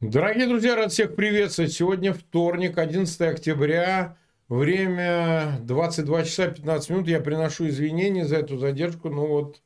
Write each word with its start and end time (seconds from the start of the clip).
Дорогие 0.00 0.46
друзья, 0.46 0.76
рад 0.76 0.92
всех 0.92 1.16
приветствовать. 1.16 1.72
Сегодня 1.72 2.12
вторник, 2.12 2.78
11 2.78 3.20
октября, 3.20 4.16
время 4.48 5.58
22 5.62 6.22
часа 6.22 6.46
15 6.46 6.90
минут. 6.90 7.08
Я 7.08 7.18
приношу 7.18 7.66
извинения 7.66 8.24
за 8.24 8.36
эту 8.36 8.58
задержку, 8.58 9.08
но 9.08 9.26
вот 9.26 9.60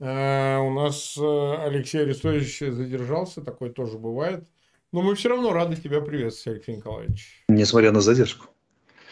э, 0.00 0.56
у 0.56 0.70
нас 0.70 1.18
э, 1.18 1.54
Алексей 1.66 2.00
Арестович 2.00 2.60
задержался, 2.60 3.42
такое 3.42 3.68
тоже 3.68 3.98
бывает. 3.98 4.48
Но 4.90 5.02
мы 5.02 5.14
все 5.16 5.28
равно 5.28 5.52
рады 5.52 5.76
тебя 5.76 6.00
приветствовать, 6.00 6.60
Алексей 6.60 6.76
Николаевич. 6.76 7.44
Несмотря 7.50 7.92
на 7.92 8.00
задержку. 8.00 8.46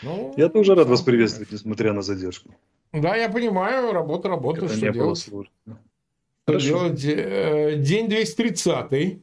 Ну, 0.02 0.32
я 0.38 0.48
тоже 0.48 0.74
рад 0.74 0.88
вас 0.88 1.02
приветствовать, 1.02 1.52
несмотря 1.52 1.92
на 1.92 2.00
задержку. 2.00 2.54
Да, 2.94 3.14
я 3.14 3.28
понимаю, 3.28 3.92
работа, 3.92 4.30
работа, 4.30 4.64
Это 4.64 4.74
что 4.74 4.90
делать? 4.90 5.18
Что 5.18 6.58
делать? 6.58 7.04
Э, 7.04 7.76
день 7.76 8.08
230 8.08 9.20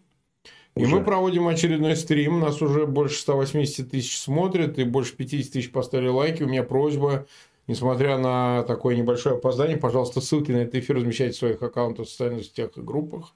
и 0.79 0.85
мы 0.85 1.03
проводим 1.03 1.47
очередной 1.47 1.95
стрим. 1.95 2.39
Нас 2.39 2.61
уже 2.61 2.85
больше 2.85 3.19
180 3.19 3.91
тысяч 3.91 4.17
смотрят 4.17 4.79
и 4.79 4.83
больше 4.83 5.15
50 5.15 5.51
тысяч 5.51 5.71
поставили 5.71 6.07
лайки. 6.07 6.43
У 6.43 6.47
меня 6.47 6.63
просьба, 6.63 7.27
несмотря 7.67 8.17
на 8.17 8.63
такое 8.63 8.95
небольшое 8.95 9.35
опоздание, 9.35 9.77
пожалуйста, 9.77 10.21
ссылки 10.21 10.51
на 10.51 10.57
этот 10.57 10.75
эфир 10.75 10.95
размещайте 10.95 11.33
в 11.35 11.39
своих 11.39 11.61
аккаунтах 11.61 12.07
в 12.07 12.09
социальных 12.09 12.45
сетях 12.45 12.71
и 12.77 12.81
группах. 12.81 13.33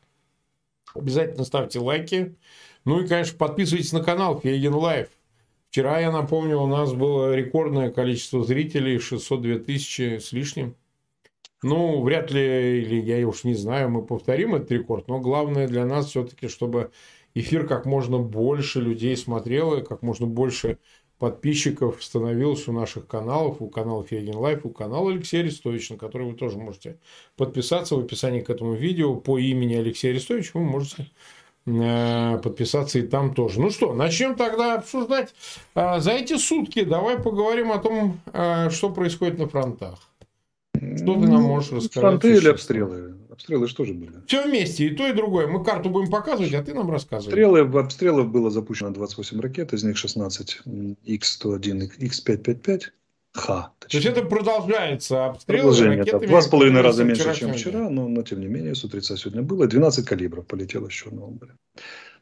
Обязательно 0.96 1.44
ставьте 1.44 1.80
лайки. 1.80 2.36
Ну 2.86 3.02
и, 3.02 3.08
конечно, 3.08 3.38
подписывайтесь 3.38 3.94
на 3.94 4.04
канал 4.04 4.40
Фейгин 4.40 4.74
Live. 4.74 5.08
Вчера, 5.70 6.00
я 6.00 6.12
напомню, 6.12 6.60
у 6.60 6.68
нас 6.68 6.94
было 6.94 7.36
рекордное 7.36 7.90
количество 7.90 8.44
зрителей, 8.44 9.00
602 9.00 9.60
тысячи 9.60 10.20
с 10.20 10.32
лишним. 10.32 10.76
Ну, 11.64 12.02
вряд 12.02 12.30
ли, 12.30 12.82
или 12.82 13.02
я 13.02 13.28
уж 13.28 13.44
не 13.46 13.54
знаю, 13.54 13.90
мы 13.90 14.06
повторим 14.06 14.54
этот 14.54 14.70
рекорд, 14.72 15.08
но 15.08 15.20
главное 15.20 15.68
для 15.68 15.86
нас 15.86 16.08
все-таки, 16.08 16.50
чтобы 16.50 16.92
эфир 17.36 17.68
как 17.68 17.86
можно 17.86 18.20
больше 18.20 18.80
людей 18.80 19.16
смотрело, 19.18 19.82
как 19.82 20.02
можно 20.02 20.28
больше 20.28 20.78
подписчиков 21.20 22.04
становилось 22.04 22.68
у 22.68 22.74
наших 22.74 23.08
каналов, 23.08 23.62
у 23.62 23.70
канала 23.70 24.04
Фейгин 24.04 24.36
Live, 24.36 24.66
у 24.66 24.70
канала 24.70 25.10
Алексея 25.12 25.42
Арестовича, 25.42 25.94
на 25.94 26.00
который 26.00 26.28
вы 26.28 26.34
тоже 26.34 26.58
можете 26.58 26.98
подписаться 27.38 27.96
в 27.96 28.00
описании 28.00 28.42
к 28.42 28.50
этому 28.50 28.74
видео 28.74 29.16
по 29.16 29.38
имени 29.40 29.76
Алексея 29.76 30.12
Арестовича. 30.12 30.52
Вы 30.56 30.66
можете 30.66 31.10
э, 31.66 32.40
подписаться 32.44 33.00
и 33.00 33.04
там 33.04 33.34
тоже. 33.34 33.62
Ну 33.62 33.70
что, 33.70 33.94
начнем 33.94 34.36
тогда 34.36 34.76
обсуждать. 34.76 35.34
А, 35.76 36.02
за 36.02 36.12
эти 36.12 36.38
сутки 36.38 36.84
давай 36.84 37.18
поговорим 37.18 37.72
о 37.72 37.78
том, 37.78 38.20
э, 38.34 38.70
что 38.70 38.90
происходит 38.90 39.38
на 39.38 39.48
фронтах. 39.48 40.00
Что 40.74 41.14
ты 41.14 41.28
нам 41.28 41.44
можешь 41.44 41.72
рассказать? 41.72 42.02
Фронты 42.02 42.36
или 42.36 42.50
обстрелы? 42.50 43.16
Обстрелы 43.34 43.68
же 43.68 43.94
были? 43.94 44.12
Все 44.28 44.44
вместе, 44.44 44.86
и 44.86 44.96
то, 44.96 45.08
и 45.08 45.14
другое. 45.14 45.48
Мы 45.48 45.64
карту 45.64 45.90
будем 45.90 46.12
показывать, 46.12 46.54
а 46.54 46.64
ты 46.64 46.76
нам 46.76 46.92
рассказывай. 46.92 47.30
Обстрелы, 47.30 47.80
обстрелов 47.80 48.30
было 48.30 48.52
запущено 48.52 48.92
28 48.92 49.42
ракет, 49.42 49.74
из 49.74 49.84
них 49.84 49.98
16 49.98 50.62
Х-101, 50.64 51.88
Х-555. 51.90 52.82
Х. 53.34 53.72
То 53.80 53.98
есть 53.98 54.06
это 54.06 54.22
продолжается 54.22 55.26
обстрелы 55.26 55.62
Продолжение, 55.62 56.04
да. 56.04 56.20
Два 56.20 56.42
с 56.44 56.48
половиной 56.48 56.82
раза 56.82 57.04
меньше, 57.04 57.34
чем 57.34 57.54
вчера, 57.54 57.90
но, 57.90 58.08
но 58.08 58.22
тем 58.22 58.40
не 58.40 58.46
менее 58.46 58.76
с 58.76 58.84
утреца 58.84 59.18
сегодня 59.18 59.42
было. 59.42 59.66
12 59.66 60.06
калибров 60.06 60.46
полетело 60.46 60.88
с 60.88 60.92
Черного 60.92 61.32
моря. 61.32 61.56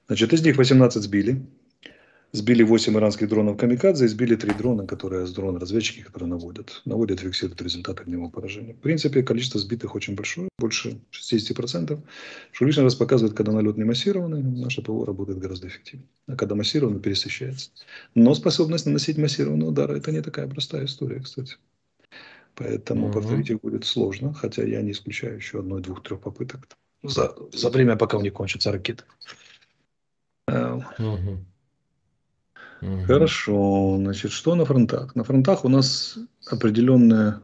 Значит, 0.07 0.31
из 0.31 0.45
них 0.45 0.55
18 0.55 1.03
сбили. 1.03 1.41
Сбили 2.33 2.63
8 2.63 2.95
иранских 2.95 3.27
дронов 3.27 3.57
камикадзе 3.57 4.05
и 4.05 4.07
сбили 4.07 4.35
3 4.35 4.53
дрона, 4.53 4.87
которые 4.87 5.27
с 5.27 5.33
дрона 5.33 5.59
разведчики, 5.59 6.01
которые 6.01 6.29
наводят. 6.29 6.81
Наводят, 6.85 7.19
фиксируют 7.19 7.61
результаты 7.61 8.03
огневого 8.03 8.29
поражения. 8.29 8.73
В 8.73 8.77
принципе, 8.77 9.21
количество 9.21 9.59
сбитых 9.59 9.95
очень 9.95 10.15
большое, 10.15 10.47
больше 10.57 11.01
60%. 11.11 11.99
Что 12.53 12.65
лишний 12.65 12.83
раз 12.83 12.95
показывает, 12.95 13.35
когда 13.35 13.51
налет 13.51 13.77
не 13.77 13.83
массированный, 13.83 14.41
наше 14.41 14.81
ПВО 14.81 15.05
работает 15.05 15.39
гораздо 15.39 15.67
эффективнее. 15.67 16.07
А 16.27 16.37
когда 16.37 16.55
массированно, 16.55 16.99
пересыщается. 16.99 17.71
Но 18.15 18.33
способность 18.33 18.85
наносить 18.85 19.17
массированные 19.17 19.67
удары, 19.67 19.97
это 19.97 20.13
не 20.13 20.21
такая 20.21 20.47
простая 20.47 20.85
история, 20.85 21.19
кстати. 21.19 21.57
Поэтому 22.55 23.07
угу. 23.07 23.13
повторить 23.13 23.49
их 23.49 23.59
будет 23.59 23.83
сложно, 23.83 24.33
хотя 24.33 24.63
я 24.63 24.81
не 24.81 24.91
исключаю 24.91 25.35
еще 25.35 25.59
одной, 25.59 25.81
двух, 25.81 26.01
трех 26.01 26.21
попыток 26.21 26.67
за, 27.03 27.35
за 27.51 27.69
время, 27.69 27.97
пока 27.97 28.17
у 28.17 28.21
них 28.21 28.33
кончатся 28.33 28.71
ракеты. 28.71 29.03
Угу. 30.47 31.37
Угу. 32.81 33.05
Хорошо. 33.05 33.97
Значит, 33.97 34.31
что 34.31 34.55
на 34.55 34.65
фронтах? 34.65 35.15
На 35.15 35.23
фронтах 35.23 35.65
у 35.65 35.69
нас 35.69 36.17
определенная 36.47 37.41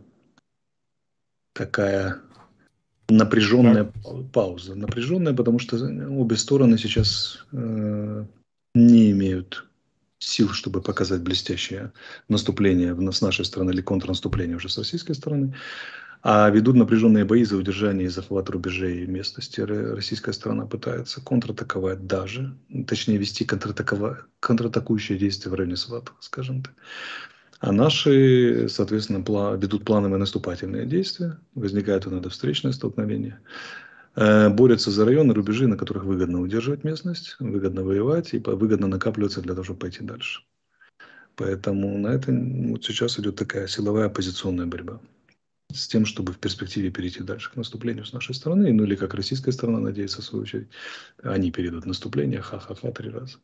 такая 1.53 2.20
напряженная 3.09 3.86
так. 3.86 4.31
пауза. 4.34 4.75
Напряженная, 4.75 5.34
потому 5.34 5.59
что 5.59 5.78
обе 5.78 6.36
стороны 6.36 6.78
сейчас 6.78 7.46
э, 7.52 8.25
не 8.75 9.12
имеют 9.12 9.66
сил, 10.20 10.50
чтобы 10.50 10.81
показать 10.81 11.22
блестящее 11.22 11.92
наступление 12.28 12.96
с 13.12 13.22
нашей 13.22 13.46
стороны 13.46 13.72
или 13.72 13.81
контрнаступление 13.81 14.58
уже 14.58 14.69
с 14.69 14.78
российской 14.78 15.14
стороны 15.14 15.54
а 16.24 16.50
ведут 16.50 16.76
напряженные 16.76 17.26
бои 17.26 17.44
за 17.44 17.58
удержание 17.58 18.08
и 18.08 18.10
захват 18.10 18.50
рубежей 18.50 19.06
местности. 19.06 19.62
Российская 19.62 20.34
сторона 20.34 20.66
пытается 20.66 21.22
контратаковать 21.22 22.08
даже, 22.08 22.56
точнее 22.88 23.18
вести 23.18 23.46
контратакующие 23.46 25.18
действия 25.18 25.52
в 25.52 25.54
районе 25.54 25.76
Сватова, 25.76 26.18
скажем 26.20 26.64
так. 26.64 26.74
А 27.60 27.72
наши, 27.72 28.68
соответственно, 28.70 29.24
ведут 29.56 29.84
плановые 29.84 30.20
наступательные 30.20 30.86
действия, 30.86 31.40
возникает 31.56 32.06
иногда 32.06 32.30
встречное 32.30 32.72
столкновение, 32.72 33.40
э, 34.16 34.50
борются 34.50 34.92
за 34.92 35.06
районы, 35.06 35.34
рубежи, 35.34 35.68
на 35.68 35.76
которых 35.76 36.04
выгодно 36.04 36.40
удерживать 36.40 36.84
местность, 36.84 37.36
выгодно 37.40 37.84
воевать 37.84 38.34
и 38.34 38.40
выгодно 38.40 38.88
накапливаться 38.88 39.42
для 39.42 39.54
того, 39.54 39.64
чтобы 39.64 39.80
пойти 39.80 40.04
дальше. 40.04 40.42
Поэтому 41.36 41.98
на 41.98 42.10
это 42.10 42.32
вот 42.32 42.84
сейчас 42.84 43.20
идет 43.20 43.36
такая 43.36 43.68
силовая 43.68 44.06
оппозиционная 44.06 44.68
борьба 44.68 45.00
с 45.74 45.88
тем, 45.88 46.06
чтобы 46.06 46.34
в 46.34 46.38
перспективе 46.38 46.92
перейти 46.92 47.24
дальше 47.24 47.52
к 47.52 47.56
наступлению 47.56 48.06
с 48.06 48.14
нашей 48.14 48.36
стороны, 48.36 48.72
ну 48.72 48.84
или 48.84 48.96
как 48.96 49.14
российская 49.14 49.52
сторона 49.52 49.80
надеется, 49.80 50.22
в 50.22 50.26
свою 50.26 50.44
очередь, 50.44 50.68
они 51.24 51.52
перейдут 51.52 51.86
наступление, 51.86 52.42
ха-ха-ха, 52.42 52.92
три 52.92 53.10
раза. 53.10 53.38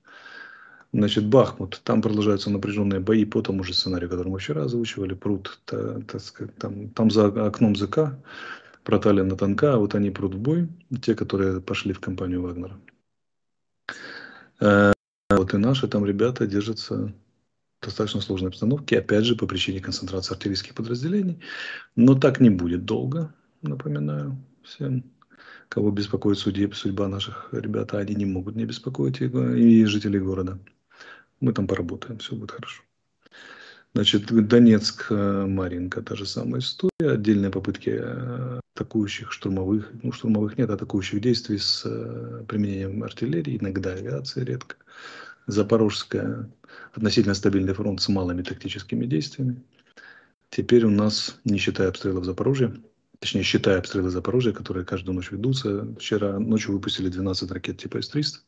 Значит, 0.94 1.26
Бахмут, 1.26 1.82
там 1.84 2.02
продолжаются 2.02 2.52
напряженные 2.52 3.00
бои 3.00 3.26
по 3.26 3.42
тому 3.42 3.64
же 3.64 3.74
сценарию, 3.74 4.10
который 4.10 4.28
мы 4.28 4.38
вчера 4.38 4.64
озвучивали, 4.64 5.16
пруд, 5.16 5.60
та, 5.66 6.02
та, 6.02 6.20
там, 6.60 6.90
там 6.90 7.10
за 7.10 7.26
окном 7.26 7.76
ЗК, 7.76 8.16
проталина 8.84 9.36
танка, 9.36 9.74
а 9.74 9.78
вот 9.78 9.96
они 9.96 10.12
прут 10.12 10.36
в 10.36 10.40
бой, 10.40 10.70
те, 11.02 11.16
которые 11.16 11.62
пошли 11.62 11.94
в 11.94 12.00
компанию 12.00 12.44
Вагнера. 12.44 12.80
Э, 14.62 14.94
вот 15.32 15.54
и 15.54 15.58
наши 15.58 15.88
там 15.88 16.06
ребята 16.06 16.46
держатся 16.46 17.12
достаточно 17.84 18.22
сложной 18.22 18.50
обстановке, 18.50 19.00
опять 19.00 19.26
же, 19.26 19.36
по 19.36 19.46
причине 19.48 19.80
концентрации 19.80 20.34
артиллерийских 20.34 20.74
подразделений. 20.74 21.40
Но 21.96 22.16
так 22.16 22.40
не 22.40 22.50
будет 22.50 22.86
долго, 22.86 23.34
напоминаю 23.62 24.38
всем. 24.64 25.04
Кого 25.70 25.92
беспокоит 25.92 26.38
судеб, 26.38 26.76
судьба 26.76 27.08
наших 27.08 27.50
ребят, 27.52 27.94
а 27.94 28.00
они 28.00 28.16
не 28.16 28.26
могут 28.26 28.56
не 28.56 28.66
беспокоить 28.66 29.22
и, 29.22 29.26
и 29.26 29.86
жителей 29.86 30.20
города. 30.20 30.60
Мы 31.40 31.52
там 31.54 31.68
поработаем, 31.68 32.20
все 32.20 32.36
будет 32.36 32.52
хорошо. 32.52 32.84
Значит, 33.96 34.26
Донецк, 34.48 35.08
э, 35.12 35.46
Маринка, 35.46 36.02
та 36.02 36.16
же 36.16 36.26
самая 36.26 36.62
история. 36.62 37.12
Отдельные 37.12 37.52
попытки 37.52 37.92
э, 37.92 38.60
атакующих 38.76 39.32
штурмовых, 39.32 39.92
ну, 40.02 40.12
штурмовых 40.12 40.58
нет, 40.58 40.72
атакующих 40.72 41.22
действий 41.22 41.60
с 41.60 41.84
э, 41.86 42.44
применением 42.48 43.04
артиллерии, 43.04 43.58
иногда 43.60 43.92
авиации, 43.92 44.44
редко. 44.44 44.78
Запорожская 45.46 46.50
относительно 46.94 47.36
стабильный 47.36 47.74
фронт 47.74 48.02
с 48.02 48.10
малыми 48.10 48.42
тактическими 48.42 49.06
действиями. 49.06 49.62
Теперь 50.50 50.86
у 50.86 50.92
нас, 50.92 51.40
не 51.46 51.58
считая 51.58 51.90
обстрелов 51.90 52.26
Запорожья, 52.26 52.74
точнее, 53.20 53.44
считая 53.44 53.80
обстрелы 53.80 54.10
Запорожья, 54.10 54.52
которые 54.52 54.86
каждую 54.86 55.16
ночь 55.16 55.32
ведутся, 55.32 55.88
вчера 55.98 56.40
ночью 56.40 56.74
выпустили 56.74 57.08
12 57.08 57.52
ракет 57.52 57.78
типа 57.78 58.02
С-300, 58.02 58.40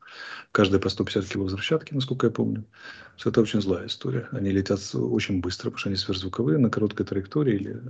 каждая 0.52 0.82
по 0.82 0.90
150 0.90 1.26
кило 1.26 1.46
взрывчатки, 1.46 1.94
насколько 1.94 2.28
я 2.28 2.32
помню. 2.32 2.66
Все 3.16 3.30
это 3.30 3.42
очень 3.42 3.62
злая 3.62 3.88
история. 3.88 4.28
Они 4.32 4.52
летят 4.52 4.82
очень 4.94 5.40
быстро, 5.40 5.70
потому 5.70 5.80
что 5.80 5.90
они 5.90 5.96
сверхзвуковые, 5.96 6.58
на 6.58 6.70
короткой 6.70 7.06
траектории 7.06 7.56
или 7.56 7.82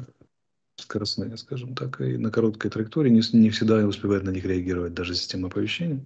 скоростные, 0.77 1.35
скажем 1.37 1.73
так, 1.75 1.99
и 2.01 2.17
на 2.17 2.29
короткой 2.29 2.69
траектории 2.69 3.09
не, 3.09 3.21
не 3.33 3.49
всегда 3.49 3.77
успевает 3.87 4.23
на 4.23 4.29
них 4.29 4.45
реагировать 4.45 4.93
даже 4.93 5.15
система 5.15 5.47
оповещения. 5.47 6.05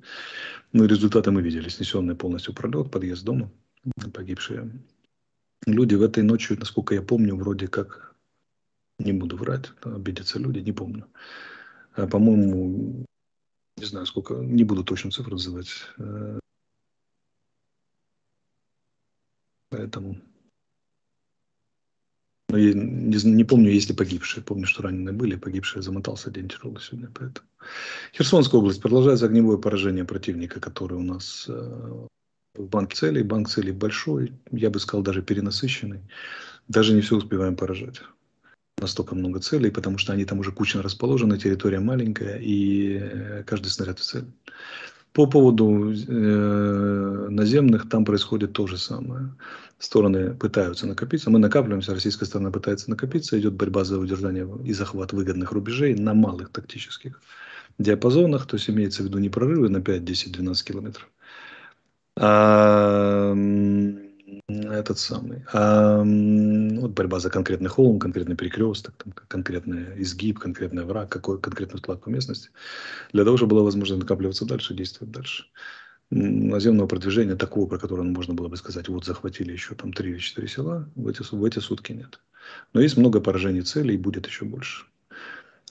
Но 0.71 0.85
результаты 0.85 1.31
мы 1.31 1.41
видели. 1.41 1.69
Снесенный 1.69 2.15
полностью 2.15 2.53
пролет, 2.53 2.89
подъезд 2.89 3.23
дома, 3.23 3.51
погибшие 4.13 4.71
люди. 5.65 5.95
В 5.95 6.01
этой 6.01 6.23
ночью, 6.23 6.57
насколько 6.59 6.93
я 6.93 7.01
помню, 7.01 7.35
вроде 7.35 7.67
как, 7.67 8.15
не 8.97 9.13
буду 9.13 9.37
врать, 9.37 9.71
обидятся 9.81 10.39
люди, 10.39 10.59
не 10.59 10.71
помню. 10.71 11.07
А, 11.95 12.07
по-моему, 12.07 13.05
не 13.77 13.85
знаю, 13.85 14.05
сколько, 14.05 14.35
не 14.35 14.63
буду 14.63 14.83
точно 14.83 15.11
цифру 15.11 15.31
называть. 15.31 15.69
Э, 15.97 16.39
поэтому 19.69 20.21
но 22.49 22.57
я 22.57 22.73
не, 22.73 23.31
не 23.31 23.43
помню, 23.43 23.69
есть 23.69 23.89
ли 23.89 23.95
погибшие. 23.95 24.43
Помню, 24.43 24.65
что 24.65 24.81
раненые 24.81 25.13
были, 25.13 25.35
погибшие 25.35 25.83
замотался 25.83 26.31
день 26.31 26.49
тяжелый 26.49 26.81
сегодня. 26.81 27.09
Поэтому. 27.13 27.47
Херсонская 28.13 28.59
область. 28.59 28.81
Продолжается 28.81 29.27
огневое 29.27 29.59
поражение 29.59 30.03
противника, 30.03 30.59
который 30.59 30.97
у 30.97 31.03
нас 31.03 31.45
э, 31.47 32.07
в 32.59 32.69
банке 32.69 32.95
целей. 32.95 33.23
Банк 33.23 33.49
целей 33.49 33.71
большой, 33.71 34.33
я 34.51 34.69
бы 34.69 34.79
сказал, 34.79 35.03
даже 35.03 35.21
перенасыщенный. 35.21 36.01
Даже 36.67 36.93
не 36.93 37.01
все 37.01 37.15
успеваем 37.15 37.55
поражать. 37.55 38.01
Настолько 38.77 39.15
много 39.15 39.39
целей, 39.39 39.71
потому 39.71 39.97
что 39.97 40.13
они 40.13 40.25
там 40.25 40.39
уже 40.39 40.51
кучно 40.51 40.81
расположены, 40.81 41.37
территория 41.37 41.79
маленькая, 41.79 42.37
и 42.37 42.97
э, 43.01 43.43
каждый 43.45 43.67
снаряд 43.69 43.99
в 43.99 44.03
цель. 44.03 44.25
По 45.11 45.25
поводу 45.25 45.91
э, 45.91 47.27
наземных, 47.29 47.89
там 47.89 48.05
происходит 48.05 48.53
то 48.53 48.67
же 48.67 48.77
самое. 48.77 49.33
Стороны 49.79 50.33
пытаются 50.35 50.85
накопиться, 50.87 51.29
мы 51.29 51.39
накапливаемся, 51.39 51.93
российская 51.93 52.25
сторона 52.25 52.51
пытается 52.51 52.89
накопиться, 52.89 53.39
идет 53.39 53.53
борьба 53.53 53.83
за 53.83 53.97
удержание 53.97 54.47
и 54.63 54.73
захват 54.73 55.13
выгодных 55.13 55.51
рубежей 55.51 55.95
на 55.95 56.13
малых 56.13 56.49
тактических 56.49 57.19
диапазонах, 57.79 58.45
то 58.45 58.57
есть 58.57 58.69
имеется 58.69 59.01
в 59.01 59.05
виду 59.05 59.17
не 59.17 59.29
прорывы 59.29 59.69
на 59.69 59.81
5, 59.81 60.03
10, 60.03 60.31
12 60.33 60.67
километров, 60.67 61.09
этот 64.49 64.99
самый. 64.99 65.41
Вот 66.79 66.91
борьба 66.91 67.19
за 67.19 67.29
конкретный 67.29 67.69
холм, 67.69 67.99
конкретный 67.99 68.35
перекресток, 68.35 68.95
там, 68.97 69.13
конкретный 69.27 70.01
изгиб, 70.01 70.39
конкретный 70.39 70.83
враг, 70.83 71.09
какой 71.09 71.39
конкретную 71.39 71.79
складку 71.79 72.09
местности. 72.09 72.49
Для 73.13 73.23
того, 73.23 73.37
чтобы 73.37 73.51
была 73.51 73.63
возможность 73.63 74.01
накапливаться 74.01 74.45
дальше, 74.45 74.73
действовать 74.73 75.11
дальше. 75.11 75.45
Наземного 76.11 76.87
продвижения 76.87 77.35
такого, 77.35 77.67
про 77.67 77.77
которое 77.77 78.03
можно 78.03 78.33
было 78.33 78.47
бы 78.47 78.57
сказать, 78.57 78.89
вот 78.89 79.05
захватили 79.05 79.51
еще 79.51 79.75
там 79.75 79.93
три 79.93 80.11
или 80.11 80.17
четыре 80.17 80.47
села, 80.47 80.89
в 80.95 81.07
эти, 81.07 81.21
в 81.23 81.45
эти 81.45 81.59
сутки 81.59 81.93
нет. 81.93 82.19
Но 82.73 82.81
есть 82.81 82.97
много 82.97 83.21
поражений 83.21 83.61
целей 83.61 83.93
и 83.93 83.97
будет 83.97 84.25
еще 84.27 84.45
больше. 84.45 84.85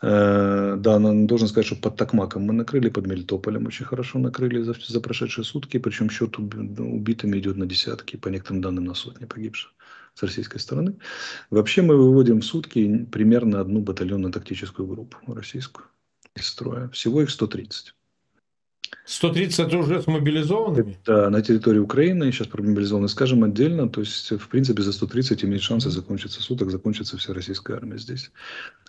Э, 0.00 0.76
да, 0.78 0.98
должен 0.98 1.48
сказать, 1.48 1.66
что 1.66 1.76
под 1.76 1.96
Токмаком 1.96 2.42
мы 2.42 2.52
накрыли, 2.52 2.88
под 2.88 3.06
Мелитополем 3.06 3.66
очень 3.66 3.84
хорошо 3.84 4.18
накрыли 4.18 4.62
за, 4.62 4.74
за 4.74 5.00
прошедшие 5.00 5.44
сутки, 5.44 5.78
причем 5.78 6.08
счет 6.10 6.38
убитыми 6.38 7.38
идет 7.38 7.56
на 7.56 7.66
десятки, 7.66 8.16
по 8.16 8.28
некоторым 8.28 8.62
данным 8.62 8.84
на 8.84 8.94
сотни 8.94 9.24
погибших 9.24 9.74
с 10.14 10.22
российской 10.22 10.58
стороны. 10.58 10.98
Вообще 11.50 11.82
мы 11.82 11.96
выводим 11.96 12.40
в 12.40 12.44
сутки 12.44 13.06
примерно 13.06 13.60
одну 13.60 13.80
батальонно-тактическую 13.82 14.86
группу 14.86 15.18
российскую 15.34 15.86
из 16.34 16.46
строя. 16.46 16.88
Всего 16.90 17.22
их 17.22 17.30
130. 17.30 17.94
130 19.08 19.58
это 19.58 19.78
уже 19.78 20.02
с 20.02 20.06
мобилизованными? 20.06 20.99
Да, 21.06 21.31
на 21.31 21.40
территории 21.40 21.78
Украины 21.78 22.31
сейчас 22.31 22.46
промобилизованы, 22.49 23.08
скажем, 23.08 23.43
отдельно. 23.43 23.88
То 23.88 24.00
есть, 24.00 24.31
в 24.31 24.49
принципе, 24.49 24.82
за 24.82 24.93
130 24.93 25.44
имеет 25.44 25.62
шансы 25.62 25.88
закончиться 25.88 26.43
суток, 26.43 26.70
закончится 26.70 27.16
вся 27.16 27.32
российская 27.32 27.76
армия 27.76 27.96
здесь. 27.96 28.31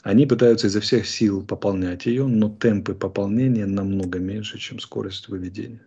Они 0.04 0.26
пытаются 0.26 0.68
изо 0.68 0.82
всех 0.82 1.08
сил 1.08 1.46
пополнять 1.46 2.06
ее, 2.06 2.28
но 2.28 2.50
темпы 2.50 2.96
пополнения 2.96 3.66
намного 3.66 4.20
меньше, 4.20 4.58
чем 4.58 4.80
скорость 4.80 5.30
выведения. 5.30 5.82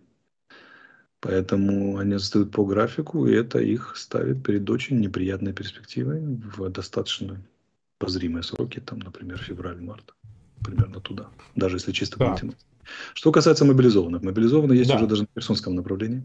Поэтому 1.19 1.99
они 1.99 2.15
отстают 2.15 2.51
по 2.51 2.65
графику, 2.65 3.27
и 3.27 3.33
это 3.33 3.59
их 3.59 3.95
ставит 3.95 4.43
перед 4.43 4.67
очень 4.67 4.99
неприятной 4.99 5.53
перспективой 5.53 6.21
в 6.21 6.69
достаточно 6.69 7.39
позримые 7.99 8.43
сроки, 8.43 8.79
там, 8.79 8.99
например, 8.99 9.37
февраль-март, 9.37 10.15
примерно 10.63 10.99
туда, 10.99 11.27
даже 11.55 11.77
если 11.77 11.91
чисто 11.91 12.17
да. 12.17 12.35
Что 13.13 13.31
касается 13.31 13.65
мобилизованных, 13.65 14.23
мобилизованные 14.23 14.79
есть 14.79 14.89
да. 14.89 14.97
уже 14.97 15.07
даже 15.07 15.21
на 15.23 15.27
Херсонском 15.35 15.75
направлении. 15.75 16.23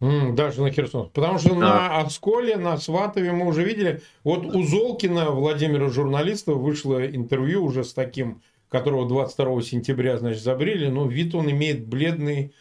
Даже 0.00 0.60
на 0.62 0.72
Херсон. 0.72 1.10
Потому 1.10 1.38
что 1.38 1.54
а. 1.54 1.58
на 1.58 2.00
Осколе, 2.00 2.56
на 2.56 2.76
Сватове 2.76 3.30
мы 3.30 3.46
уже 3.46 3.62
видели. 3.62 4.02
Вот 4.24 4.44
у 4.44 4.64
Золкина, 4.64 5.30
Владимира 5.30 5.88
журналиста, 5.90 6.54
вышло 6.54 7.06
интервью 7.06 7.64
уже 7.64 7.84
с 7.84 7.94
таким, 7.94 8.42
которого 8.68 9.08
22 9.08 9.62
сентября, 9.62 10.18
значит, 10.18 10.42
забрили. 10.42 10.88
Но 10.88 11.06
вид 11.06 11.36
он 11.36 11.48
имеет 11.52 11.86
бледный 11.86 12.52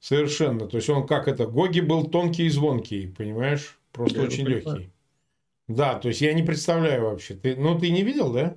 совершенно. 0.00 0.66
То 0.66 0.78
есть 0.78 0.90
он 0.90 1.06
как 1.06 1.28
это, 1.28 1.46
Гоги 1.46 1.78
был 1.78 2.08
тонкий 2.08 2.46
и 2.46 2.50
звонкий, 2.50 3.06
понимаешь? 3.06 3.78
Просто 3.92 4.18
я 4.18 4.24
очень 4.24 4.46
легкий. 4.46 4.90
Да, 5.68 5.94
то 5.94 6.08
есть 6.08 6.20
я 6.20 6.32
не 6.32 6.42
представляю 6.42 7.04
вообще. 7.04 7.34
Ты, 7.34 7.54
ну, 7.54 7.78
ты 7.78 7.90
не 7.90 8.02
видел, 8.02 8.32
да? 8.32 8.56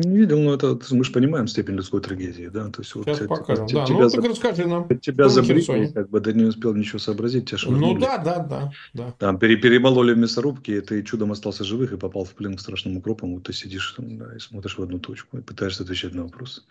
Не 0.00 0.16
видел, 0.16 0.38
но 0.38 0.54
это 0.54 0.78
мы 0.92 1.02
же 1.02 1.10
понимаем 1.10 1.48
степень 1.48 1.74
людской 1.74 2.00
трагедии, 2.00 2.46
да. 2.46 2.70
То 2.70 2.82
есть 2.82 2.92
Сейчас 2.92 3.18
вот, 3.18 3.28
покажем. 3.28 3.66
Тебя, 3.66 3.80
да, 3.80 3.86
тебя 3.86 3.98
ну 3.98 4.08
за... 4.08 4.16
так 4.16 4.30
расскажи 4.30 4.66
нам. 4.66 4.88
Тебя 5.00 5.28
забрили, 5.28 5.92
как 5.92 6.08
бы, 6.08 6.20
да 6.20 6.32
не 6.32 6.44
успел 6.44 6.72
ничего 6.72 7.00
сообразить, 7.00 7.48
тебя 7.48 7.58
швырнули. 7.58 7.94
Ну 7.94 8.00
да, 8.00 8.18
да, 8.18 8.38
да, 8.38 8.72
да. 8.94 9.14
Там 9.18 9.40
пере, 9.40 9.56
перемололи 9.56 10.14
в 10.14 10.18
мясорубке, 10.18 10.78
и 10.78 10.80
ты 10.82 11.02
чудом 11.02 11.32
остался 11.32 11.64
живых 11.64 11.92
и 11.92 11.96
попал 11.96 12.24
в 12.24 12.32
плен 12.34 12.56
к 12.56 12.60
страшным 12.60 12.96
укропам. 12.96 13.34
Вот 13.34 13.42
ты 13.42 13.52
сидишь 13.52 13.92
там, 13.96 14.18
да, 14.18 14.36
и 14.36 14.38
смотришь 14.38 14.78
в 14.78 14.82
одну 14.84 15.00
точку 15.00 15.38
и 15.38 15.40
пытаешься 15.40 15.82
отвечать 15.82 16.14
на 16.14 16.22
вопросы. 16.22 16.62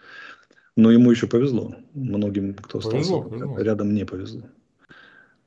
Но 0.77 0.89
ему 0.89 1.11
еще 1.11 1.27
повезло. 1.27 1.75
Многим, 1.95 2.53
кто 2.53 2.79
повезло, 2.79 2.99
остался 2.99 3.29
повезло. 3.29 3.59
рядом, 3.59 3.93
не 3.93 4.05
повезло. 4.05 4.43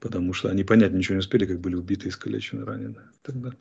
Потому 0.01 0.35
что 0.35 0.51
они 0.51 0.65
понять 0.65 0.93
ничего 0.93 1.15
не 1.15 1.21
успели, 1.21 1.47
как 1.47 1.61
были 1.61 1.77
убиты, 1.77 2.09
искалечены, 2.09 2.67
ранены 2.67 3.01
и 3.15 3.19
так 3.23 3.41
далее. 3.41 3.59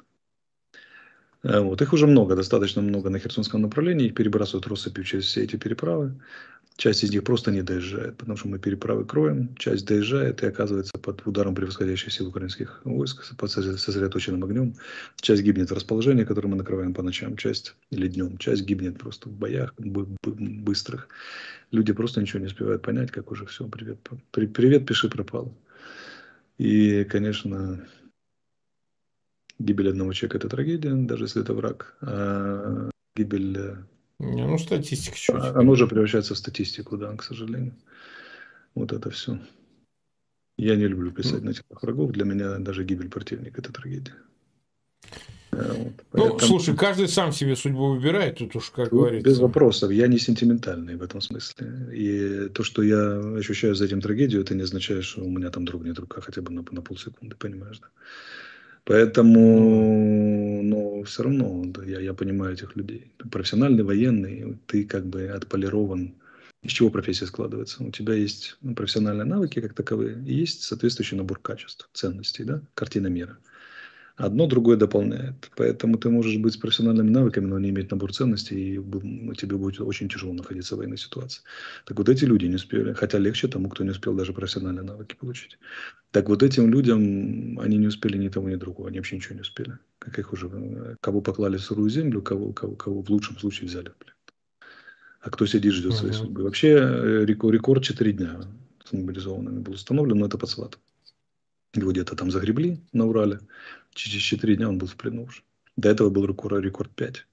Э, 1.43 1.59
вот. 1.59 1.81
Их 1.81 1.93
уже 1.93 2.07
много, 2.07 2.35
достаточно 2.35 2.81
много 2.81 3.09
на 3.09 3.19
Херсонском 3.19 3.61
направлении. 3.61 4.07
Их 4.07 4.15
перебрасывают 4.15 4.67
россыпью 4.67 5.03
через 5.03 5.25
все 5.25 5.43
эти 5.43 5.55
переправы. 5.55 6.13
Часть 6.79 7.03
из 7.03 7.11
них 7.11 7.25
просто 7.25 7.51
не 7.51 7.61
доезжает, 7.61 8.15
потому 8.15 8.37
что 8.37 8.47
мы 8.47 8.57
переправы 8.57 9.03
кроем. 9.03 9.53
Часть 9.57 9.85
доезжает 9.85 10.41
и 10.43 10.45
оказывается 10.45 10.97
под 10.97 11.27
ударом 11.27 11.53
превосходящих 11.53 12.13
сил 12.13 12.29
украинских 12.29 12.79
войск, 12.85 13.35
под 13.35 13.51
сосредоточенным 13.51 14.45
огнем. 14.45 14.75
Часть 15.19 15.41
гибнет 15.41 15.71
в 15.71 15.73
расположении, 15.73 16.23
которое 16.23 16.47
мы 16.47 16.55
накрываем 16.55 16.93
по 16.93 17.03
ночам, 17.03 17.35
часть 17.35 17.75
или 17.91 18.07
днем. 18.07 18.37
Часть 18.37 18.63
гибнет 18.63 18.97
просто 18.97 19.27
в 19.27 19.33
боях 19.33 19.73
быстрых. 19.77 21.09
Люди 21.71 21.91
просто 21.91 22.21
ничего 22.21 22.39
не 22.39 22.45
успевают 22.45 22.81
понять, 22.81 23.11
как 23.11 23.29
уже 23.29 23.45
все, 23.45 23.67
привет, 23.67 23.97
привет, 24.31 24.85
пиши, 24.85 25.09
пропал. 25.09 25.53
И, 26.57 27.03
конечно, 27.03 27.85
гибель 29.59 29.89
одного 29.89 30.13
человека– 30.13 30.37
это 30.39 30.49
трагедия, 30.49 30.93
даже 30.93 31.25
если 31.25 31.41
это 31.41 31.53
враг. 31.53 31.95
А 32.01 32.89
гибель… 33.15 33.57
Э, 33.57 33.75
не, 34.19 34.45
ну, 34.45 34.57
статистика 34.57 35.17
чуть. 35.17 35.35
Оно 35.35 35.71
уже 35.71 35.87
превращается 35.87 36.33
в 36.33 36.37
статистику, 36.37 36.97
да, 36.97 37.15
к 37.15 37.23
сожалению. 37.23 37.75
Вот 38.75 38.91
это 38.91 39.09
все. 39.09 39.39
Я 40.57 40.75
не 40.75 40.87
люблю 40.87 41.11
писать 41.11 41.41
на 41.43 41.53
телах 41.53 41.83
врагов. 41.83 42.11
Для 42.11 42.25
меня 42.25 42.57
даже 42.59 42.83
гибель 42.83 43.09
противника– 43.09 43.61
это 43.61 43.71
трагедия. 43.71 44.15
Э, 45.51 45.73
вот. 45.73 45.93
Ну, 46.13 46.29
Поэтому... 46.29 46.39
слушай, 46.39 46.75
каждый 46.75 47.07
сам 47.07 47.31
себе 47.31 47.55
судьбу 47.55 47.93
выбирает, 47.93 48.37
тут 48.37 48.55
уж 48.55 48.69
как 48.69 48.89
тут 48.89 48.99
говорится. 48.99 49.29
Без 49.29 49.39
вопросов. 49.39 49.91
Я 49.91 50.07
не 50.07 50.19
сентиментальный 50.19 50.95
в 50.95 51.01
этом 51.01 51.21
смысле. 51.21 51.67
И 51.93 52.49
то, 52.49 52.63
что 52.63 52.83
я 52.83 53.19
ощущаю 53.37 53.75
за 53.75 53.85
этим 53.85 54.01
трагедию, 54.01 54.41
это 54.41 54.53
не 54.53 54.63
означает, 54.63 55.05
что 55.05 55.23
у 55.23 55.29
меня 55.29 55.49
там 55.49 55.65
дрогнет 55.65 55.97
рука 55.99 56.21
хотя 56.21 56.41
бы 56.41 56.51
на, 56.51 56.63
на 56.71 56.81
полсекунды, 56.81 57.35
понимаешь, 57.35 57.79
да? 57.79 57.87
Поэтому, 58.89 60.63
но 60.63 61.03
все 61.03 61.21
равно, 61.21 61.61
да, 61.65 61.83
я, 61.83 61.99
я 61.99 62.15
понимаю 62.15 62.53
этих 62.53 62.75
людей. 62.75 63.11
Ты 63.17 63.29
профессиональный 63.29 63.83
военный, 63.83 64.57
ты 64.65 64.83
как 64.83 65.05
бы 65.05 65.27
отполирован. 65.27 66.15
Из 66.63 66.71
чего 66.71 66.89
профессия 66.89 67.27
складывается? 67.27 67.83
У 67.83 67.91
тебя 67.91 68.15
есть 68.15 68.57
ну, 68.61 68.73
профессиональные 68.73 69.25
навыки 69.25 69.61
как 69.61 69.75
таковые, 69.75 70.17
и 70.25 70.33
есть 70.33 70.63
соответствующий 70.63 71.17
набор 71.17 71.37
качеств, 71.37 71.87
ценностей, 71.93 72.43
да, 72.43 72.63
картина 72.73 73.05
мира. 73.05 73.37
Одно 74.19 74.47
другое 74.47 74.75
дополняет. 74.75 75.49
Поэтому 75.55 75.97
ты 75.97 76.09
можешь 76.09 76.37
быть 76.37 76.53
с 76.53 76.57
профессиональными 76.57 77.09
навыками, 77.09 77.45
но 77.45 77.57
не 77.57 77.69
иметь 77.69 77.89
набор 77.89 78.11
ценностей, 78.11 78.75
и 78.75 79.35
тебе 79.35 79.55
будет 79.55 79.79
очень 79.79 80.09
тяжело 80.09 80.33
находиться 80.33 80.75
в 80.75 80.79
военной 80.79 80.97
ситуации. 80.97 81.41
Так 81.85 81.97
вот 81.97 82.09
эти 82.09 82.25
люди 82.25 82.45
не 82.45 82.55
успели, 82.55 82.91
хотя 82.91 83.17
легче 83.17 83.47
тому, 83.47 83.69
кто 83.69 83.85
не 83.85 83.91
успел 83.91 84.13
даже 84.13 84.33
профессиональные 84.33 84.83
навыки 84.83 85.15
получить. 85.17 85.57
Так 86.11 86.27
вот 86.27 86.43
этим 86.43 86.69
людям, 86.69 87.57
они 87.61 87.77
не 87.77 87.87
успели 87.87 88.17
ни 88.17 88.27
того, 88.27 88.49
ни 88.49 88.55
другого, 88.55 88.89
они 88.89 88.97
вообще 88.97 89.15
ничего 89.15 89.35
не 89.35 89.41
успели. 89.41 89.77
Как 89.99 90.19
их 90.19 90.33
уже, 90.33 90.97
кого 90.99 91.21
поклали 91.21 91.55
в 91.55 91.61
сырую 91.61 91.89
землю, 91.89 92.21
кого, 92.21 92.51
кого, 92.51 92.75
кого 92.75 93.01
в 93.01 93.09
лучшем 93.09 93.39
случае 93.39 93.69
взяли. 93.69 93.93
А 95.21 95.29
кто 95.29 95.45
сидит, 95.45 95.71
ждет 95.71 95.93
своей 95.93 96.13
судьбы. 96.13 96.43
Вообще 96.43 96.77
э, 96.77 97.25
рекорд, 97.25 97.53
рекорд 97.53 97.83
4 97.85 98.11
дня 98.11 98.41
с 98.83 98.91
мобилизованными 98.91 99.59
был 99.59 99.73
установлен, 99.73 100.17
но 100.17 100.25
это 100.25 100.37
под 100.37 100.49
сватом. 100.49 100.81
Его 101.73 101.91
где-то 101.91 102.15
там 102.15 102.31
загребли 102.31 102.79
на 102.93 103.05
Урале. 103.05 103.39
Через 103.93 104.21
4 104.21 104.55
дня 104.55 104.69
он 104.69 104.77
был 104.77 104.87
в 104.87 104.95
плену 104.95 105.23
уже. 105.23 105.41
До 105.77 105.89
этого 105.89 106.09
был 106.09 106.25
рекорд, 106.25 106.63
рекорд 106.63 106.89
5. 106.95 107.25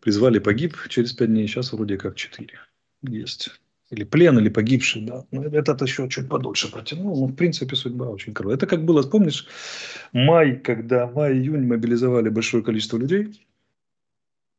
Призвали, 0.00 0.38
погиб 0.38 0.76
через 0.88 1.12
5 1.12 1.28
дней. 1.28 1.46
Сейчас 1.46 1.72
вроде 1.72 1.96
как 1.96 2.16
4 2.16 2.48
есть. 3.02 3.50
Или 3.90 4.04
плен, 4.04 4.38
или 4.38 4.48
погибший, 4.48 5.02
да. 5.02 5.24
Но 5.30 5.44
этот 5.44 5.80
еще 5.82 6.08
чуть 6.08 6.28
подольше 6.28 6.70
протянул. 6.70 7.20
Но, 7.20 7.26
в 7.26 7.34
принципе, 7.34 7.76
судьба 7.76 8.08
очень 8.08 8.34
кровая. 8.34 8.56
Это 8.56 8.66
как 8.66 8.84
было, 8.84 9.02
помнишь, 9.02 9.46
май, 10.12 10.56
когда 10.56 11.06
май-июнь 11.06 11.66
мобилизовали 11.66 12.28
большое 12.28 12.62
количество 12.62 12.98
людей 12.98 13.47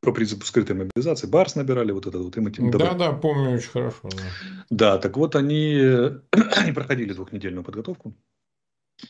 по 0.02 0.12
принципу 0.14 0.46
скрытой 0.46 0.76
мобилизации. 0.76 1.28
Барс 1.28 1.56
набирали 1.56 1.92
вот 1.92 2.08
этот 2.08 2.22
вот. 2.22 2.38
Им 2.38 2.48
этим 2.48 2.72
да, 2.72 2.94
да, 2.94 3.12
помню 3.12 3.52
очень 3.52 3.70
хорошо. 3.70 4.00
Да, 4.04 4.24
да 4.70 4.98
так 4.98 5.18
вот 5.18 5.36
они, 5.36 5.78
они 6.58 6.72
проходили 6.72 7.14
двухнедельную 7.14 7.64
подготовку, 7.64 8.14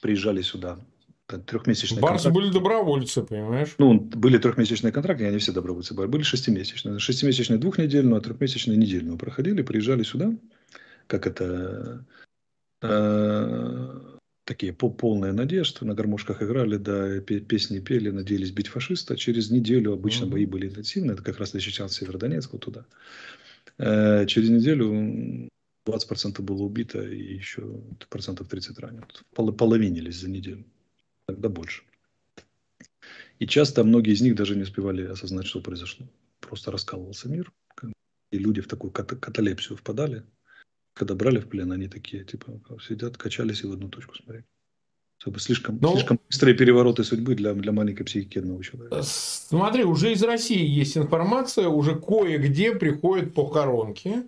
приезжали 0.02 0.42
сюда. 0.42 0.80
Трехмесячные 1.28 2.02
Барсы 2.02 2.24
контракты. 2.24 2.32
были 2.32 2.52
добровольцы, 2.52 3.22
понимаешь? 3.22 3.76
Ну, 3.78 4.00
были 4.00 4.40
трехмесячные 4.40 4.92
контракты, 4.92 5.28
они 5.28 5.38
все 5.38 5.52
добровольцы 5.52 5.94
были. 5.94 6.08
Были 6.08 6.24
шестимесячные. 6.24 6.98
Шестимесячные 6.98 7.60
двухнедельную, 7.60 8.18
а 8.18 8.22
трехмесячные 8.22 8.78
недельную 8.78 9.16
проходили, 9.18 9.62
приезжали 9.62 10.02
сюда. 10.02 10.34
Как 11.06 11.28
это? 11.28 12.04
Э, 12.82 14.18
такие 14.50 14.74
полные 14.74 15.32
надежды, 15.32 15.86
на 15.86 15.94
гармошках 15.94 16.42
играли, 16.42 16.78
да, 16.78 17.20
песни 17.20 17.80
пели, 17.80 18.10
надеялись 18.10 18.50
бить 18.50 18.68
фашиста. 18.68 19.16
Через 19.16 19.52
неделю 19.52 19.94
обычно 19.94 20.26
mm-hmm. 20.26 20.32
бои 20.32 20.46
были 20.48 20.68
интенсивные, 20.68 21.14
это 21.14 21.24
как 21.24 21.38
раз 21.38 21.52
защищал 21.52 21.88
Северодонецк, 21.88 22.52
вот 22.52 22.66
туда. 22.66 22.86
Э, 23.78 24.26
через 24.26 24.50
неделю 24.50 25.48
20% 25.86 26.42
было 26.42 26.64
убито 26.64 27.00
и 27.04 27.36
еще 27.36 27.62
процентов 28.10 28.48
30 28.48 28.80
ранено. 28.80 29.08
Половинились 29.36 30.20
за 30.20 30.30
неделю, 30.32 30.66
тогда 31.28 31.48
больше. 31.48 31.84
И 33.38 33.46
часто 33.46 33.84
многие 33.84 34.14
из 34.14 34.22
них 34.22 34.36
даже 34.36 34.56
не 34.56 34.64
успевали 34.64 35.06
осознать, 35.06 35.46
что 35.46 35.62
произошло. 35.62 36.08
Просто 36.40 36.72
раскалывался 36.72 37.30
мир, 37.30 37.52
и 38.32 38.40
люди 38.40 38.62
в 38.62 38.68
такую 38.68 38.92
каталепсию 38.92 39.78
впадали. 39.78 40.24
Когда 41.00 41.16
брали 41.16 41.40
в 41.40 41.48
плен, 41.48 41.72
они 41.72 41.88
такие, 41.88 42.26
типа, 42.26 42.60
сидят, 42.86 43.16
качались 43.16 43.64
и 43.64 43.68
в 43.68 43.72
одну 43.72 43.88
точку 43.88 44.16
смотрели. 44.16 44.44
Чтобы 45.18 45.40
слишком. 45.40 45.80
Ну, 45.82 45.94
слишком 45.94 46.20
быстрые 46.28 46.56
перевороты 46.56 47.06
судьбы 47.06 47.36
для, 47.36 47.54
для 47.54 47.72
маленькой 47.72 48.04
психики 48.04 48.40
одного 48.40 48.62
человека. 48.62 49.02
Смотри, 49.04 49.86
уже 49.86 50.12
из 50.12 50.22
России 50.24 50.62
есть 50.62 50.98
информация, 50.98 51.70
уже 51.70 51.96
кое-где 51.96 52.76
приходят 52.76 53.34
похоронки. 53.34 54.24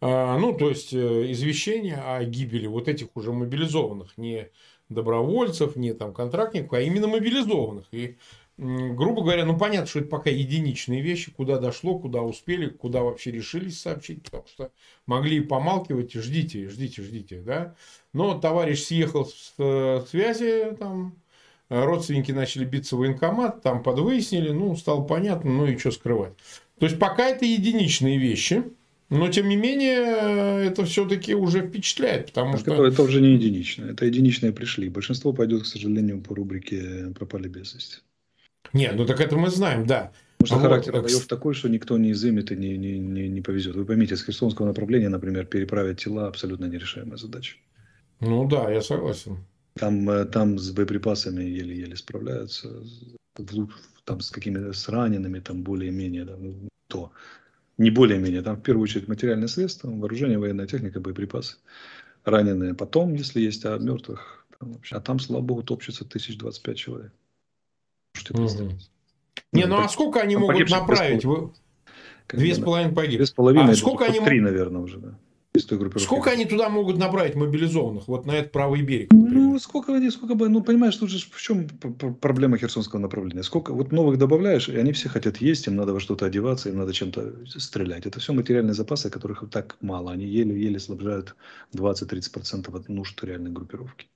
А, 0.00 0.38
ну, 0.38 0.56
то 0.56 0.68
есть, 0.68 0.92
э, 0.92 1.32
извещения 1.32 1.96
о 1.96 2.24
гибели 2.24 2.68
вот 2.68 2.86
этих 2.86 3.08
уже 3.16 3.32
мобилизованных, 3.32 4.16
не 4.16 4.50
добровольцев, 4.88 5.74
не 5.74 5.92
там 5.92 6.14
контрактников, 6.14 6.74
а 6.74 6.82
именно 6.82 7.08
мобилизованных. 7.08 7.86
И 7.90 8.16
грубо 8.58 9.22
говоря, 9.22 9.44
ну 9.44 9.58
понятно, 9.58 9.86
что 9.86 10.00
это 10.00 10.08
пока 10.08 10.30
единичные 10.30 11.02
вещи, 11.02 11.30
куда 11.30 11.58
дошло, 11.58 11.98
куда 11.98 12.22
успели, 12.22 12.68
куда 12.68 13.02
вообще 13.02 13.30
решились 13.30 13.80
сообщить, 13.80 14.22
потому 14.22 14.46
что 14.46 14.70
могли 15.06 15.40
помалкивать, 15.40 16.12
ждите, 16.12 16.68
ждите, 16.68 17.02
ждите, 17.02 17.40
да. 17.40 17.74
Но 18.12 18.38
товарищ 18.38 18.84
съехал 18.84 19.26
с 19.26 19.52
э, 19.58 20.02
связи, 20.08 20.74
там, 20.78 21.16
родственники 21.68 22.32
начали 22.32 22.64
биться 22.64 22.96
в 22.96 23.00
военкомат, 23.00 23.62
там 23.62 23.82
подвыяснили, 23.82 24.50
ну, 24.50 24.74
стало 24.76 25.02
понятно, 25.02 25.50
ну 25.50 25.66
и 25.66 25.76
что 25.76 25.90
скрывать. 25.90 26.32
То 26.78 26.86
есть, 26.86 26.98
пока 26.98 27.28
это 27.28 27.44
единичные 27.44 28.18
вещи, 28.18 28.64
но, 29.08 29.28
тем 29.28 29.48
не 29.48 29.56
менее, 29.56 30.66
это 30.66 30.84
все-таки 30.84 31.34
уже 31.34 31.66
впечатляет, 31.66 32.26
потому 32.26 32.52
так 32.52 32.60
что... 32.60 32.74
Это, 32.74 32.84
это 32.84 33.02
уже 33.02 33.20
не 33.20 33.34
единично. 33.34 33.84
Это 33.84 34.04
единичные 34.04 34.52
пришли. 34.52 34.88
Большинство 34.88 35.32
пойдет, 35.32 35.62
к 35.62 35.66
сожалению, 35.66 36.20
по 36.20 36.34
рубрике 36.34 37.12
«пропали 37.16 37.48
без 37.48 37.74
вести». 37.74 37.98
Нет, 38.72 38.94
ну 38.96 39.06
так 39.06 39.20
это 39.20 39.36
мы 39.36 39.50
знаем, 39.50 39.86
да. 39.86 40.12
Потому 40.38 40.46
что 40.46 40.56
а 40.56 40.70
характер 40.70 40.92
вот, 40.92 41.04
боев 41.04 41.26
такой, 41.26 41.54
что 41.54 41.68
никто 41.68 41.96
не 41.98 42.12
изымет 42.12 42.52
и 42.52 42.56
не, 42.56 42.76
не, 42.76 42.98
не, 42.98 43.28
не 43.28 43.40
повезет. 43.40 43.74
Вы 43.74 43.84
поймите, 43.84 44.16
с 44.16 44.24
Херсонского 44.24 44.66
направления, 44.66 45.08
например, 45.08 45.46
переправить 45.46 46.04
тела 46.04 46.28
абсолютно 46.28 46.66
нерешаемая 46.66 47.16
задача. 47.16 47.56
Ну 48.20 48.46
да, 48.48 48.70
я 48.70 48.82
согласен. 48.82 49.38
Там, 49.74 50.08
э, 50.08 50.24
там 50.26 50.58
с 50.58 50.70
боеприпасами 50.70 51.42
еле-еле 51.42 51.96
справляются. 51.96 52.68
Там 54.04 54.20
с 54.20 54.30
какими-то 54.30 54.72
с 54.72 54.88
ранеными, 54.88 55.40
там 55.40 55.62
более-менее, 55.62 56.24
да, 56.24 56.36
ну, 56.38 56.54
то. 56.86 57.12
Не 57.78 57.90
более-менее, 57.90 58.42
там 58.42 58.56
в 58.56 58.62
первую 58.62 58.84
очередь 58.84 59.08
материальные 59.08 59.48
средства, 59.48 59.90
вооружение, 59.90 60.38
военная 60.38 60.66
техника, 60.66 61.00
боеприпасы. 61.00 61.56
Раненые 62.24 62.74
потом, 62.74 63.14
если 63.14 63.40
есть, 63.40 63.64
а 63.66 63.78
мертвых. 63.78 64.46
Там 64.58 64.72
вообще. 64.72 64.96
А 64.96 65.00
там, 65.00 65.18
слава 65.18 65.42
богу, 65.42 65.62
топчется 65.62 66.04
1025 66.04 66.76
человек. 66.76 67.12
Можете 68.16 68.64
угу. 68.64 68.72
Не, 69.52 69.66
ну 69.66 69.78
а 69.78 69.88
сколько 69.88 70.20
они 70.20 70.36
могут 70.36 70.70
направить? 70.70 71.24
Две 72.28 72.54
с 72.54 72.58
половиной 72.58 72.92
погиб. 72.92 73.16
Две 73.16 73.26
с 73.26 73.30
половиной, 73.30 73.72
а 73.72 73.76
сколько 73.76 74.04
они... 74.04 74.20
три, 74.20 74.40
наверное, 74.40 74.82
уже, 74.82 74.98
да. 74.98 75.18
Сколько 75.98 76.30
они 76.30 76.44
туда 76.44 76.68
могут 76.68 76.98
направить 76.98 77.34
мобилизованных, 77.34 78.08
вот 78.08 78.26
на 78.26 78.32
этот 78.32 78.52
правый 78.52 78.82
берег? 78.82 79.12
Например? 79.12 79.42
Ну, 79.42 79.58
сколько 79.58 79.94
они, 79.94 80.10
сколько 80.10 80.34
бы, 80.34 80.48
ну, 80.48 80.62
понимаешь, 80.62 80.96
тут 80.96 81.10
же 81.10 81.18
в 81.30 81.40
чем 81.40 81.66
проблема 82.20 82.58
Херсонского 82.58 83.00
направления? 83.00 83.42
Сколько, 83.42 83.72
вот 83.72 83.92
новых 83.92 84.18
добавляешь, 84.18 84.68
и 84.68 84.76
они 84.76 84.92
все 84.92 85.08
хотят 85.08 85.38
есть, 85.38 85.66
им 85.66 85.76
надо 85.76 85.94
во 85.94 86.00
что-то 86.00 86.26
одеваться, 86.26 86.68
им 86.68 86.76
надо 86.76 86.92
чем-то 86.92 87.46
стрелять. 87.58 88.06
Это 88.06 88.20
все 88.20 88.32
материальные 88.32 88.74
запасы, 88.74 89.10
которых 89.10 89.44
так 89.50 89.76
мало. 89.80 90.12
Они 90.12 90.26
еле-еле 90.26 90.78
снабжают 90.78 91.36
20-30% 91.74 92.76
от 92.76 92.88
нужд 92.88 93.24
реальной 93.24 93.50
группировки. 93.50 94.08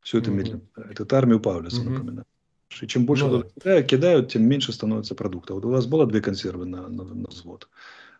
Все 0.00 0.18
это 0.18 0.30
угу. 0.30 0.38
медленно. 0.38 0.62
Это 0.76 1.18
армию 1.18 1.40
Павлюса, 1.40 1.82
угу. 1.82 1.90
напоминаю. 1.90 2.24
И 2.80 2.86
чем 2.86 3.06
больше 3.06 3.26
ну, 3.26 3.44
да. 3.64 3.82
кидают, 3.82 4.32
тем 4.32 4.44
меньше 4.44 4.72
становится 4.72 5.14
продукта. 5.14 5.54
Вот 5.54 5.64
у 5.64 5.70
вас 5.70 5.86
было 5.86 6.06
две 6.06 6.20
консервы 6.20 6.66
на, 6.66 6.88
на, 6.88 7.04
на 7.04 7.28
взвод, 7.28 7.68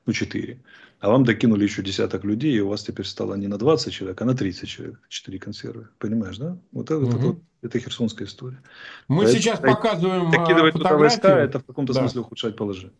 ну 0.06 0.12
четыре. 0.12 0.60
А 1.00 1.10
вам 1.10 1.24
докинули 1.24 1.62
еще 1.62 1.82
десяток 1.82 2.24
людей, 2.24 2.56
и 2.56 2.60
у 2.60 2.68
вас 2.68 2.82
теперь 2.82 3.06
стало 3.06 3.34
не 3.34 3.46
на 3.46 3.56
20 3.56 3.92
человек, 3.92 4.20
а 4.20 4.24
на 4.24 4.34
30 4.34 4.68
человек. 4.68 4.98
Четыре 5.08 5.38
консервы. 5.38 5.88
Понимаешь, 5.98 6.38
да? 6.38 6.58
Вот 6.72 6.86
это, 6.86 6.98
угу. 6.98 7.08
это, 7.08 7.18
вот, 7.18 7.38
это 7.62 7.78
херсонская 7.78 8.26
история. 8.26 8.60
Мы 9.06 9.24
Поэтому, 9.24 9.38
сейчас 9.38 9.60
показываем 9.60 10.30
Докидывать 10.30 10.72
туда 10.72 10.96
войска, 10.96 11.38
это 11.38 11.60
в 11.60 11.64
каком-то 11.64 11.92
да. 11.92 12.00
смысле 12.00 12.22
ухудшать 12.22 12.56
положение. 12.56 12.96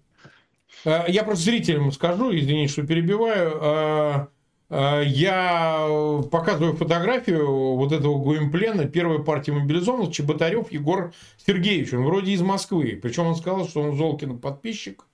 Э, 0.85 1.05
я 1.09 1.25
просто 1.25 1.45
зрителям 1.45 1.91
скажу, 1.91 2.31
извини, 2.37 2.69
что 2.69 2.87
перебиваю. 2.87 4.31
Э, 4.71 4.99
Э, 4.99 5.03
я 5.05 5.87
показываю 6.31 6.77
фотографию 6.77 7.75
вот 7.77 7.93
этого 7.93 8.19
гуимплена 8.19 8.85
первой 8.85 9.23
партии 9.25 9.51
мобилизованных 9.51 10.13
Чеботарев 10.13 10.71
Егор 10.71 11.13
Сергеевич. 11.45 11.93
Он 11.95 12.05
вроде 12.05 12.33
из 12.33 12.43
Москвы. 12.43 12.99
Причем 13.01 13.27
он 13.27 13.37
сказал, 13.37 13.67
что 13.67 13.81
он 13.81 13.97
Золкин 13.97 14.39
подписчик. 14.39 15.05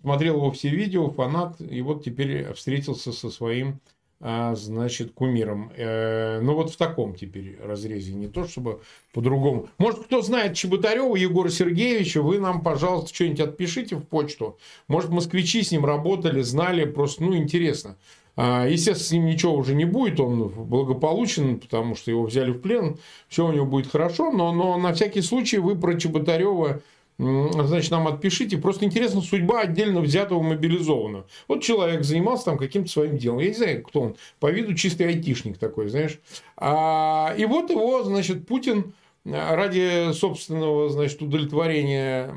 Смотрел 0.00 0.36
его 0.36 0.50
все 0.52 0.68
видео, 0.68 1.10
фанат. 1.10 1.60
И 1.60 1.80
вот 1.82 2.04
теперь 2.04 2.52
встретился 2.54 3.12
со 3.12 3.30
своим 3.30 3.80
а, 4.20 4.54
значит, 4.54 5.12
кумиром. 5.12 5.70
Э, 5.76 6.40
ну, 6.40 6.54
вот 6.54 6.70
в 6.70 6.76
таком 6.76 7.14
теперь 7.14 7.58
разрезе, 7.62 8.14
не 8.14 8.28
то 8.28 8.46
чтобы 8.46 8.80
по-другому. 9.12 9.68
Может, 9.76 10.04
кто 10.04 10.22
знает 10.22 10.54
Чеботарева 10.54 11.14
Егора 11.14 11.50
Сергеевича, 11.50 12.22
вы 12.22 12.38
нам, 12.38 12.62
пожалуйста, 12.62 13.14
что-нибудь 13.14 13.40
отпишите 13.40 13.96
в 13.96 14.04
почту. 14.04 14.58
Может, 14.88 15.10
москвичи 15.10 15.62
с 15.62 15.72
ним 15.72 15.84
работали, 15.84 16.40
знали, 16.40 16.84
просто, 16.86 17.22
ну, 17.22 17.36
интересно. 17.36 17.96
Естественно, 18.36 19.08
с 19.08 19.12
ним 19.12 19.26
ничего 19.26 19.54
уже 19.54 19.74
не 19.74 19.84
будет, 19.84 20.18
он 20.20 20.48
благополучен, 20.48 21.60
потому 21.60 21.94
что 21.94 22.10
его 22.10 22.24
взяли 22.24 22.50
в 22.50 22.60
плен, 22.60 22.98
все 23.28 23.46
у 23.46 23.52
него 23.52 23.66
будет 23.66 23.90
хорошо, 23.90 24.30
но, 24.32 24.52
но 24.52 24.76
на 24.78 24.92
всякий 24.92 25.20
случай 25.20 25.58
вы 25.58 25.76
про 25.76 25.94
Чеботарева 25.94 26.82
значит, 27.18 27.90
нам 27.90 28.08
отпишите. 28.08 28.58
Просто 28.58 28.84
интересна 28.84 29.20
судьба 29.20 29.60
отдельно 29.60 30.00
взятого 30.00 30.42
мобилизованного. 30.42 31.26
Вот 31.48 31.62
человек 31.62 32.04
занимался 32.04 32.46
там 32.46 32.58
каким-то 32.58 32.90
своим 32.90 33.18
делом. 33.18 33.38
Я 33.38 33.48
не 33.48 33.54
знаю, 33.54 33.82
кто 33.82 34.00
он. 34.00 34.16
По 34.40 34.50
виду 34.50 34.74
чистый 34.74 35.06
айтишник 35.06 35.58
такой, 35.58 35.88
знаешь. 35.88 36.18
А, 36.56 37.34
и 37.38 37.44
вот 37.44 37.70
его, 37.70 38.02
значит, 38.02 38.46
Путин 38.46 38.94
ради 39.24 40.12
собственного, 40.12 40.90
значит, 40.90 41.22
удовлетворения, 41.22 42.34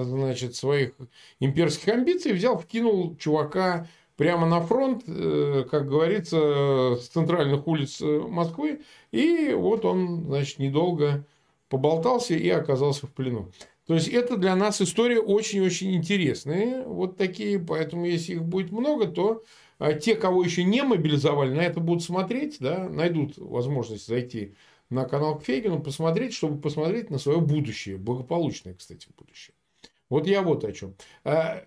значит, 0.00 0.56
своих 0.56 0.92
имперских 1.38 1.88
амбиций 1.88 2.32
взял, 2.32 2.58
вкинул 2.58 3.16
чувака 3.16 3.86
прямо 4.16 4.46
на 4.46 4.60
фронт, 4.60 5.04
э, 5.06 5.64
как 5.70 5.88
говорится, 5.88 6.96
с 7.00 7.08
центральных 7.08 7.66
улиц 7.66 8.00
э, 8.00 8.20
Москвы. 8.28 8.80
И 9.10 9.52
вот 9.52 9.84
он, 9.84 10.24
значит, 10.26 10.58
недолго 10.58 11.24
поболтался 11.68 12.34
и 12.34 12.48
оказался 12.48 13.06
в 13.06 13.12
плену. 13.12 13.50
То 13.86 13.94
есть 13.94 14.08
это 14.08 14.36
для 14.36 14.54
нас 14.54 14.80
история 14.80 15.20
очень-очень 15.20 15.94
интересная. 15.94 16.84
Вот 16.84 17.16
такие, 17.16 17.58
поэтому 17.58 18.06
если 18.06 18.34
их 18.34 18.44
будет 18.44 18.70
много, 18.70 19.06
то 19.06 19.42
а, 19.78 19.94
те, 19.94 20.14
кого 20.14 20.44
еще 20.44 20.62
не 20.62 20.82
мобилизовали, 20.82 21.52
на 21.52 21.62
это 21.62 21.80
будут 21.80 22.04
смотреть, 22.04 22.58
да, 22.60 22.88
найдут 22.88 23.36
возможность 23.38 24.06
зайти 24.06 24.54
на 24.90 25.04
канал 25.04 25.38
к 25.38 25.44
Фейгину, 25.44 25.80
посмотреть, 25.80 26.34
чтобы 26.34 26.60
посмотреть 26.60 27.10
на 27.10 27.18
свое 27.18 27.40
будущее, 27.40 27.96
благополучное, 27.96 28.74
кстати, 28.74 29.08
будущее. 29.18 29.54
Вот 30.12 30.26
я 30.26 30.42
вот 30.42 30.62
о 30.62 30.72
чем. 30.72 30.94
А, 31.24 31.64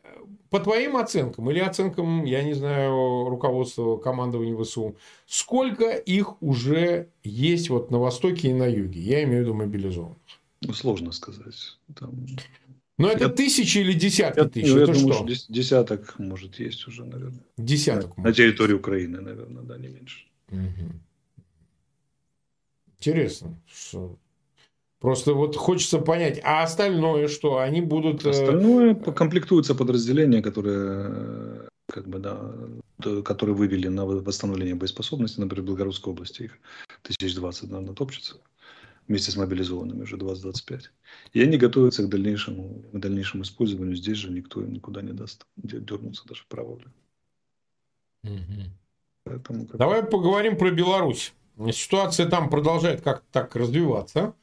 по 0.51 0.59
твоим 0.59 0.97
оценкам 0.97 1.49
или 1.49 1.57
оценкам, 1.57 2.25
я 2.25 2.43
не 2.43 2.53
знаю, 2.53 3.27
руководства 3.27 3.97
командования 3.97 4.55
ВСУ, 4.55 4.97
сколько 5.25 5.89
их 5.89 6.39
уже 6.43 7.09
есть 7.23 7.71
вот 7.71 7.89
на 7.89 7.97
Востоке 7.97 8.49
и 8.49 8.53
на 8.53 8.67
Юге? 8.67 8.99
Я 8.99 9.23
имею 9.23 9.39
в 9.39 9.41
виду 9.45 9.55
мобилизованных. 9.55 10.19
Ну, 10.61 10.73
сложно 10.73 11.11
сказать. 11.11 11.79
Там... 11.99 12.11
Но 12.99 13.09
это 13.09 13.23
я... 13.23 13.29
тысячи 13.31 13.79
или 13.79 13.93
десятки 13.93 14.37
я, 14.37 14.45
тысяч? 14.45 14.67
Я 14.67 14.83
это 14.83 14.93
думаю, 14.93 15.27
что? 15.27 15.51
десяток, 15.51 16.19
может, 16.19 16.59
есть 16.59 16.87
уже, 16.87 17.03
наверное. 17.03 17.41
Десяток. 17.57 18.15
На, 18.15 18.25
на 18.25 18.31
территории 18.31 18.73
Украины, 18.75 19.21
наверное, 19.21 19.63
да, 19.63 19.75
не 19.79 19.87
меньше. 19.87 20.27
Угу. 20.51 20.91
Интересно, 22.99 23.59
что 23.65 24.19
Просто 25.05 25.35
вот 25.35 25.55
хочется 25.55 26.00
понять, 26.00 26.41
а 26.43 26.63
остальное 26.63 27.27
что? 27.27 27.59
Они 27.59 27.79
будут... 27.79 28.25
Э, 28.25 28.31
остальное 28.31 28.95
комплектуются 28.95 29.75
подразделения, 29.75 30.41
которые 30.41 31.69
как 31.88 32.07
бы, 32.07 32.17
да, 32.17 33.21
которые 33.21 33.55
вывели 33.55 33.88
на 33.88 34.07
восстановление 34.07 34.74
боеспособности, 34.74 35.39
например, 35.39 35.62
в 35.62 35.67
Белгородской 35.67 36.12
области 36.12 36.41
их 36.41 36.57
1020, 37.03 37.69
наверное, 37.69 37.93
топчется 37.93 38.38
вместе 39.07 39.29
с 39.29 39.35
мобилизованными 39.35 40.01
уже 40.01 40.17
20-25. 40.17 40.85
И 41.33 41.41
они 41.43 41.57
готовятся 41.57 42.01
к 42.01 42.09
дальнейшему, 42.09 42.81
к 42.91 42.97
дальнейшему 42.97 43.43
использованию. 43.43 43.95
Здесь 43.95 44.17
же 44.17 44.31
никто 44.31 44.59
им 44.59 44.74
никуда 44.74 45.03
не 45.03 45.13
даст 45.13 45.45
дернуться 45.55 46.24
даже 46.27 46.41
вправо. 46.41 46.79
Угу. 48.24 48.31
Поэтому, 49.25 49.67
Давай 49.71 50.01
поговорим 50.01 50.57
про 50.57 50.71
Беларусь. 50.71 51.31
ситуация 51.71 52.27
там 52.27 52.50
продолжает 52.50 53.01
как-то 53.01 53.25
так 53.31 53.55
развиваться. 53.55 54.33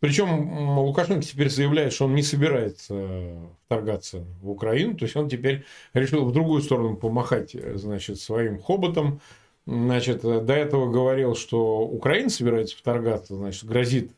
Причем 0.00 0.78
Лукашенко 0.78 1.22
теперь 1.22 1.48
заявляет, 1.48 1.92
что 1.92 2.04
он 2.04 2.14
не 2.14 2.22
собирается 2.22 3.30
вторгаться 3.64 4.24
в 4.42 4.50
Украину. 4.50 4.94
То 4.94 5.04
есть 5.04 5.16
он 5.16 5.28
теперь 5.28 5.64
решил 5.94 6.24
в 6.24 6.32
другую 6.32 6.62
сторону 6.62 6.96
помахать 6.96 7.56
значит, 7.74 8.20
своим 8.20 8.60
хоботом. 8.60 9.20
Значит, 9.66 10.22
до 10.22 10.52
этого 10.52 10.90
говорил, 10.90 11.34
что 11.34 11.80
Украина 11.80 12.30
собирается 12.30 12.76
вторгаться, 12.76 13.34
значит, 13.34 13.64
грозит 13.64 14.12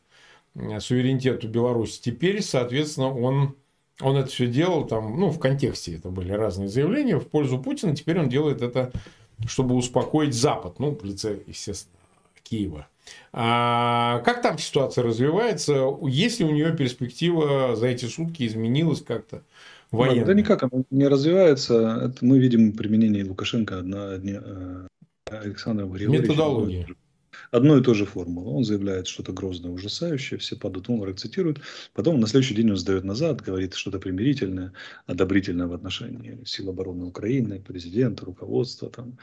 суверенитету 0.80 1.49
Беларуси. 1.49 2.00
Теперь, 2.02 2.42
соответственно, 2.42 3.14
он, 3.14 3.54
он 4.00 4.16
это 4.16 4.28
все 4.28 4.47
делал, 4.47 4.87
там, 4.87 5.18
ну, 5.18 5.30
в 5.30 5.38
контексте 5.38 5.94
это 5.94 6.11
были 6.11 6.32
разные 6.32 6.68
заявления 6.68 7.18
в 7.18 7.26
пользу 7.26 7.58
Путина. 7.58 7.94
Теперь 7.94 8.18
он 8.18 8.28
делает 8.28 8.61
это, 8.61 8.92
чтобы 9.47 9.75
успокоить 9.76 10.35
Запад, 10.35 10.80
ну, 10.80 10.94
в 10.94 11.04
лице, 11.04 11.38
естественно, 11.47 11.97
Киева. 12.42 12.87
А 13.33 14.21
как 14.21 14.43
там 14.43 14.59
ситуация 14.59 15.05
развивается? 15.05 15.87
Есть 16.07 16.41
ли 16.41 16.47
у 16.47 16.50
нее 16.50 16.77
перспектива 16.77 17.77
за 17.77 17.88
эти 17.88 18.07
сутки 18.07 18.47
изменилась 18.47 19.03
как-то? 19.03 19.43
Военная? 19.91 20.25
Да 20.25 20.35
никак 20.35 20.62
она 20.62 20.83
не 20.91 21.07
развивается. 21.07 22.11
Это 22.11 22.25
мы 22.25 22.38
видим 22.38 22.73
применение 22.73 23.25
Лукашенко 23.25 23.79
одна, 23.79 24.11
одни, 24.12 24.38
э, 24.41 24.87
Александра 25.31 25.87
Григорьевича. 25.87 26.23
Методология 26.23 26.87
одну 27.50 27.78
и 27.78 27.83
ту 27.83 27.95
же 27.95 28.05
формулу. 28.05 28.57
Он 28.57 28.64
заявляет 28.64 29.07
что-то 29.07 29.33
грозное, 29.33 29.71
ужасающее, 29.71 30.38
все 30.38 30.57
падают 30.57 30.88
в 30.88 30.93
обморок, 30.93 31.19
цитируют. 31.19 31.61
Потом 31.95 32.21
на 32.21 32.26
следующий 32.26 32.55
день 32.55 32.71
он 32.71 32.76
сдает 32.76 33.05
назад, 33.05 33.40
говорит 33.40 33.75
что-то 33.75 33.99
примирительное, 33.99 34.73
одобрительное 35.07 35.67
в 35.67 35.73
отношении 35.73 36.38
сил 36.45 36.71
обороны 36.71 37.05
Украины, 37.05 37.61
президента, 37.61 38.25
руководства, 38.25 38.90
там, 38.90 39.19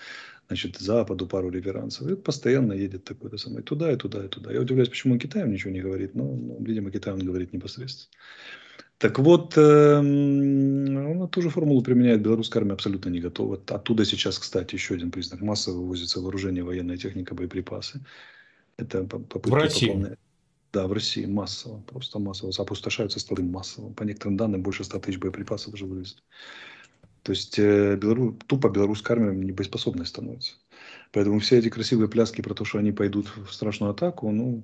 значит, 0.48 0.78
Западу 0.78 1.28
пару 1.28 1.50
реверансов. 1.50 2.08
И 2.08 2.16
постоянно 2.16 2.74
едет 2.74 3.04
такое-то 3.04 3.38
самое 3.38 3.64
туда 3.64 3.92
и 3.92 3.96
туда 3.96 4.26
и 4.26 4.28
туда. 4.28 4.52
Я 4.52 4.62
удивляюсь, 4.62 4.90
почему 4.90 5.14
он 5.14 5.20
Китаем 5.20 5.52
ничего 5.52 5.72
не 5.72 5.82
говорит, 5.82 6.16
но, 6.16 6.24
но 6.24 6.58
видимо, 6.60 6.92
Китай 6.92 7.14
он 7.14 7.20
говорит 7.20 7.54
непосредственно. 7.54 8.12
Так 8.98 9.20
вот, 9.20 9.58
эм, 9.58 11.22
он 11.22 11.28
ту 11.30 11.42
же 11.42 11.50
формулу 11.50 11.82
применяет. 11.82 12.22
Белорусская 12.22 12.60
армия 12.60 12.74
абсолютно 12.74 13.10
не 13.10 13.20
готова. 13.20 13.60
Оттуда 13.68 14.06
сейчас, 14.06 14.40
кстати, 14.40 14.76
еще 14.76 14.96
один 14.96 15.12
признак. 15.12 15.42
Массово 15.42 15.78
вывозится 15.78 16.22
вооружение, 16.22 16.64
военная 16.64 16.98
техника, 16.98 17.36
боеприпасы. 17.36 18.02
Это 18.78 19.04
попытки 19.04 19.50
в 19.50 19.54
России? 19.54 19.88
Пополнять. 19.88 20.20
Да, 20.72 20.88
в 20.88 20.94
России 20.94 21.26
массово, 21.26 21.82
просто 21.82 22.20
массово. 22.20 22.52
Опустошаются 22.58 23.20
склады 23.20 23.44
массово. 23.44 23.92
По 23.94 24.04
некоторым 24.04 24.38
данным, 24.38 24.62
больше 24.62 24.84
100 24.84 25.00
тысяч 25.00 25.18
боеприпасов 25.20 25.74
уже 25.74 25.86
вывезли. 25.86 26.22
То 27.24 27.32
есть, 27.32 27.58
э, 27.58 27.96
Белору... 27.96 28.38
тупо 28.46 28.70
белорусская 28.70 29.14
армия 29.14 29.34
небоеспособной 29.46 30.06
становится. 30.06 30.54
Поэтому 31.12 31.40
все 31.40 31.58
эти 31.58 31.70
красивые 31.70 32.10
пляски 32.10 32.42
про 32.42 32.54
то, 32.54 32.66
что 32.66 32.78
они 32.78 32.92
пойдут 32.92 33.32
в 33.36 33.52
страшную 33.54 33.92
атаку, 33.92 34.30
ну, 34.32 34.64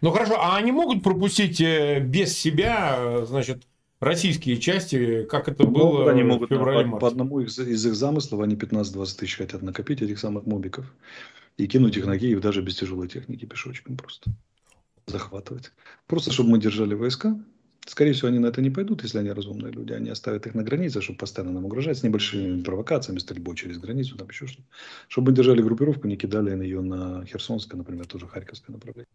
Ну 0.00 0.10
хорошо, 0.10 0.40
а 0.40 0.56
они 0.56 0.72
могут 0.72 1.02
пропустить 1.02 1.60
э, 1.60 2.00
без 2.00 2.36
себя, 2.36 2.96
э, 2.98 3.24
значит, 3.26 3.66
российские 4.00 4.58
части, 4.58 5.24
как 5.24 5.48
это 5.48 5.66
было 5.66 6.10
они 6.10 6.22
могут, 6.22 6.50
в 6.50 6.54
феврале 6.54 6.88
по, 6.88 6.98
по 6.98 7.08
одному 7.08 7.40
из, 7.40 7.58
из 7.58 7.84
их 7.84 7.94
замыслов, 7.94 8.40
они 8.40 8.54
15-20 8.54 9.18
тысяч 9.18 9.36
хотят 9.36 9.62
накопить 9.62 10.02
этих 10.02 10.18
самых 10.18 10.46
мобиков 10.46 10.86
и 11.56 11.66
кинуть 11.66 11.96
их 11.96 12.06
на 12.06 12.18
Киев 12.18 12.40
даже 12.40 12.62
без 12.62 12.76
тяжелой 12.76 13.08
техники 13.08 13.44
пешочком 13.44 13.96
просто. 13.96 14.30
Захватывать. 15.06 15.72
Просто, 16.06 16.32
чтобы 16.32 16.50
мы 16.50 16.58
держали 16.60 16.94
войска, 16.94 17.36
Скорее 17.88 18.12
всего, 18.12 18.28
они 18.28 18.38
на 18.38 18.48
это 18.48 18.60
не 18.60 18.68
пойдут, 18.68 19.02
если 19.02 19.18
они 19.18 19.30
разумные 19.30 19.72
люди. 19.72 19.92
Они 19.94 20.10
оставят 20.10 20.46
их 20.46 20.54
на 20.54 20.62
границе, 20.62 21.00
чтобы 21.00 21.18
постоянно 21.18 21.54
нам 21.54 21.64
угрожать 21.64 21.96
с 21.96 22.02
небольшими 22.02 22.62
провокациями, 22.62 23.18
стрельбой 23.18 23.56
через 23.56 23.78
границу, 23.78 24.16
там 24.16 24.28
еще 24.28 24.46
что-то. 24.46 24.68
Чтобы 25.08 25.30
мы 25.30 25.36
держали 25.36 25.62
группировку, 25.62 26.06
не 26.06 26.16
кидали 26.16 26.50
ее 26.62 26.82
на 26.82 27.24
Херсонское, 27.24 27.78
например, 27.78 28.06
тоже 28.06 28.26
Харьковское 28.26 28.74
направление, 28.74 29.08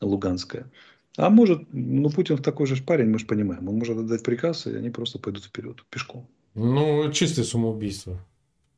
Луганское. 0.00 0.70
А 1.18 1.28
может, 1.28 1.68
ну 1.72 2.08
Путин 2.08 2.38
такой 2.38 2.66
же 2.66 2.82
парень, 2.82 3.10
мы 3.10 3.18
же 3.18 3.26
понимаем. 3.26 3.68
Он 3.68 3.76
может 3.76 3.98
отдать 3.98 4.22
приказ, 4.22 4.66
и 4.66 4.74
они 4.74 4.88
просто 4.88 5.18
пойдут 5.18 5.44
вперед, 5.44 5.84
пешком. 5.90 6.26
Ну, 6.54 7.12
чистое 7.12 7.44
самоубийство. 7.44 8.24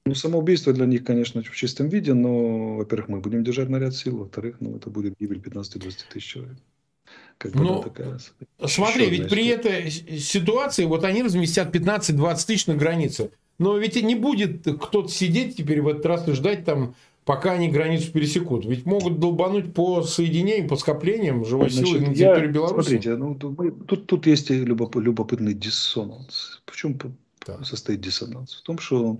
Ну, 0.06 0.14
самоубийство 0.14 0.72
для 0.72 0.86
них, 0.86 1.04
конечно, 1.04 1.40
в 1.40 1.54
чистом 1.54 1.88
виде, 1.88 2.14
но, 2.14 2.78
во-первых, 2.78 3.08
мы 3.08 3.20
будем 3.20 3.44
держать 3.44 3.68
наряд 3.68 3.94
сил, 3.94 4.16
во-вторых, 4.18 4.56
ну, 4.60 4.76
это 4.76 4.90
будет 4.90 5.14
гибель 5.20 5.38
15-20 5.38 6.08
тысяч 6.12 6.24
человек. 6.24 6.56
Как 7.40 7.52
бы, 7.52 7.64
ну, 7.64 7.82
такая, 7.82 8.18
смотри, 8.66 9.08
ведь 9.08 9.30
при 9.30 9.46
этой 9.46 9.90
ситуации 9.90 10.84
вот 10.84 11.04
они 11.04 11.22
разместят 11.22 11.74
15-20 11.74 12.46
тысяч 12.46 12.66
на 12.66 12.74
границе. 12.74 13.30
Но 13.58 13.78
ведь 13.78 13.96
не 14.02 14.14
будет 14.14 14.64
кто-то 14.64 15.08
сидеть 15.08 15.56
теперь 15.56 15.80
в 15.80 15.88
этот 15.88 16.04
раз 16.04 16.28
и 16.28 16.32
ждать 16.32 16.66
там, 16.66 16.94
пока 17.24 17.52
они 17.52 17.70
границу 17.70 18.12
пересекут. 18.12 18.66
Ведь 18.66 18.84
могут 18.84 19.20
долбануть 19.20 19.72
по 19.72 20.02
соединениям, 20.02 20.68
по 20.68 20.76
скоплениям 20.76 21.46
живой 21.46 21.70
Значит, 21.70 21.88
силы 21.88 22.08
на 22.08 22.14
территории 22.14 22.46
я, 22.46 22.52
Беларуси. 22.52 22.88
Смотрите, 22.88 23.16
ну, 23.16 23.34
тут, 23.34 24.06
тут 24.06 24.26
есть 24.26 24.50
любопытный 24.50 25.54
диссонанс. 25.54 26.60
В 26.66 26.76
чем 26.76 26.98
да. 27.46 27.64
состоит 27.64 28.02
диссонанс? 28.02 28.56
В 28.56 28.62
том, 28.64 28.78
что, 28.78 29.18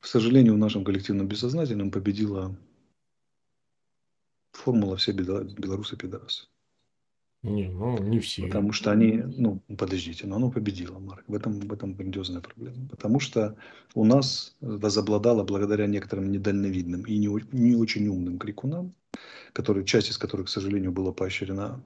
к 0.00 0.06
сожалению, 0.06 0.54
в 0.54 0.58
нашем 0.58 0.82
коллективном 0.82 1.28
бессознательном 1.28 1.90
победила 1.90 2.56
формула 4.52 4.96
«все 4.96 5.12
белорусы 5.12 5.98
пидорасы». 5.98 6.46
Не, 7.42 7.68
ну 7.68 7.98
не 7.98 8.20
все. 8.20 8.46
Потому 8.46 8.72
что 8.72 8.92
они, 8.92 9.22
ну 9.36 9.60
подождите, 9.76 10.26
но 10.26 10.36
оно 10.36 10.50
победило, 10.50 10.98
Марк. 11.00 11.24
В 11.26 11.34
этом, 11.34 11.58
в 11.58 11.72
этом 11.72 11.94
грандиозная 11.94 12.40
проблема. 12.40 12.88
Потому 12.88 13.18
что 13.18 13.56
у 13.94 14.04
нас 14.04 14.56
возобладало 14.60 15.42
благодаря 15.42 15.86
некоторым 15.86 16.30
недальновидным 16.30 17.02
и 17.02 17.18
не, 17.18 17.28
не 17.50 17.74
очень 17.74 18.06
умным 18.06 18.38
крикунам, 18.38 18.94
которые, 19.52 19.84
часть 19.84 20.10
из 20.10 20.18
которых, 20.18 20.46
к 20.46 20.50
сожалению, 20.50 20.92
была 20.92 21.12
поощрена 21.12 21.82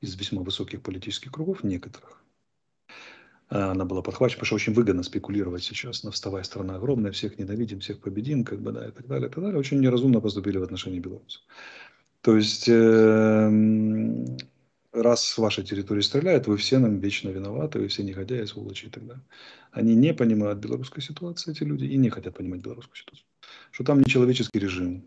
из 0.00 0.16
весьма 0.16 0.42
высоких 0.42 0.82
политических 0.82 1.30
кругов, 1.30 1.62
некоторых. 1.62 2.20
А 3.50 3.70
она 3.70 3.84
была 3.84 4.02
подхвачена, 4.02 4.40
потому 4.40 4.46
что 4.46 4.56
очень 4.56 4.72
выгодно 4.72 5.04
спекулировать 5.04 5.62
сейчас 5.62 6.02
на 6.02 6.10
вставая 6.10 6.42
страна 6.42 6.76
огромная, 6.76 7.12
всех 7.12 7.38
ненавидим, 7.38 7.78
всех 7.78 8.00
победим, 8.00 8.44
как 8.44 8.60
бы, 8.60 8.72
да, 8.72 8.88
и 8.88 8.90
так 8.90 9.06
далее, 9.06 9.28
и 9.28 9.32
так 9.32 9.42
далее. 9.42 9.58
Очень 9.58 9.80
неразумно 9.80 10.20
поступили 10.20 10.58
в 10.58 10.64
отношении 10.64 10.98
белорусов. 10.98 11.42
То 12.22 12.36
есть, 12.36 12.68
э, 12.68 13.50
раз 14.94 15.24
с 15.24 15.38
вашей 15.38 15.64
территории 15.64 16.00
стреляют, 16.00 16.46
вы 16.46 16.56
все 16.56 16.78
нам 16.78 16.98
вечно 16.98 17.28
виноваты, 17.28 17.78
вы 17.78 17.88
все 17.88 18.02
негодяи, 18.02 18.44
сволочи 18.44 18.86
и 18.86 18.90
так 18.90 19.06
далее. 19.06 19.24
Они 19.72 19.94
не 19.94 20.14
понимают 20.14 20.60
белорусской 20.60 21.02
ситуации, 21.02 21.50
эти 21.50 21.64
люди, 21.64 21.84
и 21.84 21.96
не 21.96 22.10
хотят 22.10 22.34
понимать 22.36 22.60
белорусскую 22.60 22.96
ситуацию. 22.96 23.26
Что 23.72 23.84
там 23.84 24.00
нечеловеческий 24.00 24.60
режим, 24.60 25.04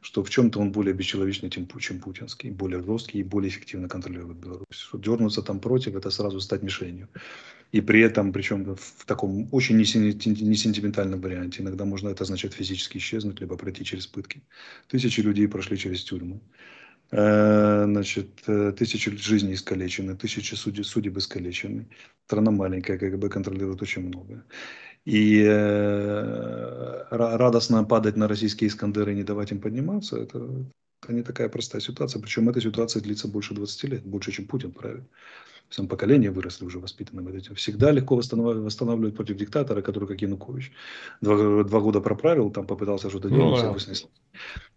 что 0.00 0.24
в 0.24 0.30
чем-то 0.30 0.60
он 0.60 0.72
более 0.72 0.94
бесчеловечный, 0.94 1.50
чем, 1.50 1.68
чем 1.78 2.00
путинский, 2.00 2.50
более 2.50 2.82
жесткий 2.82 3.20
и 3.20 3.22
более 3.22 3.50
эффективно 3.50 3.88
контролирует 3.88 4.38
Беларусь. 4.38 4.66
Что 4.70 4.98
дернуться 4.98 5.42
там 5.42 5.60
против, 5.60 5.94
это 5.94 6.10
сразу 6.10 6.40
стать 6.40 6.62
мишенью. 6.62 7.08
И 7.72 7.80
при 7.80 8.00
этом, 8.00 8.32
причем 8.32 8.74
в 8.74 9.04
таком 9.06 9.48
очень 9.52 9.76
несентиментальном 9.76 11.20
варианте, 11.20 11.62
иногда 11.62 11.84
можно 11.84 12.08
это 12.08 12.24
означать 12.24 12.52
физически 12.52 12.98
исчезнуть, 12.98 13.40
либо 13.40 13.56
пройти 13.56 13.84
через 13.84 14.06
пытки. 14.06 14.42
Тысячи 14.88 15.20
людей 15.20 15.46
прошли 15.46 15.78
через 15.78 16.02
тюрьмы. 16.02 16.40
Э, 17.12 17.84
значит, 17.86 18.42
э, 18.46 18.72
тысячи 18.72 19.10
жизней 19.16 19.54
искалечены, 19.54 20.16
тысячи 20.16 20.54
судеб, 20.54 20.86
судеб 20.86 21.16
искалечены. 21.16 21.88
Страна 22.26 22.50
маленькая, 22.52 22.98
КГБ 22.98 23.28
контролирует 23.28 23.82
очень 23.82 24.02
много. 24.06 24.44
И 25.04 25.42
э, 25.42 27.04
радостно 27.10 27.84
падать 27.84 28.16
на 28.16 28.28
российские 28.28 28.68
Искандеры 28.68 29.12
и 29.12 29.16
не 29.16 29.24
давать 29.24 29.50
им 29.50 29.60
подниматься, 29.60 30.18
это, 30.18 30.38
это 31.02 31.12
не 31.12 31.22
такая 31.22 31.48
простая 31.48 31.80
ситуация. 31.80 32.22
Причем 32.22 32.48
эта 32.48 32.60
ситуация 32.60 33.02
длится 33.02 33.26
больше 33.26 33.54
20 33.54 33.84
лет, 33.84 34.02
больше, 34.04 34.30
чем 34.30 34.46
Путин 34.46 34.72
правит 34.72 35.04
сам 35.70 35.86
поколение 35.86 36.30
выросли 36.30 36.64
уже 36.64 36.80
воспитанным 36.80 37.28
этим. 37.28 37.54
Всегда 37.54 37.92
легко 37.92 38.16
восстанавливать 38.16 39.16
против 39.16 39.36
диктатора, 39.36 39.82
который 39.82 40.08
как 40.08 40.20
Янукович. 40.20 40.72
Два, 41.20 41.62
два 41.62 41.80
года 41.80 42.00
проправил, 42.00 42.50
там 42.50 42.66
попытался 42.66 43.08
что-то 43.08 43.28
ну 43.28 43.36
делать, 43.36 43.64
ну, 43.64 43.78
все 43.78 44.08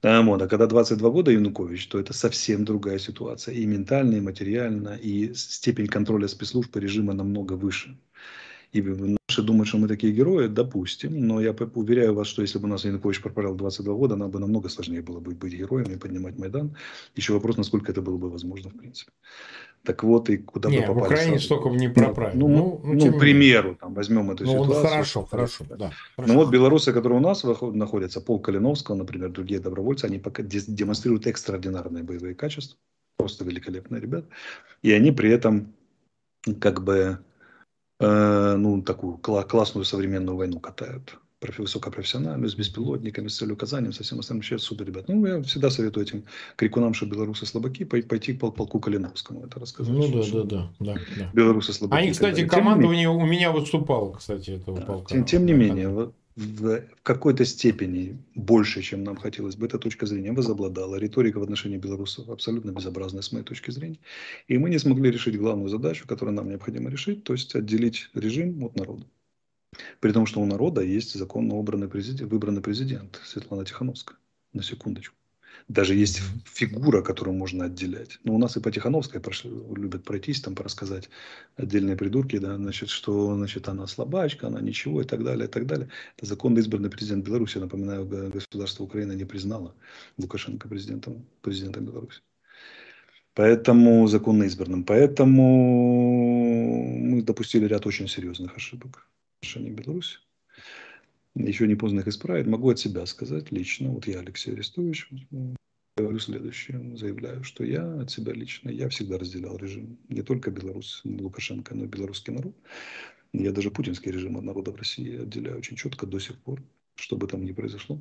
да. 0.02 0.22
вот, 0.22 0.42
а 0.42 0.48
когда 0.48 0.68
22 0.68 1.10
года 1.10 1.32
Янукович, 1.32 1.88
то 1.88 2.00
это 2.00 2.14
совсем 2.14 2.64
другая 2.64 3.00
ситуация. 3.00 3.56
И 3.56 3.66
ментально, 3.66 4.16
и 4.16 4.22
материально, 4.22 4.96
и 4.96 5.34
степень 5.34 5.88
контроля 5.88 6.28
спецслужб 6.28 6.76
и 6.78 6.80
режима 6.80 7.14
намного 7.14 7.54
выше. 7.54 7.98
И 8.74 8.82
наши 8.82 9.44
думают, 9.44 9.68
что 9.68 9.78
мы 9.78 9.88
такие 9.88 10.12
герои, 10.14 10.48
допустим, 10.48 11.28
но 11.28 11.40
я 11.40 11.52
уверяю 11.76 12.16
вас, 12.16 12.28
что 12.28 12.42
если 12.42 12.58
бы 12.58 12.66
у 12.66 12.68
нас 12.68 12.86
Янукович 12.86 13.22
проправил 13.22 13.56
22 13.56 13.94
года, 13.94 14.16
нам 14.16 14.32
бы 14.32 14.40
намного 14.40 14.68
сложнее 14.68 15.04
было 15.04 15.20
бы 15.20 15.32
быть 15.32 15.54
героями 15.54 15.94
и 15.94 15.98
поднимать 15.98 16.40
Майдан. 16.40 16.76
Еще 17.16 17.34
вопрос, 17.34 17.58
насколько 17.58 17.92
это 17.92 18.02
было 18.02 18.18
бы 18.18 18.32
возможно, 18.32 18.72
в 18.72 18.78
принципе. 18.78 19.12
Так 19.86 20.04
вот, 20.04 20.30
и 20.30 20.38
куда 20.38 20.70
не, 20.70 20.80
бы 20.80 20.88
попали. 20.88 21.02
в 21.02 21.06
Украине 21.06 21.32
сразу. 21.32 21.46
столько 21.46 21.70
бы 21.70 21.76
не 21.76 21.90
проправили. 21.90 22.38
Ну, 22.38 22.48
ну, 22.48 22.82
ну, 22.84 22.94
ну 22.94 23.14
к 23.14 23.20
примеру, 23.20 23.76
там, 23.76 23.94
возьмем 23.94 24.32
эту 24.32 24.46
ну, 24.46 24.64
ситуацию. 24.64 24.90
Хорошо, 24.90 25.26
хорошо, 25.26 25.66
да. 25.78 25.92
Ну 26.18 26.36
вот 26.36 26.52
белорусы, 26.52 26.94
которые 26.94 27.20
у 27.20 27.22
нас 27.22 27.44
находятся, 27.44 28.22
Пол 28.22 28.40
Калиновского, 28.40 28.96
например, 28.96 29.30
другие 29.30 29.60
добровольцы, 29.60 30.06
они 30.06 30.20
пока 30.20 30.42
демонстрируют 30.42 31.28
экстраординарные 31.28 32.04
боевые 32.04 32.34
качества, 32.34 32.78
просто 33.18 33.44
великолепные 33.44 34.02
ребята, 34.02 34.28
и 34.84 34.94
они 34.94 35.12
при 35.12 35.30
этом 35.32 35.74
как 36.62 36.82
бы 36.82 37.20
э, 38.00 38.56
ну, 38.58 38.82
такую 38.84 39.18
классную 39.18 39.84
современную 39.84 40.38
войну 40.38 40.62
катают. 40.62 41.20
Высокопрофессиональную, 41.58 42.50
с 42.50 42.56
беспилотниками, 42.56 43.28
с 43.28 43.38
целью 43.38 43.56
указанием, 43.56 43.94
со 43.94 44.04
всем 44.04 44.20
остальным. 44.20 44.42
Вообще 44.42 44.60
супер, 44.60 44.86
ребят. 44.86 45.08
Ну, 45.08 45.26
я 45.26 45.42
всегда 45.44 45.70
советую 45.70 46.06
этим 46.06 46.24
крикунам, 46.56 46.94
что 46.94 47.06
белорусы 47.06 47.46
слабаки, 47.46 47.84
пойти 47.84 48.34
к 48.34 48.40
полку 48.40 48.80
Калиновскому 48.80 49.46
это 49.46 49.60
рассказать. 49.60 49.94
Ну, 49.94 50.08
да, 50.12 50.24
да, 50.32 50.44
да, 50.44 50.70
да, 50.80 50.96
да. 51.18 51.32
Белорусы 51.34 51.74
слабаки. 51.74 52.02
Они, 52.02 52.12
кстати, 52.12 52.46
командование 52.48 53.10
у 53.10 53.26
меня 53.26 53.52
выступало, 53.52 54.14
кстати, 54.14 54.52
этого 54.52 54.80
да, 54.80 54.86
полка. 54.86 55.14
Тем, 55.14 55.26
тем 55.26 55.46
не 55.46 55.54
менее, 55.54 55.90
вот 55.90 56.14
в 56.36 56.82
какой-то 57.04 57.46
степени 57.46 58.18
больше, 58.34 58.82
чем 58.82 59.04
нам 59.04 59.16
хотелось 59.16 59.56
бы, 59.56 59.68
эта 59.68 59.78
точка 59.78 60.06
зрения 60.06 60.32
возобладала. 60.32 60.96
Риторика 60.96 61.40
в 61.40 61.44
отношении 61.44 61.78
белорусов 61.78 62.30
абсолютно 62.30 62.72
безобразная 62.72 63.22
с 63.22 63.32
моей 63.32 63.46
точки 63.46 63.72
зрения. 63.72 64.00
И 64.48 64.58
мы 64.58 64.70
не 64.70 64.80
смогли 64.80 65.12
решить 65.12 65.38
главную 65.38 65.70
задачу, 65.70 66.08
которую 66.08 66.36
нам 66.36 66.50
необходимо 66.50 66.90
решить, 66.90 67.24
то 67.24 67.34
есть 67.34 67.56
отделить 67.56 68.10
режим 68.16 68.64
от 68.64 68.76
народа. 68.76 69.06
При 70.00 70.12
том, 70.12 70.26
что 70.26 70.42
у 70.42 70.46
народа 70.46 70.82
есть 70.82 71.14
законно 71.14 71.56
выбранный 71.56 71.88
президент, 71.88 72.32
выбранный 72.32 72.62
президент 72.62 73.22
Светлана 73.26 73.66
Тихановская. 73.66 74.18
На 74.54 74.62
секундочку. 74.62 75.16
Даже 75.68 75.96
есть 75.96 76.22
фигура, 76.46 77.02
которую 77.02 77.36
можно 77.36 77.66
отделять. 77.66 78.20
Но 78.24 78.36
у 78.36 78.38
нас 78.38 78.58
и 78.58 78.60
по 78.60 78.72
Тихановской 78.72 79.22
прошли, 79.22 79.50
любят 79.76 80.04
пройтись, 80.04 80.42
там 80.42 80.56
рассказать 80.56 81.10
отдельные 81.56 81.96
придурки, 81.96 82.38
да, 82.38 82.56
значит, 82.56 82.90
что 82.90 83.36
значит, 83.36 83.68
она 83.70 83.88
слабачка, 83.88 84.48
она 84.48 84.62
ничего 84.62 85.02
и 85.02 85.06
так 85.06 85.24
далее, 85.24 85.48
и 85.48 85.50
так 85.50 85.66
далее. 85.66 85.90
Это 86.18 86.26
законно 86.26 86.60
избранный 86.60 86.90
президент 86.90 87.26
Беларуси, 87.26 87.60
напоминаю, 87.60 88.06
государство 88.06 88.84
Украины 88.84 89.14
не 89.14 89.26
признало 89.26 89.74
Лукашенко 90.18 90.68
президентом, 90.68 91.26
президентом 91.42 91.86
Беларуси. 91.86 92.22
Поэтому 93.34 94.08
законно 94.08 94.44
избранным. 94.44 94.84
Поэтому 94.84 96.04
мы 97.00 97.22
допустили 97.24 97.66
ряд 97.66 97.88
очень 97.88 98.08
серьезных 98.08 98.56
ошибок 98.56 99.08
отношении 99.44 99.72
Беларуси. 99.72 100.20
Еще 101.36 101.68
не 101.68 101.76
поздно 101.76 102.00
их 102.00 102.08
исправить. 102.08 102.48
Могу 102.48 102.70
от 102.70 102.80
себя 102.80 103.06
сказать 103.06 103.52
лично. 103.52 103.90
Вот 103.90 104.08
я, 104.08 104.20
Алексей 104.20 104.54
Арестович, 104.54 105.10
говорю 105.98 106.20
следующее. 106.20 106.96
Заявляю, 106.96 107.44
что 107.44 107.66
я 107.66 108.02
от 108.02 108.10
себя 108.10 108.34
лично, 108.34 108.70
я 108.70 108.88
всегда 108.88 109.18
разделял 109.18 109.58
режим. 109.58 109.98
Не 110.08 110.22
только 110.22 110.50
Беларусь, 110.50 111.02
Лукашенко, 111.04 111.76
но 111.76 111.84
и 111.84 111.88
белорусский 111.88 112.34
народ. 112.34 112.56
Я 113.34 113.52
даже 113.52 113.72
путинский 113.72 114.12
режим 114.12 114.38
от 114.38 114.44
народа 114.44 114.72
в 114.72 114.76
России 114.78 115.24
отделяю 115.24 115.58
очень 115.58 115.76
четко 115.76 116.06
до 116.06 116.20
сих 116.20 116.38
пор, 116.38 116.64
что 116.96 117.18
бы 117.18 117.28
там 117.28 117.44
ни 117.44 117.52
произошло. 117.52 118.00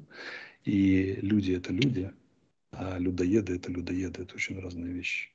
И 0.65 1.19
люди– 1.23 1.53
это 1.55 1.73
люди, 1.73 2.13
а 2.71 2.99
людоеды– 2.99 3.55
это 3.57 3.73
людоеды. 3.73 4.23
Это 4.23 4.35
очень 4.35 4.61
разные 4.61 4.93
вещи. 4.93 5.32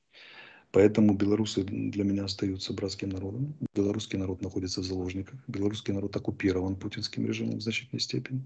Поэтому 0.71 1.13
белорусы 1.13 1.63
для 1.63 2.03
меня 2.03 2.25
остаются 2.25 2.73
братским 2.73 3.09
народом. 3.09 3.55
Белорусский 3.73 4.17
народ 4.17 4.41
находится 4.41 4.81
в 4.81 4.83
заложниках. 4.83 5.39
Белорусский 5.47 5.93
народ 5.93 6.15
оккупирован 6.15 6.75
путинским 6.75 7.25
режимом 7.25 7.57
в 7.57 7.61
значительной 7.61 8.01
степени. 8.01 8.43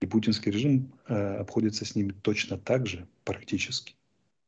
И 0.00 0.06
путинский 0.06 0.50
режим 0.50 0.92
э, 1.08 1.14
обходится 1.14 1.84
с 1.84 1.94
ними 1.94 2.12
точно 2.22 2.56
так 2.56 2.86
же, 2.86 3.06
практически, 3.24 3.94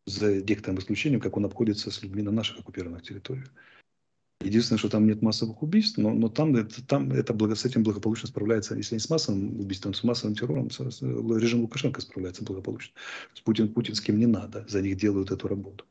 за 0.06 0.40
некоторым 0.40 0.78
исключением, 0.78 1.20
как 1.20 1.36
он 1.36 1.44
обходится 1.44 1.90
с 1.90 2.02
людьми 2.02 2.22
на 2.22 2.30
наших 2.30 2.60
оккупированных 2.60 3.02
территориях. 3.02 3.52
Единственное, 4.42 4.78
что 4.78 4.88
там 4.88 5.06
нет 5.06 5.20
массовых 5.20 5.62
убийств, 5.62 5.98
но, 5.98 6.14
но 6.14 6.30
там, 6.30 6.56
это, 6.56 6.82
там 6.86 7.12
это 7.12 7.34
благо, 7.34 7.54
с 7.54 7.66
этим 7.66 7.82
благополучно 7.82 8.26
справляется, 8.26 8.74
если 8.74 8.94
не 8.94 9.00
с 9.00 9.10
массовым 9.10 9.60
убийством, 9.60 9.92
с 9.92 10.02
массовым 10.02 10.34
террором, 10.34 10.70
с, 10.70 10.78
с, 10.78 11.02
режим 11.02 11.60
Лукашенко 11.60 12.00
справляется 12.00 12.42
благополучно. 12.42 12.94
С 13.34 13.40
Путин, 13.40 13.68
путинским 13.68 14.18
не 14.18 14.26
надо, 14.26 14.64
за 14.66 14.80
них 14.80 14.96
делают 14.96 15.30
эту 15.30 15.46
работу. 15.46 15.84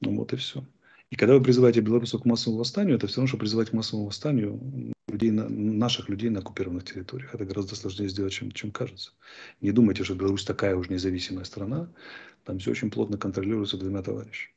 Ну 0.00 0.16
вот 0.16 0.32
и 0.32 0.36
все. 0.36 0.64
И 1.10 1.16
когда 1.16 1.34
вы 1.34 1.42
призываете 1.42 1.80
белорусов 1.80 2.22
к 2.22 2.24
массовому 2.24 2.58
восстанию, 2.58 2.96
это 2.96 3.06
все 3.06 3.16
равно, 3.16 3.28
что 3.28 3.38
призывать 3.38 3.70
к 3.70 3.72
массовому 3.72 4.06
восстанию 4.06 4.60
людей 5.08 5.30
на, 5.30 5.48
наших 5.48 6.08
людей 6.08 6.30
на 6.30 6.40
оккупированных 6.40 6.84
территориях. 6.84 7.34
Это 7.34 7.44
гораздо 7.44 7.76
сложнее 7.76 8.08
сделать, 8.08 8.32
чем, 8.32 8.50
чем 8.50 8.72
кажется. 8.72 9.12
Не 9.60 9.70
думайте, 9.70 10.02
что 10.02 10.14
Беларусь 10.14 10.44
такая 10.44 10.74
уж 10.74 10.88
независимая 10.88 11.44
страна. 11.44 11.88
Там 12.44 12.58
все 12.58 12.72
очень 12.72 12.90
плотно 12.90 13.18
контролируется 13.18 13.76
двумя 13.76 14.02
товарищами. 14.02 14.52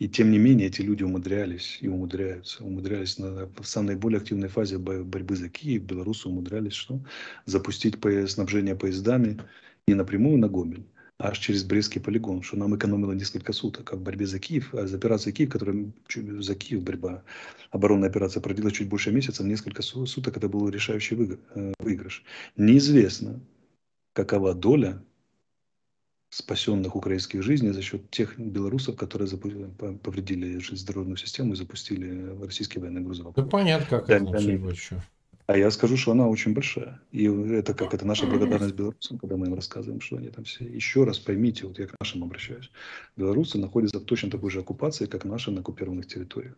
И 0.00 0.08
тем 0.08 0.30
не 0.30 0.38
менее 0.38 0.68
эти 0.68 0.80
люди 0.80 1.04
умудрялись 1.04 1.78
и 1.80 1.88
умудряются. 1.88 2.64
Умудрялись 2.64 3.18
на, 3.18 3.46
в 3.46 3.64
самой 3.64 3.88
наиболее 3.88 4.18
активной 4.18 4.48
фазе 4.48 4.78
борьбы 4.78 5.36
за 5.36 5.48
Киев. 5.48 5.82
Белорусы 5.82 6.28
умудрялись 6.28 6.72
что? 6.72 7.00
Запустить 7.46 7.96
снабжение 8.28 8.74
поездами 8.74 9.38
не 9.86 9.94
напрямую 9.94 10.38
на 10.38 10.48
Гомель, 10.48 10.86
аж 11.18 11.38
через 11.38 11.64
Брестский 11.64 12.00
полигон, 12.00 12.42
что 12.42 12.56
нам 12.56 12.76
экономило 12.76 13.12
несколько 13.12 13.52
суток. 13.52 13.92
А 13.92 13.96
в 13.96 14.00
борьбе 14.00 14.26
за 14.26 14.38
Киев, 14.38 14.74
а 14.74 14.86
за 14.86 14.96
операцией 14.96 15.34
Киев, 15.34 15.50
которая 15.50 15.92
за 16.08 16.54
Киев 16.54 16.82
борьба, 16.82 17.22
оборонная 17.70 18.08
операция 18.08 18.40
продлилась 18.40 18.74
чуть 18.74 18.88
больше 18.88 19.12
месяца, 19.12 19.44
несколько 19.44 19.82
суток 19.82 20.36
это 20.36 20.48
был 20.48 20.68
решающий 20.68 21.38
э, 21.54 21.72
выигрыш. 21.78 22.24
Неизвестно, 22.56 23.40
какова 24.12 24.54
доля 24.54 25.02
спасенных 26.30 26.96
украинских 26.96 27.44
жизней 27.44 27.70
за 27.70 27.80
счет 27.80 28.10
тех 28.10 28.36
белорусов, 28.38 28.96
которые 28.96 29.28
повредили 30.02 30.58
железнодорожную 30.58 31.16
систему 31.16 31.52
и 31.52 31.56
запустили 31.56 32.36
российские 32.42 32.82
военные 32.82 33.04
грузовики. 33.04 33.34
Да 33.36 33.44
понятно, 33.44 33.86
как 33.86 34.06
да, 34.08 34.16
это 34.16 34.24
да, 34.24 35.04
а 35.46 35.58
я 35.58 35.70
скажу, 35.70 35.96
что 35.96 36.12
она 36.12 36.26
очень 36.28 36.54
большая. 36.54 37.00
И 37.12 37.26
это 37.26 37.74
как 37.74 37.92
это 37.92 38.06
наша 38.06 38.26
благодарность 38.26 38.74
белорусам, 38.74 39.18
когда 39.18 39.36
мы 39.36 39.46
им 39.46 39.54
рассказываем, 39.54 40.00
что 40.00 40.16
они 40.16 40.30
там 40.30 40.44
все. 40.44 40.64
Еще 40.64 41.04
раз 41.04 41.18
поймите, 41.18 41.66
вот 41.66 41.78
я 41.78 41.86
к 41.86 41.94
нашим 42.00 42.24
обращаюсь. 42.24 42.70
Белорусы 43.16 43.58
находятся 43.58 43.98
в 43.98 44.04
точно 44.04 44.30
такой 44.30 44.50
же 44.50 44.60
оккупации, 44.60 45.06
как 45.06 45.24
наши 45.24 45.50
на 45.50 45.60
оккупированных 45.60 46.06
территориях. 46.06 46.56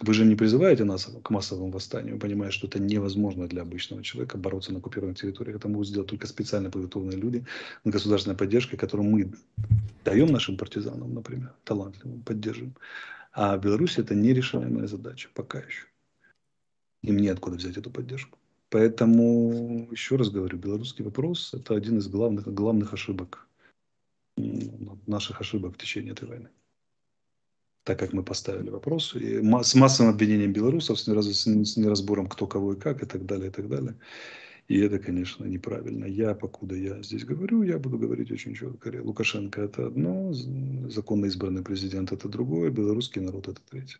Вы 0.00 0.12
же 0.12 0.24
не 0.24 0.34
призываете 0.34 0.84
нас 0.84 1.08
к 1.22 1.30
массовому 1.30 1.70
восстанию, 1.70 2.18
понимая, 2.18 2.50
что 2.50 2.66
это 2.66 2.80
невозможно 2.80 3.46
для 3.46 3.62
обычного 3.62 4.02
человека 4.02 4.38
бороться 4.38 4.72
на 4.72 4.78
оккупированных 4.78 5.20
территориях. 5.20 5.56
Это 5.58 5.68
могут 5.68 5.86
сделать 5.86 6.08
только 6.08 6.26
специально 6.26 6.70
подготовленные 6.70 7.18
люди 7.18 7.44
с 7.84 7.88
государственной 7.88 8.36
поддержкой, 8.36 8.76
которую 8.76 9.08
мы 9.08 9.32
даем 10.04 10.26
нашим 10.28 10.56
партизанам, 10.56 11.14
например, 11.14 11.52
талантливым, 11.64 12.22
поддерживаем. 12.22 12.74
А 13.32 13.56
в 13.56 13.60
Беларуси 13.60 14.00
это 14.00 14.16
нерешаемая 14.16 14.88
задача 14.88 15.28
пока 15.32 15.60
еще. 15.60 15.86
Им 17.04 17.18
неоткуда 17.18 17.56
взять 17.56 17.76
эту 17.76 17.90
поддержку. 17.90 18.38
Поэтому, 18.70 19.88
еще 19.90 20.16
раз 20.16 20.30
говорю, 20.30 20.56
белорусский 20.56 21.04
вопрос– 21.04 21.52
это 21.52 21.74
один 21.74 21.98
из 21.98 22.08
главных, 22.08 22.52
главных 22.52 22.94
ошибок, 22.94 23.46
наших 25.06 25.40
ошибок 25.40 25.74
в 25.74 25.78
течение 25.78 26.12
этой 26.12 26.26
войны. 26.26 26.48
Так 27.84 27.98
как 27.98 28.14
мы 28.14 28.22
поставили 28.22 28.70
вопрос, 28.70 29.14
и 29.14 29.42
с 29.62 29.74
массовым 29.74 30.14
обвинением 30.14 30.54
белорусов, 30.54 30.98
с, 30.98 31.04
с 31.04 31.76
неразбором 31.76 32.26
кто 32.26 32.46
кого 32.46 32.72
и 32.72 32.80
как, 32.80 33.02
и 33.02 33.06
так 33.06 33.26
далее, 33.26 33.48
и 33.48 33.52
так 33.52 33.68
далее. 33.68 33.94
И 34.68 34.80
это, 34.80 34.98
конечно, 34.98 35.44
неправильно. 35.44 36.06
Я, 36.06 36.34
покуда 36.34 36.74
я 36.74 37.02
здесь 37.02 37.26
говорю, 37.26 37.62
я 37.62 37.78
буду 37.78 37.98
говорить 37.98 38.32
очень 38.32 38.54
четко. 38.54 38.98
Лукашенко– 39.02 39.60
это 39.62 39.86
одно, 39.86 40.32
законно 40.88 41.26
избранный 41.26 41.62
президент– 41.62 42.12
это 42.12 42.30
другое, 42.30 42.70
белорусский 42.70 43.20
народ– 43.20 43.48
это 43.48 43.60
третье 43.68 43.98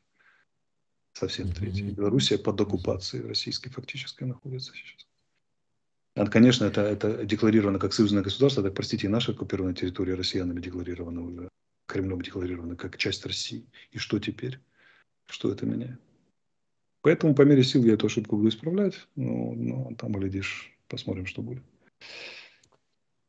совсем 1.15 1.51
третье. 1.53 1.91
Белоруссия 1.91 2.39
под 2.39 2.61
оккупацией 2.61 3.27
российской 3.27 3.71
фактически 3.71 4.25
находится 4.25 4.73
сейчас. 4.75 5.07
А, 6.17 6.27
конечно, 6.27 6.65
это, 6.65 6.83
это 6.83 7.25
декларировано 7.25 7.79
как 7.79 7.93
союзное 7.93 8.23
государство, 8.23 8.63
так, 8.63 8.75
простите, 8.75 9.07
и 9.07 9.11
наша 9.11 9.33
оккупированная 9.33 9.75
территория 9.75 10.15
россиянами 10.15 10.61
декларирована 10.61 11.25
уже, 11.25 11.49
Кремлем 11.87 12.23
декларирована 12.23 12.77
как 12.77 12.97
часть 12.99 13.27
России. 13.27 13.67
И 13.91 13.99
что 13.99 14.19
теперь? 14.19 14.59
Что 15.27 15.53
это 15.53 15.67
меняет? 15.67 16.01
Поэтому 17.03 17.35
по 17.35 17.43
мере 17.43 17.63
сил 17.63 17.85
я 17.85 17.95
эту 17.95 18.07
ошибку 18.07 18.37
буду 18.37 18.49
исправлять, 18.49 18.95
но, 19.17 19.53
но 19.55 19.95
там, 19.99 20.13
глядишь, 20.13 20.73
посмотрим, 20.89 21.27
что 21.27 21.43
будет. 21.43 21.63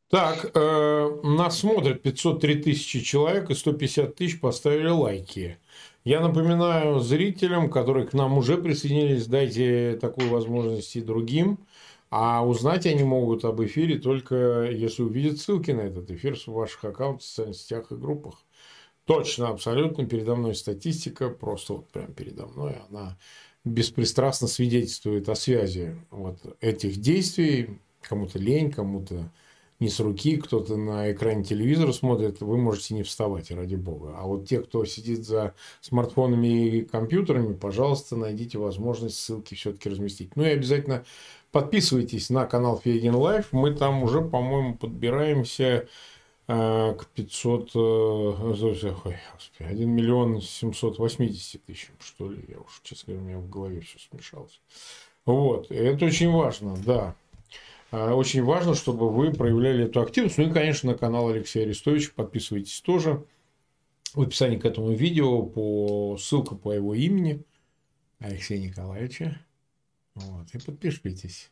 Так, 0.08 0.52
э, 0.54 1.20
нас 1.24 1.58
смотрят 1.58 2.02
503 2.02 2.62
тысячи 2.62 3.00
человек 3.00 3.50
и 3.50 3.54
150 3.54 4.14
тысяч 4.14 4.40
поставили 4.40 4.88
лайки. 4.88 5.58
Я 6.06 6.20
напоминаю 6.20 7.00
зрителям, 7.00 7.68
которые 7.68 8.06
к 8.06 8.12
нам 8.12 8.38
уже 8.38 8.58
присоединились, 8.58 9.26
дайте 9.26 9.98
такую 10.00 10.30
возможность 10.30 10.94
и 10.94 11.00
другим. 11.00 11.58
А 12.10 12.46
узнать 12.46 12.86
они 12.86 13.02
могут 13.02 13.44
об 13.44 13.60
эфире 13.64 13.98
только 13.98 14.70
если 14.70 15.02
увидят 15.02 15.40
ссылки 15.40 15.72
на 15.72 15.80
этот 15.80 16.08
эфир 16.12 16.36
в 16.36 16.46
ваших 16.46 16.84
аккаунтах, 16.84 17.24
социальных 17.24 17.56
сетях 17.56 17.90
и 17.90 17.96
группах. 17.96 18.44
Точно, 19.04 19.48
абсолютно. 19.48 20.06
Передо 20.06 20.36
мной 20.36 20.54
статистика, 20.54 21.28
просто 21.28 21.72
вот 21.72 21.88
прям 21.88 22.14
передо 22.14 22.46
мной. 22.46 22.76
Она 22.88 23.18
беспристрастно 23.64 24.46
свидетельствует 24.46 25.28
о 25.28 25.34
связи 25.34 25.96
вот 26.12 26.38
этих 26.60 26.98
действий. 27.00 27.80
Кому-то 28.00 28.38
лень, 28.38 28.70
кому-то 28.70 29.32
не 29.78 29.88
с 29.88 30.00
руки, 30.00 30.36
кто-то 30.36 30.76
на 30.76 31.12
экране 31.12 31.44
телевизора 31.44 31.92
смотрит, 31.92 32.40
вы 32.40 32.56
можете 32.56 32.94
не 32.94 33.02
вставать, 33.02 33.50
ради 33.50 33.76
бога. 33.76 34.14
А 34.16 34.26
вот 34.26 34.48
те, 34.48 34.60
кто 34.60 34.84
сидит 34.84 35.24
за 35.26 35.54
смартфонами 35.80 36.68
и 36.68 36.82
компьютерами, 36.82 37.54
пожалуйста, 37.54 38.16
найдите 38.16 38.58
возможность 38.58 39.18
ссылки 39.18 39.54
все-таки 39.54 39.90
разместить. 39.90 40.34
Ну 40.34 40.44
и 40.44 40.48
обязательно 40.48 41.04
подписывайтесь 41.52 42.30
на 42.30 42.46
канал 42.46 42.80
Фейгин 42.82 43.14
Live. 43.14 43.52
Мы 43.52 43.74
там 43.74 44.02
уже, 44.02 44.22
по-моему, 44.22 44.76
подбираемся 44.76 45.88
э, 46.48 46.94
к 46.94 47.06
500, 47.14 47.70
э, 47.74 47.78
ой, 47.78 49.16
господи, 49.34 49.70
1 49.70 49.90
миллион 49.90 50.40
780 50.40 51.64
тысяч, 51.64 51.90
что 52.00 52.30
ли. 52.30 52.44
Я 52.48 52.58
уж, 52.58 52.80
честно 52.82 53.12
говоря, 53.12 53.24
у 53.24 53.28
меня 53.28 53.38
в 53.38 53.50
голове 53.50 53.80
все 53.80 53.98
смешалось. 53.98 54.60
Вот, 55.26 55.70
это 55.70 56.04
очень 56.04 56.30
важно, 56.30 56.76
да. 56.84 57.14
А, 57.96 58.14
очень 58.14 58.42
важно, 58.44 58.74
чтобы 58.74 59.10
вы 59.10 59.32
проявляли 59.32 59.86
эту 59.86 60.02
активность. 60.02 60.36
Ну 60.36 60.50
и, 60.50 60.52
конечно, 60.52 60.92
на 60.92 60.98
канал 60.98 61.30
Алексея 61.30 61.64
Арестовича 61.64 62.10
подписывайтесь 62.14 62.82
тоже. 62.82 63.24
В 64.12 64.20
описании 64.20 64.58
к 64.58 64.66
этому 64.66 64.92
видео 64.92 65.42
по 65.42 66.18
ссылка 66.18 66.56
по 66.56 66.72
его 66.72 66.94
имени 66.94 67.42
Алексея 68.18 68.60
Николаевича. 68.60 69.40
Вот, 70.14 70.46
и 70.52 70.58
подпишитесь. 70.58 71.50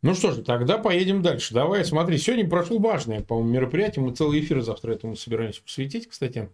Ну 0.00 0.14
что 0.14 0.32
ж, 0.32 0.42
тогда 0.42 0.78
поедем 0.78 1.20
дальше. 1.20 1.52
Давай, 1.52 1.84
смотри, 1.84 2.16
сегодня 2.16 2.48
прошло 2.48 2.78
важное, 2.78 3.20
по-моему, 3.20 3.50
мероприятие. 3.50 4.02
Мы 4.02 4.14
целый 4.14 4.40
эфир 4.40 4.62
завтра 4.62 4.92
этому 4.92 5.16
собираемся 5.16 5.62
посвятить, 5.62 6.08
кстати, 6.08 6.48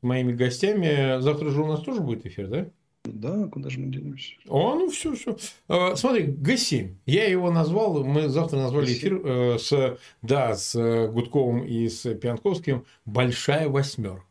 с 0.00 0.02
моими 0.02 0.32
гостями. 0.32 1.20
Завтра 1.20 1.50
же 1.50 1.62
у 1.62 1.66
нас 1.66 1.82
тоже 1.82 2.00
будет 2.00 2.26
эфир, 2.26 2.48
да? 2.48 2.68
Да, 3.06 3.48
куда 3.48 3.70
же 3.70 3.80
мы 3.80 3.92
денемся? 3.92 4.34
О, 4.48 4.74
ну 4.74 4.90
все, 4.90 5.14
все. 5.14 5.36
А, 5.68 5.94
смотри, 5.96 6.24
Г7. 6.26 6.94
Я 7.06 7.28
его 7.28 7.50
назвал, 7.50 8.04
мы 8.04 8.28
завтра 8.28 8.58
назвали 8.58 8.92
эфир 8.92 9.20
э, 9.24 9.58
с, 9.58 9.98
да, 10.22 10.54
с 10.54 11.08
Гудковым 11.08 11.64
и 11.64 11.88
с 11.88 12.12
Пьянковским 12.14 12.84
«Большая 13.04 13.68
восьмерка». 13.68 14.24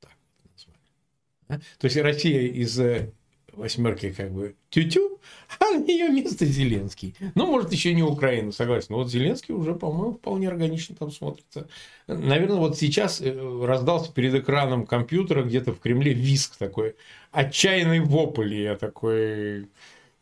Так? 0.00 1.60
То 1.78 1.84
есть 1.84 1.96
Россия 1.96 2.48
из 2.48 2.78
э, 2.80 3.12
восьмерки 3.52 4.12
как 4.12 4.32
бы 4.32 4.54
тю-тю, 4.70 5.20
а 5.60 5.78
на 5.78 5.84
ее 5.84 6.08
место 6.08 6.44
Зеленский. 6.46 7.14
Ну, 7.34 7.46
может, 7.46 7.72
еще 7.72 7.94
не 7.94 8.02
Украина, 8.02 8.52
согласен. 8.52 8.88
Но 8.90 8.98
вот 8.98 9.10
Зеленский 9.10 9.54
уже, 9.54 9.74
по-моему, 9.74 10.14
вполне 10.14 10.48
органично 10.48 10.96
там 10.96 11.10
смотрится. 11.10 11.68
Наверное, 12.06 12.56
вот 12.56 12.78
сейчас 12.78 13.20
э, 13.20 13.64
раздался 13.64 14.12
перед 14.12 14.34
экраном 14.34 14.86
компьютера 14.86 15.42
где-то 15.42 15.72
в 15.72 15.80
Кремле 15.80 16.12
виск 16.12 16.56
такой, 16.56 16.96
отчаянный 17.30 18.00
вопль, 18.00 18.54
я 18.54 18.76
такой 18.76 19.68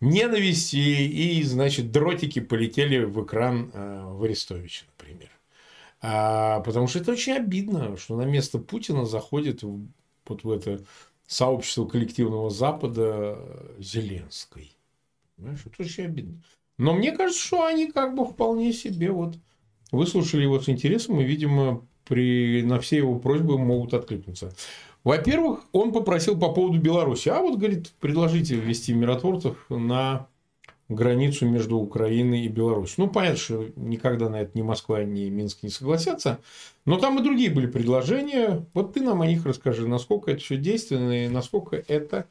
ненависти, 0.01 0.77
и, 0.77 1.43
значит, 1.43 1.93
дротики 1.93 2.41
полетели 2.41 3.05
в 3.05 3.25
экран 3.25 3.71
э, 3.73 4.03
в 4.07 4.25
Арестовича, 4.25 4.87
например. 4.99 5.31
А, 6.03 6.61
потому 6.61 6.87
что 6.87 6.99
это 6.99 7.13
очень 7.13 7.35
обидно, 7.35 7.97
что 7.97 8.17
на 8.17 8.23
место 8.23 8.59
Путина 8.59 9.05
заходит 9.05 9.63
вот 9.63 10.45
в 10.45 10.51
это 10.51 10.81
сообщества 11.31 11.87
коллективного 11.87 12.51
Запада 12.51 13.39
Зеленской. 13.79 14.77
Понимаешь, 15.37 15.61
это 15.65 15.83
очень 15.83 16.07
обидно. 16.07 16.43
Но 16.77 16.93
мне 16.93 17.13
кажется, 17.13 17.41
что 17.41 17.65
они 17.65 17.87
как 17.93 18.17
бы 18.17 18.25
вполне 18.25 18.73
себе 18.73 19.13
вот 19.13 19.37
выслушали 19.93 20.43
его 20.43 20.61
с 20.61 20.69
интересом 20.69 21.21
и, 21.21 21.25
видимо, 21.25 21.87
при, 22.05 22.63
на 22.63 22.81
все 22.81 22.97
его 22.97 23.17
просьбы 23.21 23.59
могут 23.59 23.95
откликнуться. 23.95 24.53
Во-первых, 25.05 25.61
он 25.71 25.93
попросил 25.93 26.37
по 26.39 26.53
поводу 26.53 26.81
Беларуси. 26.81 27.29
А 27.29 27.39
вот, 27.39 27.59
говорит, 27.59 27.93
предложите 28.01 28.57
ввести 28.57 28.93
миротворцев 28.93 29.57
на 29.69 30.27
границу 30.91 31.47
между 31.47 31.79
Украиной 31.79 32.43
и 32.43 32.49
Беларусью. 32.49 33.05
Ну, 33.05 33.11
понятно, 33.11 33.39
что 33.39 33.67
никогда 33.77 34.29
на 34.29 34.43
это 34.43 34.51
ни 34.55 34.63
Москва, 34.63 35.03
ни 35.05 35.29
Минск 35.29 35.63
не 35.63 35.71
согласятся. 35.71 36.41
Но 36.85 36.99
там 36.99 37.19
и 37.19 37.23
другие 37.23 37.51
были 37.51 37.67
предложения. 37.67 38.67
Вот 38.75 38.95
ты 38.95 39.01
нам 39.01 39.23
о 39.23 39.27
них 39.27 39.47
расскажи, 39.47 39.87
насколько 39.87 40.33
это 40.33 40.41
все 40.41 40.57
действенно 40.57 41.25
и 41.25 41.29
насколько 41.29 41.77
это 41.77 42.27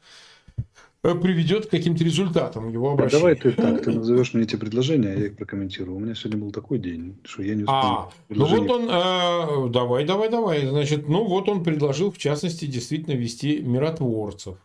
э, 1.02 1.14
приведет 1.14 1.66
к 1.66 1.70
каким-то 1.70 2.04
результатам 2.04 2.68
его 2.68 2.92
обращения. 2.92 3.20
давай 3.20 3.34
ты 3.36 3.52
так, 3.52 3.82
ты 3.82 3.92
назовешь 3.92 4.34
мне 4.34 4.42
эти 4.42 4.56
предложения, 4.56 5.08
а 5.08 5.18
я 5.18 5.26
их 5.26 5.36
прокомментирую. 5.36 5.96
У 5.96 6.00
меня 6.00 6.14
сегодня 6.14 6.38
был 6.38 6.50
такой 6.50 6.78
день, 6.78 7.16
что 7.24 7.42
я 7.42 7.54
не 7.54 7.62
успел. 7.62 7.74
А, 7.74 8.10
ну 8.28 8.44
вот 8.44 8.70
он, 8.70 8.90
э, 8.90 9.72
давай, 9.72 10.04
давай, 10.04 10.28
давай. 10.28 10.66
Значит, 10.66 11.08
ну 11.08 11.24
вот 11.24 11.48
он 11.48 11.64
предложил, 11.64 12.10
в 12.10 12.18
частности, 12.18 12.66
действительно 12.66 13.14
вести 13.14 13.60
миротворцев. 13.62 14.58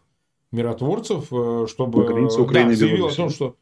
Миротворцев, 0.52 1.28
э, 1.32 1.66
чтобы... 1.70 2.04
На 2.04 2.08
границе 2.10 2.42
Украины 2.42 2.72
да, 2.72 2.76
заявил 2.76 3.08
о 3.08 3.12
том, 3.12 3.30
что 3.30 3.56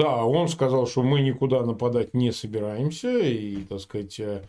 да, 0.00 0.24
он 0.24 0.48
сказал, 0.48 0.86
что 0.86 1.02
мы 1.02 1.20
никуда 1.20 1.64
нападать 1.64 2.14
не 2.14 2.32
собираемся, 2.32 3.18
и, 3.18 3.64
так 3.64 3.80
сказать, 3.80 4.18
э, 4.20 4.42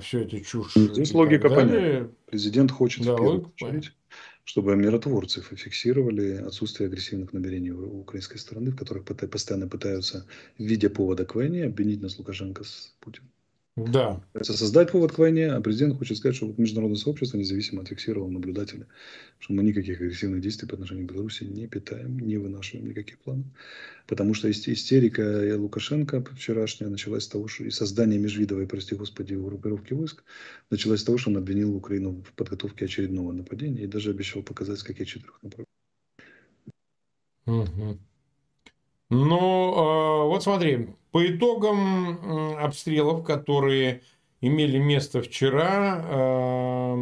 все 0.00 0.20
это 0.20 0.40
чушь. 0.40 0.74
Здесь 0.74 1.12
логика 1.14 1.48
понятна. 1.48 2.10
Президент 2.26 2.70
хочет 2.70 3.04
да, 3.04 3.12
в 3.12 3.16
первую 3.16 3.52
очередь, 3.54 3.92
чтобы 4.44 4.76
миротворцы 4.76 5.42
фиксировали 5.42 6.36
отсутствие 6.36 6.88
агрессивных 6.88 7.32
намерений 7.32 7.72
у 7.72 8.00
украинской 8.00 8.38
стороны, 8.38 8.70
в 8.70 8.76
которых 8.76 9.04
постоянно 9.04 9.68
пытаются, 9.68 10.26
в 10.58 10.62
виде 10.62 10.88
повода 10.88 11.24
к 11.24 11.34
войне, 11.34 11.64
обвинить 11.64 12.02
нас 12.02 12.18
Лукашенко 12.18 12.64
с 12.64 12.94
Путиным. 13.00 13.33
Да. 13.76 14.22
Создать 14.40 14.92
повод 14.92 15.10
к 15.10 15.18
войне, 15.18 15.50
а 15.50 15.60
президент 15.60 15.98
хочет 15.98 16.16
сказать, 16.16 16.36
что 16.36 16.46
вот 16.46 16.58
международное 16.58 16.96
сообщество 16.96 17.38
независимо 17.38 17.82
отфиксировало 17.82 18.30
наблюдателя, 18.30 18.86
что 19.40 19.52
мы 19.52 19.64
никаких 19.64 20.00
агрессивных 20.00 20.42
действий 20.42 20.68
по 20.68 20.74
отношению 20.74 21.08
к 21.08 21.12
Беларуси 21.12 21.42
не 21.42 21.66
питаем, 21.66 22.20
не 22.20 22.36
вынашиваем 22.36 22.86
никаких 22.86 23.18
планов. 23.18 23.46
Потому 24.06 24.32
что 24.34 24.48
истерика 24.48 25.56
Лукашенко 25.56 26.24
вчерашняя 26.36 26.88
началась 26.88 27.24
с 27.24 27.28
того, 27.28 27.48
что 27.48 27.64
и 27.64 27.70
создание 27.70 28.20
межвидовой, 28.20 28.68
прости 28.68 28.94
господи, 28.94 29.34
группировки 29.34 29.92
войск 29.92 30.22
началась 30.70 31.00
с 31.00 31.04
того, 31.04 31.18
что 31.18 31.30
он 31.30 31.38
обвинил 31.38 31.74
Украину 31.74 32.22
в 32.22 32.32
подготовке 32.34 32.84
очередного 32.84 33.32
нападения 33.32 33.82
и 33.82 33.88
даже 33.88 34.10
обещал 34.10 34.44
показать, 34.44 34.78
с 34.78 34.84
каких 34.84 35.08
четырех 35.08 35.40
направлений. 35.42 35.66
Угу. 37.46 37.98
Ну, 39.10 39.72
э, 39.72 40.28
вот 40.28 40.42
смотри, 40.44 40.88
по 41.14 41.24
итогам 41.24 42.56
обстрелов, 42.58 43.22
которые 43.22 44.02
имели 44.40 44.78
место 44.78 45.22
вчера, 45.22 46.04
э, 46.04 46.96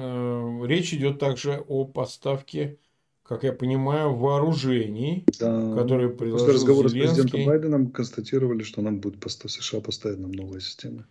э, 0.00 0.66
речь 0.66 0.92
идет 0.92 1.20
также 1.20 1.64
о 1.68 1.84
поставке, 1.84 2.78
как 3.22 3.44
я 3.44 3.52
понимаю, 3.52 4.16
вооружений, 4.16 5.24
да. 5.38 5.76
которые 5.76 6.10
предложил 6.10 6.38
После 6.38 6.54
разговора 6.54 6.88
Зеленский. 6.88 7.12
с 7.12 7.22
президентом 7.22 7.52
Байденом 7.52 7.90
констатировали, 7.92 8.64
что 8.64 8.82
нам 8.82 8.98
будет 8.98 9.22
США 9.30 9.80
поставить 9.80 10.18
нам 10.18 10.32
новые 10.32 10.60
системы. 10.60 11.04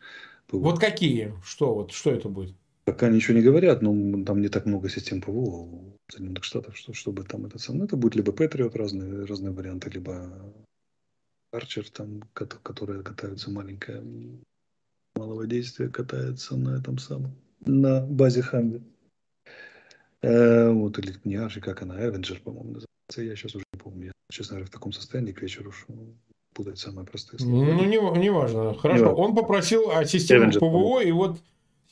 ПВО. 0.47 0.59
Вот 0.59 0.77
какие? 0.77 1.33
Что, 1.45 1.73
вот, 1.73 1.93
что 1.93 2.11
это 2.11 2.27
будет? 2.27 2.53
Пока 2.83 3.07
ничего 3.07 3.37
не 3.37 3.43
говорят, 3.43 3.81
но 3.81 4.25
там 4.25 4.41
не 4.41 4.49
так 4.49 4.65
много 4.65 4.89
систем 4.89 5.21
ПВО 5.21 5.39
у 5.39 5.97
Соединенных 6.09 6.43
Штатов, 6.43 6.75
что, 6.75 6.91
чтобы 6.91 7.23
там 7.23 7.45
это 7.45 7.59
самое. 7.59 7.85
Это 7.85 7.95
будет 7.95 8.15
либо 8.15 8.33
Патриот, 8.33 8.75
разные, 8.75 9.23
разные 9.23 9.53
варианты, 9.53 9.89
либо 9.89 10.33
Арчер, 11.51 11.89
там, 11.89 12.23
которые 12.33 13.03
катаются 13.03 13.51
маленькое 13.51 14.03
малого 15.15 15.45
действия, 15.45 15.89
катается 15.89 16.55
на 16.55 16.77
этом 16.77 16.97
самом, 16.97 17.35
на 17.65 18.01
базе 18.01 18.41
Хамви. 18.41 18.81
Э, 20.21 20.69
вот, 20.69 20.97
или 20.99 21.15
не 21.23 21.35
Арчер, 21.35 21.61
как 21.61 21.81
она, 21.81 21.99
Эвенджер, 21.99 22.39
по-моему, 22.39 22.69
называется. 22.69 22.87
Я 23.17 23.35
сейчас 23.35 23.55
уже 23.55 23.65
не 23.73 23.79
помню. 23.79 24.05
Я, 24.05 24.11
честно 24.31 24.55
говоря, 24.55 24.67
в 24.67 24.71
таком 24.71 24.93
состоянии 24.93 25.33
к 25.33 25.41
вечеру, 25.41 25.71
что 25.71 25.93
путать 26.53 26.79
самые 26.79 27.05
простые 27.05 27.39
слова. 27.39 27.65
Ну, 27.65 27.85
не, 27.85 28.19
не 28.19 28.29
важно. 28.29 28.73
Хорошо. 28.75 28.99
Не 28.99 29.05
важно. 29.05 29.21
Он 29.21 29.35
попросил 29.35 29.91
о 29.91 30.05
системе 30.05 30.47
Avenger, 30.47 30.59
ПВО, 30.59 31.01
и 31.01 31.11
вот 31.11 31.39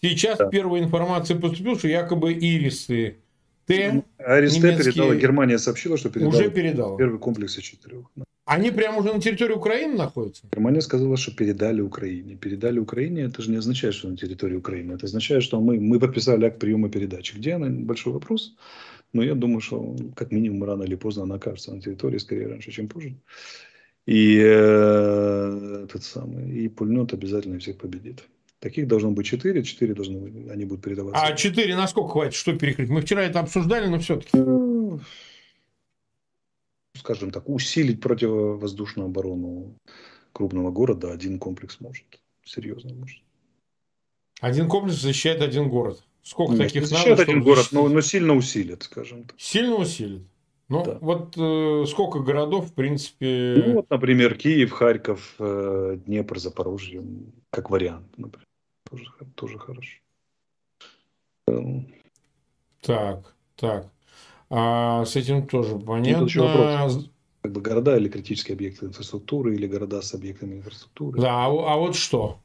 сейчас 0.01 0.37
да. 0.37 0.49
первая 0.49 0.81
информация 0.81 1.37
поступила, 1.39 1.77
что 1.77 1.87
якобы 1.87 2.33
ирисы 2.33 3.17
Т. 3.65 4.03
Арис 4.17 4.57
передала, 4.57 5.15
Германия 5.15 5.59
сообщила, 5.59 5.97
что 5.97 6.09
передала, 6.09 6.35
уже 6.35 6.49
передала. 6.49 6.97
первый 6.97 7.19
комплекс 7.19 7.57
из 7.57 7.63
четырех. 7.63 8.05
Они 8.49 8.71
прямо 8.71 8.97
уже 8.97 9.13
на 9.13 9.21
территории 9.21 9.53
Украины 9.53 9.95
находятся? 9.95 10.47
Германия 10.51 10.81
сказала, 10.81 11.17
что 11.17 11.31
передали 11.35 11.81
Украине. 11.81 12.35
Передали 12.35 12.79
Украине, 12.79 13.21
это 13.21 13.43
же 13.43 13.51
не 13.51 13.57
означает, 13.57 13.93
что 13.93 14.09
на 14.09 14.17
территории 14.17 14.55
Украины. 14.55 14.93
Это 14.93 15.05
означает, 15.05 15.43
что 15.43 15.61
мы, 15.61 15.79
мы 15.79 15.99
подписали 15.99 16.45
акт 16.45 16.59
приема 16.59 16.89
передачи. 16.89 17.35
Где 17.35 17.53
она? 17.53 17.67
Большой 17.69 18.13
вопрос. 18.13 18.55
Но 19.13 19.23
я 19.23 19.35
думаю, 19.35 19.61
что 19.61 19.95
как 20.15 20.31
минимум 20.31 20.63
рано 20.63 20.83
или 20.83 20.95
поздно 20.95 21.23
она 21.23 21.35
окажется 21.35 21.75
на 21.75 21.81
территории, 21.81 22.17
скорее 22.17 22.47
раньше, 22.47 22.71
чем 22.71 22.87
позже. 22.87 23.15
И 24.07 24.39
э, 24.43 25.83
этот 25.83 26.03
самый, 26.03 26.49
и 26.51 26.67
пульнет 26.69 27.13
обязательно 27.13 27.59
всех 27.59 27.77
победит. 27.77 28.23
Таких 28.59 28.87
должно 28.87 29.11
быть 29.11 29.27
четыре, 29.27 29.63
четыре 29.63 29.93
должны 29.93 30.19
быть, 30.19 30.49
они 30.49 30.65
будут 30.65 30.83
передаваться. 30.83 31.21
А 31.23 31.35
четыре 31.35 31.75
насколько 31.75 32.09
хватит, 32.09 32.33
что 32.33 32.57
перекрыть? 32.57 32.89
Мы 32.89 33.01
вчера 33.01 33.21
это 33.21 33.39
обсуждали, 33.39 33.87
но 33.87 33.99
все-таки. 33.99 34.31
Скажем 36.99 37.31
так, 37.31 37.47
усилить 37.47 38.01
противовоздушную 38.01 39.07
оборону 39.07 39.75
крупного 40.33 40.69
города 40.69 41.11
один 41.11 41.39
комплекс 41.39 41.79
может. 41.79 42.05
Серьезно 42.43 42.93
может. 42.93 43.21
Один 44.41 44.67
комплекс 44.67 44.97
защищает 44.97 45.41
один 45.41 45.69
город. 45.69 46.03
Сколько 46.23 46.53
Нет, 46.53 46.67
таких 46.67 46.85
защищает 46.85 47.17
надо? 47.17 47.31
один 47.31 47.43
город, 47.43 47.69
но, 47.71 47.87
но 47.87 48.01
сильно 48.01 48.35
усилит, 48.35 48.83
скажем 48.83 49.23
так. 49.23 49.39
Сильно 49.39 49.75
усилит. 49.75 50.23
Ну, 50.67 50.83
да. 50.83 50.97
вот 51.01 51.35
э, 51.35 51.85
сколько 51.87 52.19
городов, 52.19 52.69
в 52.69 52.73
принципе... 52.73 53.63
Ну, 53.65 53.73
вот, 53.75 53.89
например, 53.89 54.35
Киев, 54.35 54.71
Харьков, 54.71 55.35
э, 55.39 55.97
Днепр, 56.05 56.37
Запорожье, 56.37 57.03
как 57.49 57.71
вариант, 57.71 58.05
например. 58.17 58.45
Тоже, 58.89 59.05
тоже 59.35 59.57
хорошо. 59.57 59.97
Так, 62.81 63.35
так. 63.55 63.91
А 64.49 65.05
с 65.05 65.15
этим 65.15 65.47
тоже 65.47 65.77
понятно. 65.77 66.27
Как 67.41 67.51
бы 67.53 67.61
города 67.61 67.97
или 67.97 68.09
критические 68.09 68.55
объекты 68.55 68.87
инфраструктуры, 68.87 69.55
или 69.55 69.67
города 69.67 70.01
с 70.01 70.13
объектами 70.13 70.55
инфраструктуры. 70.55 71.21
Да, 71.21 71.45
а, 71.45 71.47
а 71.47 71.77
вот 71.77 71.95
что? 71.95 72.39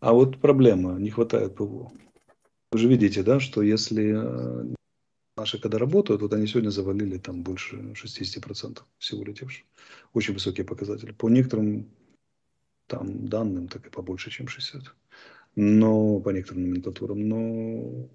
А 0.00 0.12
вот 0.12 0.38
проблема, 0.38 0.98
не 0.98 1.10
хватает 1.10 1.56
ПВО. 1.56 1.90
Вы 2.70 2.78
же 2.78 2.88
видите, 2.88 3.22
да, 3.22 3.40
что 3.40 3.62
если 3.62 4.14
э, 4.14 4.74
наши, 5.36 5.58
когда 5.58 5.78
работают, 5.78 6.22
вот 6.22 6.32
они 6.34 6.46
сегодня 6.46 6.70
завалили 6.70 7.18
там 7.18 7.42
больше 7.42 7.94
60% 7.94 8.82
всего 8.98 9.24
летевших. 9.24 9.64
Очень 10.12 10.34
высокие 10.34 10.64
показатели. 10.66 11.12
По 11.12 11.28
некоторым 11.28 11.88
там 12.86 13.26
данным, 13.28 13.68
так 13.68 13.86
и 13.86 13.90
побольше, 13.90 14.30
чем 14.30 14.48
60. 14.48 14.82
Но 15.56 16.20
по 16.20 16.30
некоторым 16.30 16.64
номенклатурам. 16.64 17.28
Но 17.28 18.08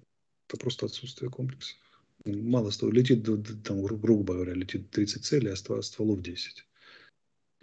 это 0.48 0.56
просто 0.58 0.86
отсутствие 0.86 1.30
комплексов. 1.30 1.78
Мало 2.24 2.70
того, 2.70 2.90
летит, 2.92 3.24
там, 3.64 3.82
грубо 3.82 4.34
говоря, 4.34 4.54
летит 4.54 4.90
30 4.90 5.24
целей, 5.24 5.50
а 5.50 5.56
стволов 5.56 6.22
10 6.22 6.66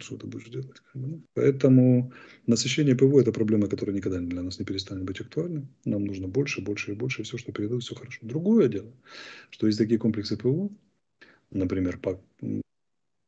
что 0.02 0.16
ты 0.16 0.26
будешь 0.26 0.48
делать. 0.48 0.82
Поэтому 1.34 2.12
насыщение 2.46 2.96
ПВО– 2.96 3.20
это 3.22 3.32
проблема, 3.32 3.68
которая 3.68 3.96
никогда 3.96 4.18
для 4.18 4.42
нас 4.42 4.58
не 4.58 4.64
перестанет 4.64 5.04
быть 5.04 5.20
актуальной. 5.20 5.66
Нам 5.84 6.04
нужно 6.04 6.28
больше, 6.28 6.60
больше 6.60 6.92
и 6.92 6.94
больше, 6.94 7.22
и 7.22 7.24
все, 7.24 7.38
что 7.38 7.52
передают, 7.52 7.84
все 7.84 7.94
хорошо. 7.94 8.18
Другое 8.22 8.68
дело, 8.68 8.92
что 9.50 9.66
есть 9.66 9.78
такие 9.78 9.98
комплексы 9.98 10.36
ПВО, 10.36 10.70
например, 11.50 11.98
по 11.98 12.20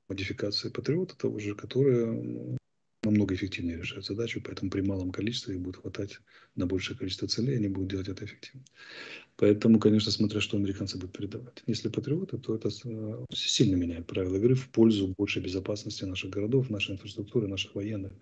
модификации 0.08 0.68
Патриота 0.68 1.16
того 1.16 1.38
же, 1.38 1.54
которые 1.54 2.58
намного 3.04 3.34
эффективнее 3.34 3.78
решают 3.78 4.06
задачу, 4.06 4.40
поэтому 4.44 4.70
при 4.70 4.80
малом 4.80 5.10
количестве 5.10 5.54
их 5.54 5.60
будет 5.60 5.76
хватать 5.76 6.18
на 6.56 6.66
большее 6.66 6.96
количество 6.96 7.28
целей, 7.28 7.56
они 7.56 7.68
будут 7.68 7.90
делать 7.90 8.08
это 8.08 8.24
эффективно. 8.24 8.64
Поэтому, 9.36 9.78
конечно, 9.78 10.12
смотря 10.12 10.40
что 10.40 10.56
американцы 10.56 10.96
будут 10.96 11.16
передавать. 11.16 11.62
Если 11.66 11.88
патриоты, 11.88 12.38
то 12.38 12.54
это 12.54 12.68
э, 12.68 13.24
сильно 13.32 13.76
меняет 13.76 14.06
правила 14.06 14.36
игры 14.36 14.54
в 14.54 14.68
пользу 14.68 15.14
большей 15.18 15.42
безопасности 15.42 16.04
наших 16.04 16.30
городов, 16.30 16.70
нашей 16.70 16.92
инфраструктуры, 16.92 17.48
наших 17.48 17.74
военных, 17.74 18.12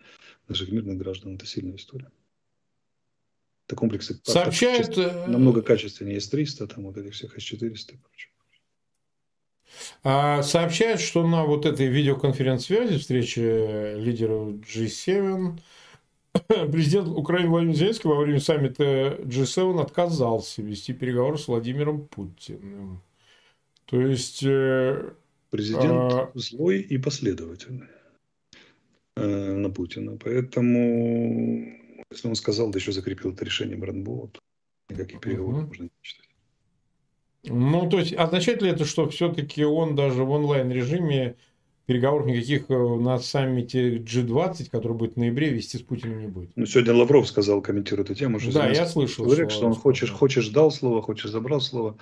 наших 0.49 0.71
мирных 0.73 0.97
граждан. 0.99 1.35
Это 1.35 1.47
сильная 1.47 1.77
история. 1.77 2.11
Это 3.67 3.77
комплексы 3.77 4.19
Сообщают... 4.25 4.97
Э, 4.99 5.27
намного 5.27 5.63
качественнее 5.63 6.21
С-300, 6.21 6.67
там 6.75 6.85
вот 6.85 6.97
этих 6.97 7.13
всех 7.13 7.39
С-400 7.39 7.95
и 7.95 7.97
прочее. 7.99 8.32
А 10.05 10.43
сообщают, 10.43 11.01
что 11.01 11.27
на 11.27 11.45
вот 11.45 11.67
этой 11.67 11.87
видеоконференц-связи, 11.87 12.99
встрече 12.99 13.95
лидеров 13.97 14.55
G7, 14.61 15.59
президент 16.73 17.09
Украины 17.09 17.51
Владимир 17.51 17.75
Зеленский 17.75 18.09
во 18.09 18.17
время 18.17 18.41
саммита 18.41 19.19
G7 19.23 19.81
отказался 19.81 20.63
вести 20.63 20.93
переговоры 20.93 21.39
с 21.39 21.49
Владимиром 21.49 22.07
Путиным. 22.07 23.03
То 23.87 24.01
есть... 24.01 24.43
Э, 24.43 25.13
президент 25.51 26.13
а... 26.13 26.31
злой 26.35 26.81
и 26.81 26.99
последовательный 26.99 27.89
э, 29.17 29.53
на 29.55 29.71
Путина. 29.71 30.17
Поэтому, 30.17 31.67
если 32.11 32.29
он 32.29 32.35
сказал, 32.35 32.71
да 32.71 32.79
еще 32.79 32.93
закрепил 32.93 33.33
это 33.33 33.45
решение 33.45 33.77
РНБО, 33.77 34.29
то 34.29 34.41
никаких 34.89 35.21
переговоров 35.21 35.59
угу. 35.59 35.69
можно 35.69 35.83
не 35.85 35.91
читать. 36.01 36.32
Ну, 37.45 37.89
то 37.89 37.99
есть, 37.99 38.13
означает 38.15 38.63
ли 38.63 38.71
это, 38.71 38.85
что 38.85 39.09
все-таки 39.09 39.65
он 39.65 39.97
даже 39.97 40.25
в 40.25 40.31
онлайн-режиме 40.31 41.37
переговоров 41.87 42.27
никаких 42.27 42.71
э, 42.71 42.75
на 42.75 43.19
саммите 43.19 43.97
G20, 43.97 44.71
который 44.71 44.97
будет 44.97 45.15
в 45.15 45.17
ноябре, 45.17 45.51
вести 45.51 45.79
с 45.79 45.83
Путиным 45.83 46.21
не 46.21 46.29
будет? 46.29 46.51
Ну, 46.55 46.67
сегодня 46.67 46.95
Лавров 46.95 47.27
сказал, 47.27 47.61
комментируя 47.61 48.05
эту 48.05 48.15
тему. 48.15 48.39
Что 48.39 48.53
да, 48.53 48.69
я 48.69 48.87
слышал. 48.87 49.25
Говорит, 49.25 49.51
что, 49.51 49.59
что 49.59 49.67
он 49.67 49.75
хочешь, 49.75 50.13
хочешь 50.13 50.49
дал 50.51 50.71
слово, 50.71 51.03
хочешь 51.03 51.31
забрал 51.31 51.61
слово. 51.61 51.99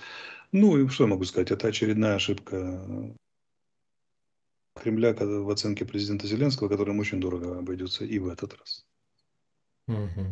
Ну, 0.52 0.76
и 0.78 0.88
что 0.88 1.04
я 1.04 1.10
могу 1.10 1.24
сказать? 1.24 1.50
Это 1.50 1.68
очередная 1.68 2.16
ошибка 2.16 3.14
Кремля 4.74 5.14
в 5.14 5.50
оценке 5.50 5.84
президента 5.84 6.26
Зеленского, 6.26 6.68
которым 6.68 6.98
очень 6.98 7.20
дорого 7.20 7.58
обойдется 7.58 8.04
и 8.04 8.18
в 8.18 8.28
этот 8.28 8.54
раз. 8.58 8.84
Угу. 9.88 10.26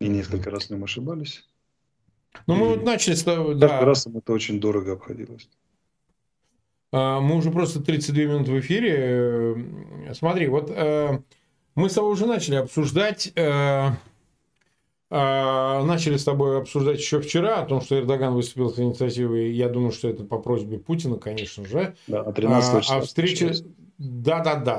И 0.00 0.08
несколько 0.08 0.50
раз 0.50 0.66
в 0.66 0.70
нем 0.70 0.84
ошибались. 0.84 1.48
Ну, 2.46 2.54
мы 2.54 2.68
вот 2.68 2.84
начали 2.84 3.14
с 3.14 3.22
того, 3.22 3.54
да. 3.54 3.80
Им 3.80 4.16
это 4.16 4.32
очень 4.32 4.60
дорого 4.60 4.92
обходилось. 4.92 5.48
А, 6.92 7.20
мы 7.20 7.36
уже 7.36 7.50
просто 7.50 7.80
32 7.80 8.22
минуты 8.24 8.52
в 8.52 8.60
эфире. 8.60 9.56
Смотри, 10.14 10.46
вот 10.46 10.70
э, 10.70 11.18
мы 11.74 11.90
с 11.90 11.94
тобой 11.94 12.12
уже 12.12 12.26
начали 12.26 12.56
обсуждать, 12.56 13.32
э, 13.34 13.90
э, 15.10 15.84
начали 15.84 16.16
с 16.16 16.24
тобой 16.24 16.58
обсуждать 16.58 16.98
еще 16.98 17.20
вчера 17.20 17.60
о 17.60 17.66
том, 17.66 17.80
что 17.80 17.98
Эрдоган 17.98 18.34
выступил 18.34 18.70
с 18.70 18.78
инициативой, 18.78 19.52
я 19.52 19.68
думаю, 19.68 19.92
что 19.92 20.08
это 20.08 20.24
по 20.24 20.38
просьбе 20.38 20.78
Путина, 20.78 21.16
конечно 21.18 21.66
же. 21.66 21.96
Да, 22.06 22.20
а 22.20 22.32
13 22.32 22.82
числа. 22.82 22.96
А 22.96 23.00
встреча... 23.00 23.52
Да, 23.98 24.40
да, 24.40 24.56
да. 24.56 24.78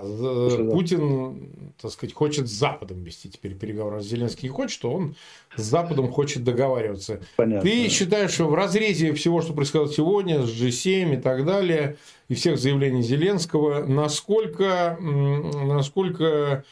Путин, 0.71 1.73
так 1.81 1.91
сказать, 1.91 2.13
хочет 2.13 2.47
с 2.47 2.51
Западом 2.51 3.03
вести 3.03 3.29
теперь 3.29 3.55
переговоры. 3.55 4.01
Зеленский 4.01 4.47
не 4.47 4.53
хочет, 4.53 4.71
что 4.71 4.91
он 4.91 5.15
с 5.55 5.63
Западом 5.63 6.11
хочет 6.11 6.43
договариваться. 6.43 7.21
Понятно. 7.35 7.67
Ты 7.67 7.89
считаешь, 7.89 8.31
что 8.31 8.45
в 8.45 8.53
разрезе 8.53 9.13
всего, 9.13 9.41
что 9.41 9.53
происходило 9.53 9.91
сегодня, 9.91 10.43
с 10.43 10.49
G7 10.49 11.15
и 11.15 11.21
так 11.21 11.45
далее, 11.45 11.97
и 12.27 12.35
всех 12.35 12.59
заявлений 12.59 13.01
Зеленского, 13.01 13.85
насколько, 13.85 14.97
насколько 14.99 16.63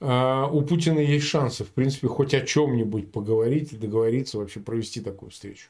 э, 0.00 0.46
у 0.52 0.62
Путина 0.62 0.98
есть 0.98 1.26
шансы, 1.26 1.64
в 1.64 1.70
принципе, 1.70 2.08
хоть 2.08 2.34
о 2.34 2.42
чем-нибудь 2.42 3.10
поговорить 3.10 3.72
и 3.72 3.76
договориться, 3.78 4.36
вообще 4.36 4.60
провести 4.60 5.00
такую 5.00 5.30
встречу? 5.30 5.68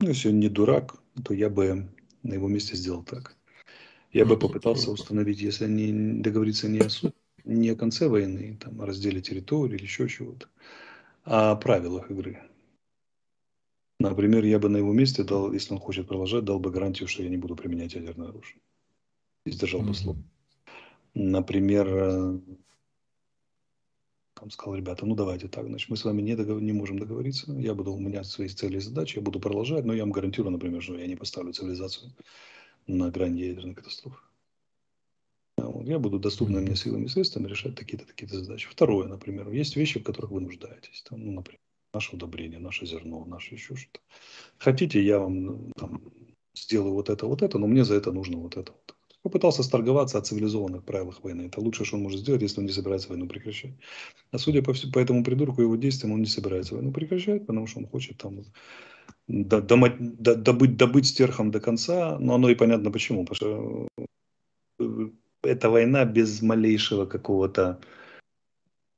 Ну, 0.00 0.08
если 0.08 0.28
он 0.28 0.38
не 0.38 0.50
дурак, 0.50 0.96
то 1.24 1.32
я 1.32 1.48
бы 1.48 1.88
на 2.22 2.34
его 2.34 2.48
месте 2.48 2.76
сделал 2.76 3.02
так. 3.02 3.36
Я 4.12 4.26
бы 4.26 4.38
попытался 4.38 4.90
установить, 4.90 5.40
если 5.40 5.66
не 5.66 6.20
договориться 6.20 6.68
не 6.68 6.80
о, 6.80 6.88
не 7.44 7.70
о 7.70 7.76
конце 7.76 8.08
войны, 8.08 8.58
там, 8.60 8.80
о 8.80 8.86
разделе 8.86 9.22
территории 9.22 9.76
или 9.76 9.84
еще 9.84 10.06
чего-то, 10.06 10.48
а 11.24 11.52
о 11.52 11.56
правилах 11.56 12.10
игры. 12.10 12.42
Например, 13.98 14.44
я 14.44 14.58
бы 14.58 14.68
на 14.68 14.76
его 14.76 14.92
месте 14.92 15.24
дал, 15.24 15.52
если 15.52 15.72
он 15.72 15.80
хочет 15.80 16.08
продолжать, 16.08 16.44
дал 16.44 16.58
бы 16.58 16.70
гарантию, 16.70 17.08
что 17.08 17.22
я 17.22 17.30
не 17.30 17.38
буду 17.38 17.56
применять 17.56 17.94
ядерное 17.94 18.28
оружие. 18.28 18.60
И 19.46 19.50
сдержал 19.50 19.80
бы 19.80 19.94
слово. 19.94 20.18
Например, 21.14 21.88
э, 21.88 22.38
там 24.34 24.50
сказал, 24.50 24.74
ребята, 24.74 25.06
ну 25.06 25.14
давайте 25.14 25.48
так, 25.48 25.66
значит, 25.66 25.88
мы 25.88 25.96
с 25.96 26.04
вами 26.04 26.20
не, 26.20 26.36
договор, 26.36 26.62
не 26.62 26.72
можем 26.72 26.98
договориться, 26.98 27.52
я 27.52 27.74
буду, 27.74 27.92
у 27.92 28.00
меня 28.00 28.24
свои 28.24 28.48
цели 28.48 28.76
и 28.76 28.80
задачи, 28.80 29.16
я 29.16 29.22
буду 29.22 29.40
продолжать, 29.40 29.84
но 29.84 29.94
я 29.94 30.02
вам 30.02 30.12
гарантирую, 30.12 30.52
например, 30.52 30.82
что 30.82 30.98
я 30.98 31.06
не 31.06 31.16
поставлю 31.16 31.52
цивилизацию 31.52 32.12
на 32.86 33.10
грани 33.10 33.40
ядерной 33.40 33.74
катастрофы. 33.74 34.18
Я 35.84 35.98
буду 35.98 36.18
доступными 36.18 36.64
мне 36.64 36.76
силами 36.76 37.04
и 37.04 37.08
средствами 37.08 37.48
решать 37.48 37.74
такие-то 37.74 38.06
такие 38.06 38.28
задачи. 38.28 38.68
Второе, 38.68 39.06
например, 39.06 39.50
есть 39.50 39.76
вещи, 39.76 40.00
в 40.00 40.04
которых 40.04 40.30
вы 40.30 40.40
нуждаетесь. 40.40 41.02
Там, 41.08 41.24
ну, 41.24 41.32
например, 41.32 41.60
наше 41.92 42.16
удобрение, 42.16 42.58
наше 42.58 42.86
зерно, 42.86 43.24
наше 43.24 43.54
еще 43.54 43.76
что-то. 43.76 44.00
Хотите, 44.58 45.02
я 45.02 45.18
вам 45.18 45.44
ну, 45.44 45.72
там, 45.76 46.02
сделаю 46.54 46.94
вот 46.94 47.10
это, 47.10 47.26
вот 47.26 47.42
это, 47.42 47.58
но 47.58 47.66
мне 47.66 47.84
за 47.84 47.94
это 47.94 48.12
нужно 48.12 48.38
вот 48.38 48.56
это. 48.56 48.72
Вот. 48.72 48.96
Попытался 49.22 49.62
сторговаться 49.62 50.18
о 50.18 50.22
цивилизованных 50.22 50.84
правилах 50.84 51.22
войны. 51.22 51.42
Это 51.42 51.60
лучшее, 51.60 51.86
что 51.86 51.96
он 51.96 52.02
может 52.02 52.20
сделать, 52.20 52.42
если 52.42 52.60
он 52.60 52.66
не 52.66 52.72
собирается 52.72 53.08
войну 53.08 53.28
прекращать. 53.28 53.72
А 54.32 54.38
судя 54.38 54.62
по, 54.62 54.74
по 54.92 54.98
этому 54.98 55.22
придурку, 55.22 55.62
его 55.62 55.76
действиям, 55.76 56.12
он 56.12 56.20
не 56.20 56.26
собирается 56.26 56.74
войну 56.74 56.92
прекращать, 56.92 57.46
потому 57.46 57.66
что 57.66 57.78
он 57.78 57.86
хочет 57.86 58.18
там 58.18 58.42
добыть, 59.28 60.76
добыть 60.76 61.06
стерхом 61.06 61.50
до 61.50 61.60
конца, 61.60 62.18
но 62.18 62.34
оно 62.34 62.50
и 62.50 62.54
понятно 62.54 62.90
почему. 62.90 63.24
Потому 63.24 63.36
что 63.36 63.88
э, 64.80 65.08
эта 65.42 65.70
война 65.70 66.04
без 66.04 66.42
малейшего 66.42 67.06
какого-то 67.06 67.80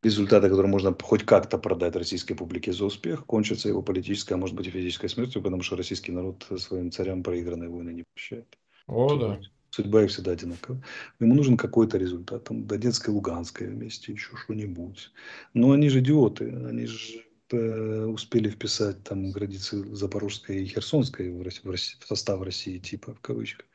результата, 0.02 0.48
который 0.48 0.66
можно 0.66 0.94
хоть 1.00 1.24
как-то 1.24 1.58
продать 1.58 1.96
российской 1.96 2.34
публике 2.34 2.72
за 2.72 2.84
успех, 2.84 3.24
кончится 3.26 3.68
его 3.68 3.82
политической, 3.82 4.34
а 4.34 4.36
может 4.36 4.54
быть 4.54 4.66
и 4.66 4.70
физической 4.70 5.08
смертью, 5.08 5.42
потому 5.42 5.62
что 5.62 5.76
российский 5.76 6.12
народ 6.12 6.46
своим 6.58 6.90
царям 6.90 7.22
проигранной 7.22 7.68
войны 7.68 7.90
не 7.90 8.04
прощает. 8.14 8.46
О, 8.86 9.16
да. 9.16 9.40
Судьба 9.70 10.04
их 10.04 10.10
всегда 10.10 10.32
одинакова. 10.32 10.80
Ему 11.18 11.34
нужен 11.34 11.56
какой-то 11.56 11.98
результат. 11.98 12.44
Там 12.44 12.64
Донецкой, 12.64 13.12
Луганской 13.12 13.66
вместе, 13.66 14.12
еще 14.12 14.36
что-нибудь. 14.36 15.10
Но 15.52 15.72
они 15.72 15.88
же 15.88 15.98
идиоты. 15.98 16.44
Они 16.68 16.86
же 16.86 17.23
успели 17.52 18.48
вписать 18.48 19.02
там 19.04 19.30
границы 19.30 19.84
Запорожской 19.94 20.62
и 20.62 20.66
Херсонской 20.66 21.30
в, 21.30 21.42
России, 21.42 21.62
в 22.00 22.06
состав 22.06 22.42
России, 22.42 22.78
типа, 22.78 23.14
в 23.14 23.20
кавычках. 23.20 23.66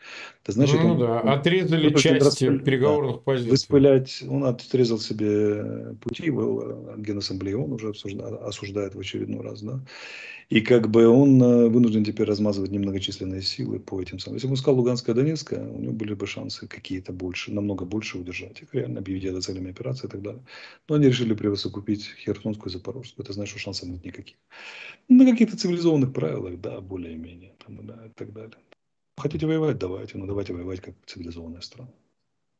Это 0.43 0.53
значит, 0.53 0.79
ну, 0.81 0.93
он, 0.93 0.99
да, 0.99 1.19
отрезали 1.19 1.93
части 1.93 2.23
распыль... 2.23 2.63
переговорных 2.63 3.17
да, 3.17 3.21
позиций. 3.21 3.51
Выспылять, 3.51 4.23
он 4.27 4.43
отрезал 4.45 4.99
себе 4.99 5.95
пути, 6.01 6.29
в 6.29 6.97
Генассамблее 6.97 7.57
он 7.57 7.73
уже 7.73 7.89
обсуждает, 7.89 8.41
осуждает 8.41 8.95
в 8.95 8.99
очередной 8.99 9.41
раз, 9.41 9.61
да. 9.61 9.79
И 10.49 10.61
как 10.61 10.89
бы 10.89 11.07
он 11.07 11.39
э, 11.43 11.67
вынужден 11.69 12.03
теперь 12.03 12.27
размазывать 12.27 12.71
немногочисленные 12.71 13.43
силы 13.43 13.79
по 13.79 14.01
этим 14.01 14.17
самым. 14.17 14.37
Если 14.37 14.47
бы 14.47 14.53
он 14.53 14.57
сказал 14.57 14.77
Луганская, 14.77 15.15
Донецкая, 15.15 15.63
у 15.63 15.79
него 15.79 15.93
были 15.93 16.15
бы 16.15 16.25
шансы 16.25 16.67
какие-то 16.67 17.13
больше, 17.13 17.51
намного 17.51 17.85
больше 17.85 18.17
удержать 18.17 18.59
их, 18.63 18.73
реально 18.73 18.99
объявить 18.99 19.25
это 19.25 19.41
целями 19.41 19.69
операции 19.69 20.07
и 20.07 20.09
так 20.09 20.23
далее. 20.23 20.43
Но 20.87 20.95
они 20.95 21.05
решили 21.05 21.35
превосокупить 21.35 22.05
Херсонскую 22.25 22.71
и 22.71 22.73
Запорожскую. 22.73 23.23
Это 23.23 23.33
значит, 23.33 23.51
что 23.51 23.59
шансов 23.59 23.89
нет 23.89 24.03
никаких. 24.03 24.37
На 25.07 25.29
каких-то 25.29 25.55
цивилизованных 25.55 26.13
правилах, 26.13 26.59
да, 26.59 26.81
более-менее, 26.81 27.53
да, 27.67 28.07
и 28.07 28.09
так 28.09 28.33
далее. 28.33 28.57
Хотите 29.17 29.45
воевать, 29.45 29.77
давайте, 29.77 30.17
но 30.17 30.25
давайте 30.25 30.53
воевать 30.53 30.81
как 30.81 30.95
цивилизованная 31.05 31.61
страна. 31.61 31.91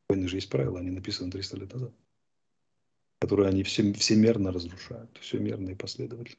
Войны 0.10 0.28
же 0.28 0.38
есть 0.38 0.50
правила, 0.50 0.80
они 0.80 0.92
написаны 0.92 1.32
300 1.32 1.58
лет 1.58 1.74
назад, 1.74 1.92
которые 3.20 3.50
они 3.50 3.64
все, 3.64 3.94
всемерно 3.94 4.52
разрушают, 4.52 5.10
всемерно 5.22 5.70
и 5.70 5.76
последовательно. 5.76 6.38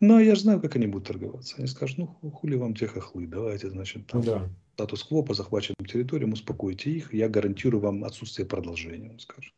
Но 0.00 0.20
я 0.20 0.34
же 0.34 0.42
знаю, 0.42 0.60
как 0.60 0.76
они 0.76 0.86
будут 0.86 1.08
торговаться. 1.08 1.56
Они 1.58 1.66
скажут, 1.66 1.98
ну 1.98 2.06
хули 2.30 2.56
вам 2.56 2.74
те 2.74 2.86
хохлы, 2.86 3.26
давайте, 3.26 3.70
значит, 3.70 4.06
там 4.06 4.22
да. 4.22 4.48
статус-кво 4.74 5.22
по 5.22 5.34
захваченным 5.34 5.86
территориям, 5.86 6.32
успокойте 6.32 6.90
их, 6.90 7.12
я 7.12 7.28
гарантирую 7.28 7.80
вам 7.80 8.04
отсутствие 8.04 8.46
продолжения, 8.46 9.10
он 9.10 9.18
скажет. 9.18 9.52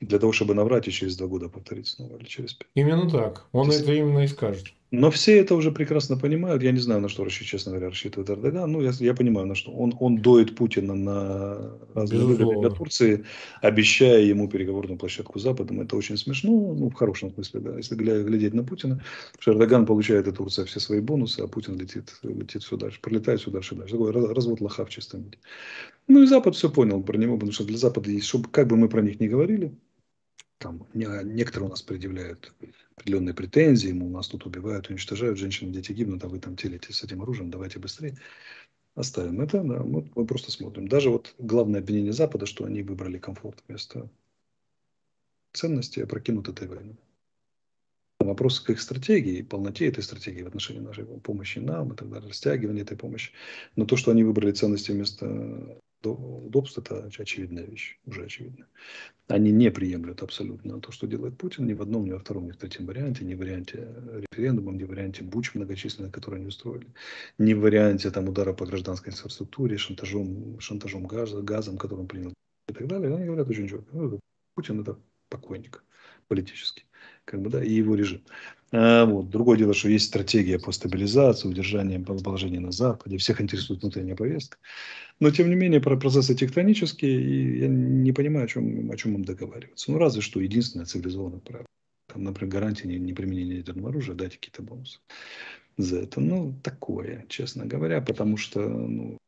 И 0.00 0.06
для 0.06 0.18
того, 0.18 0.32
чтобы 0.32 0.54
наврать 0.54 0.88
и 0.88 0.92
через 0.92 1.16
два 1.16 1.26
года 1.26 1.48
повторить 1.48 1.88
снова 1.88 2.16
или 2.16 2.24
через 2.24 2.54
пять. 2.54 2.68
Именно 2.74 3.10
так. 3.10 3.48
Он 3.52 3.70
Здесь... 3.70 3.82
это 3.82 3.94
именно 3.94 4.20
и 4.20 4.28
скажет. 4.28 4.72
Но 4.90 5.10
все 5.10 5.38
это 5.38 5.54
уже 5.54 5.70
прекрасно 5.70 6.16
понимают. 6.16 6.62
Я 6.62 6.72
не 6.72 6.78
знаю, 6.78 7.02
на 7.02 7.08
что, 7.10 7.28
честно 7.28 7.72
говоря, 7.72 7.90
рассчитывает 7.90 8.30
Эрдоган. 8.30 8.72
Ну, 8.72 8.80
я, 8.80 8.90
я 9.00 9.12
понимаю, 9.14 9.46
на 9.46 9.54
что. 9.54 9.70
Он, 9.70 9.94
он 10.00 10.16
доит 10.22 10.56
Путина 10.56 10.94
на 10.94 11.78
разные 11.94 12.70
Турции, 12.70 13.24
обещая 13.60 14.22
ему 14.22 14.48
переговорную 14.48 14.98
площадку 14.98 15.38
с 15.38 15.42
Западом. 15.42 15.82
Это 15.82 15.94
очень 15.94 16.16
смешно, 16.16 16.74
ну, 16.74 16.88
в 16.88 16.94
хорошем 16.94 17.34
смысле, 17.34 17.60
да, 17.60 17.76
если 17.76 17.96
глядеть 17.96 18.54
на 18.54 18.64
Путина. 18.64 19.04
Потому 19.32 19.42
что 19.42 19.52
Эрдоган 19.52 19.84
получает 19.84 20.26
от 20.26 20.38
Турции 20.38 20.64
все 20.64 20.80
свои 20.80 21.00
бонусы, 21.00 21.40
а 21.40 21.48
Путин 21.48 21.78
летит, 21.78 22.14
летит 22.22 22.62
все 22.62 22.78
дальше, 22.78 22.98
пролетает 23.02 23.40
все 23.40 23.50
дальше 23.50 23.74
и 23.74 23.78
дальше. 23.78 23.92
Такой 23.92 24.12
развод 24.12 24.62
лоха 24.62 24.86
в 24.86 24.88
чистом 24.88 25.24
виде. 25.24 25.38
Ну, 26.06 26.22
и 26.22 26.26
Запад 26.26 26.54
все 26.54 26.70
понял 26.70 27.02
про 27.02 27.18
него, 27.18 27.34
потому 27.34 27.52
что 27.52 27.64
для 27.64 27.76
Запада 27.76 28.10
есть, 28.10 28.26
чтобы, 28.26 28.48
как 28.48 28.68
бы 28.68 28.78
мы 28.78 28.88
про 28.88 29.02
них 29.02 29.20
не 29.20 29.28
говорили, 29.28 29.74
там 30.56 30.86
некоторые 30.94 31.66
у 31.66 31.70
нас 31.70 31.82
предъявляют 31.82 32.54
определенные 32.98 33.34
претензии, 33.34 33.88
ему 33.88 34.08
нас 34.10 34.28
тут 34.28 34.44
убивают, 34.44 34.90
уничтожают, 34.90 35.38
женщины, 35.38 35.72
дети 35.72 35.92
гибнут, 35.92 36.24
а 36.24 36.28
вы 36.28 36.40
там 36.40 36.56
телите 36.56 36.92
с 36.92 37.02
этим 37.04 37.22
оружием, 37.22 37.50
давайте 37.50 37.78
быстрее. 37.78 38.18
Оставим 38.94 39.40
это, 39.40 39.62
да, 39.62 39.84
мы, 39.84 40.10
мы 40.14 40.26
просто 40.26 40.50
смотрим. 40.50 40.88
Даже 40.88 41.10
вот 41.10 41.34
главное 41.38 41.80
обвинение 41.80 42.12
Запада, 42.12 42.46
что 42.46 42.64
они 42.64 42.82
выбрали 42.82 43.18
комфорт 43.18 43.62
вместо 43.68 44.10
ценностей, 45.52 46.02
опрокинут 46.02 46.48
этой 46.48 46.66
войны. 46.66 46.96
Вопрос 48.18 48.58
к 48.58 48.70
их 48.70 48.80
стратегии, 48.80 49.42
полноте 49.42 49.86
этой 49.86 50.02
стратегии 50.02 50.42
в 50.42 50.48
отношении 50.48 50.80
нашей 50.80 51.04
помощи 51.04 51.60
нам 51.60 51.92
и 51.92 51.96
так 51.96 52.10
далее, 52.10 52.28
растягивание 52.28 52.82
этой 52.82 52.96
помощи. 52.96 53.32
Но 53.76 53.86
то, 53.86 53.96
что 53.96 54.10
они 54.10 54.24
выбрали 54.24 54.50
ценности 54.50 54.90
вместо 54.90 55.78
удобств, 56.06 56.78
это 56.78 57.10
очевидная 57.18 57.64
вещь, 57.64 57.98
уже 58.06 58.24
очевидно. 58.24 58.66
Они 59.26 59.50
не 59.50 59.70
приемлют 59.70 60.22
абсолютно 60.22 60.80
то, 60.80 60.92
что 60.92 61.06
делает 61.06 61.36
Путин, 61.36 61.66
ни 61.66 61.74
в 61.74 61.82
одном, 61.82 62.04
ни 62.04 62.12
во 62.12 62.18
втором, 62.18 62.46
ни 62.46 62.52
в 62.52 62.56
третьем 62.56 62.86
варианте, 62.86 63.24
ни 63.24 63.34
в 63.34 63.38
варианте 63.38 63.88
референдума, 64.30 64.72
ни 64.72 64.84
в 64.84 64.88
варианте 64.88 65.22
буч 65.22 65.54
многочисленных, 65.54 66.12
которые 66.12 66.38
они 66.38 66.48
устроили, 66.48 66.86
ни 67.38 67.54
в 67.54 67.60
варианте 67.60 68.10
там, 68.10 68.28
удара 68.28 68.52
по 68.52 68.66
гражданской 68.66 69.12
инфраструктуре, 69.12 69.76
шантажом, 69.76 70.58
шантажом 70.60 71.06
газа, 71.06 71.42
газом, 71.42 71.76
который 71.76 72.00
он 72.00 72.06
принял 72.06 72.32
и 72.68 72.72
так 72.72 72.86
далее. 72.86 73.14
Они 73.14 73.26
говорят 73.26 73.48
очень 73.48 73.68
четко. 73.68 73.96
Ну, 73.96 74.20
Путин 74.54 74.80
это 74.80 74.98
покойник 75.28 75.84
политический, 76.28 76.84
как 77.28 77.42
бы, 77.42 77.50
да, 77.50 77.62
и 77.62 77.72
его 77.74 77.94
режим. 77.94 78.22
А, 78.72 79.04
вот. 79.04 79.28
Другое 79.28 79.58
дело, 79.58 79.74
что 79.74 79.88
есть 79.88 80.06
стратегия 80.06 80.58
по 80.58 80.72
стабилизации, 80.72 81.48
удержанию 81.48 82.02
положения 82.02 82.60
на 82.60 82.72
Западе, 82.72 83.18
всех 83.18 83.40
интересует 83.40 83.82
внутренняя 83.82 84.16
повестка. 84.16 84.56
Но, 85.20 85.30
тем 85.30 85.50
не 85.50 85.54
менее, 85.54 85.80
процессы 85.80 86.34
тектонические, 86.34 87.20
и 87.20 87.58
я 87.60 87.68
не 87.68 88.12
понимаю, 88.12 88.46
о 88.46 88.48
чем, 88.48 88.90
о 88.90 88.96
чем 88.96 89.14
им 89.14 89.24
договариваться. 89.24 89.92
Ну, 89.92 89.98
разве 89.98 90.22
что 90.22 90.40
единственное 90.40 90.86
цивилизованное 90.86 91.40
право. 91.40 91.66
Там, 92.06 92.24
например, 92.24 92.52
гарантия 92.52 92.88
неприменения 92.88 93.56
ядерного 93.56 93.90
оружия, 93.90 94.14
дать 94.14 94.36
какие-то 94.36 94.62
бонусы 94.62 95.00
за 95.76 95.98
это. 96.00 96.20
Ну, 96.20 96.54
такое, 96.62 97.26
честно 97.28 97.66
говоря, 97.66 98.00
потому 98.00 98.38
что 98.38 98.66
ну, 98.66 99.18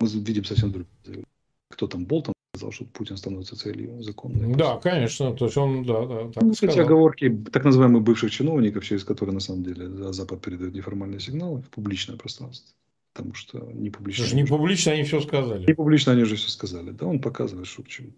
мы 0.00 0.08
видим 0.08 0.44
совсем 0.44 0.70
другое. 0.70 1.24
Кто 1.70 1.86
там, 1.86 2.04
Болтон 2.04 2.34
сказал, 2.58 2.72
что 2.72 2.84
Путин 2.84 3.16
становится 3.16 3.56
целью 3.56 4.02
законной. 4.02 4.54
Да, 4.54 4.78
конечно. 4.78 5.32
То 5.34 5.46
есть 5.46 5.56
он, 5.56 5.84
да, 5.84 6.06
да. 6.06 6.32
Так 6.32 6.42
ну, 6.42 6.52
эти 6.52 6.78
оговорки 6.78 7.30
так 7.52 7.64
называемых 7.64 8.02
бывших 8.02 8.30
чиновников, 8.30 8.84
через 8.84 9.04
которые 9.04 9.34
на 9.34 9.40
самом 9.40 9.62
деле 9.62 10.12
Запад 10.12 10.40
передает 10.40 10.74
неформальные 10.74 11.20
сигналы 11.20 11.62
в 11.62 11.70
публичное 11.70 12.16
пространство. 12.16 12.74
Потому 13.14 13.34
что 13.34 13.58
не 13.72 13.90
публично. 13.90 14.34
Не 14.34 14.44
публично 14.44 14.92
они 14.92 15.02
все 15.02 15.20
сказали. 15.20 15.66
Не 15.66 15.74
публично 15.74 16.12
они 16.12 16.24
же 16.24 16.36
все 16.36 16.50
сказали. 16.50 16.90
Да, 16.90 17.06
он 17.06 17.20
показывает, 17.20 17.66
что 17.66 17.82
к 17.82 17.88
чему. 17.88 18.12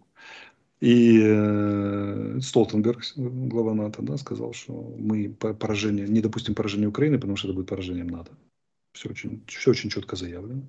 И 0.80 1.20
э, 1.22 2.38
Столтенберг, 2.40 3.02
глава 3.16 3.74
НАТО, 3.74 4.02
да, 4.02 4.16
сказал, 4.16 4.54
что 4.54 4.94
мы 4.98 5.28
поражение, 5.28 6.08
не 6.08 6.20
допустим 6.20 6.54
поражения 6.54 6.88
Украины, 6.88 7.18
потому 7.18 7.36
что 7.36 7.48
это 7.48 7.54
будет 7.54 7.68
поражением 7.68 8.08
НАТО. 8.08 8.32
Все 8.92 9.08
очень, 9.08 9.44
все 9.46 9.70
очень 9.70 9.90
четко 9.90 10.16
заявлено. 10.16 10.62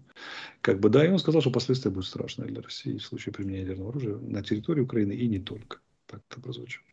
Как 0.62 0.80
бы, 0.80 0.90
да, 0.90 1.06
и 1.06 1.10
он 1.10 1.20
сказал, 1.20 1.42
что 1.42 1.52
последствия 1.52 1.92
будут 1.92 2.08
страшные 2.08 2.50
для 2.50 2.62
России 2.62 2.98
в 2.98 3.04
случае 3.04 3.34
применения 3.34 3.62
ядерного 3.62 3.90
оружия 3.90 4.16
на 4.18 4.44
территории 4.44 4.82
Украины 4.82 5.14
и 5.14 5.28
не 5.28 5.40
только. 5.40 5.80
Так 6.06 6.22
это 6.30 6.40
прозвучало. 6.42 6.86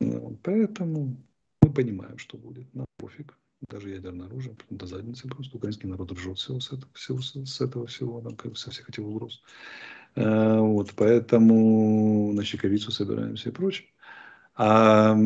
Ну, 0.00 0.38
поэтому 0.42 1.16
мы 1.60 1.72
понимаем, 1.72 2.18
что 2.18 2.38
будет. 2.38 2.72
Нам 2.74 2.86
пофиг. 2.96 3.36
Даже 3.68 3.90
ядерное 3.90 4.26
оружие 4.26 4.56
до 4.70 4.86
задницы 4.86 5.28
просто. 5.28 5.56
Украинский 5.56 5.88
народ 5.88 6.12
ржет 6.12 6.38
всего 6.38 6.60
с 6.60 6.72
этого 6.72 6.92
всего, 6.94 7.20
с 7.20 7.60
этого 7.60 7.86
всего 7.86 8.20
там, 8.20 8.36
как, 8.36 8.56
со 8.56 8.70
всех 8.70 8.88
этих 8.88 9.02
угроз. 9.02 9.42
А, 10.14 10.60
вот, 10.60 10.94
поэтому 10.94 12.32
на 12.32 12.44
щековицу 12.44 12.92
собираемся 12.92 13.48
и 13.48 13.52
прочее. 13.52 13.88
А 14.54 15.16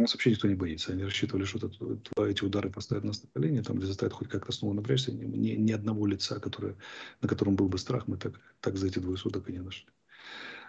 нас 0.00 0.14
вообще 0.14 0.30
никто 0.30 0.48
не 0.48 0.54
боится. 0.54 0.92
Они 0.92 1.04
рассчитывали, 1.04 1.44
что 1.44 1.58
это, 1.58 2.24
эти 2.24 2.44
удары 2.44 2.70
поставят 2.70 3.04
нас 3.04 3.22
на 3.22 3.28
колени, 3.28 3.60
там, 3.60 3.78
или 3.78 3.84
заставят 3.84 4.14
хоть 4.14 4.28
как-то 4.28 4.52
снова 4.52 4.72
напрячься. 4.72 5.12
Ни, 5.12 5.24
ни, 5.24 5.50
ни 5.50 5.72
одного 5.72 6.06
лица, 6.06 6.40
которое, 6.40 6.76
на 7.20 7.28
котором 7.28 7.56
был 7.56 7.68
бы 7.68 7.78
страх, 7.78 8.08
мы 8.08 8.16
так, 8.16 8.40
так 8.60 8.76
за 8.76 8.86
эти 8.86 8.98
двое 8.98 9.16
суток 9.16 9.48
и 9.48 9.52
не 9.52 9.60
нашли. 9.60 9.86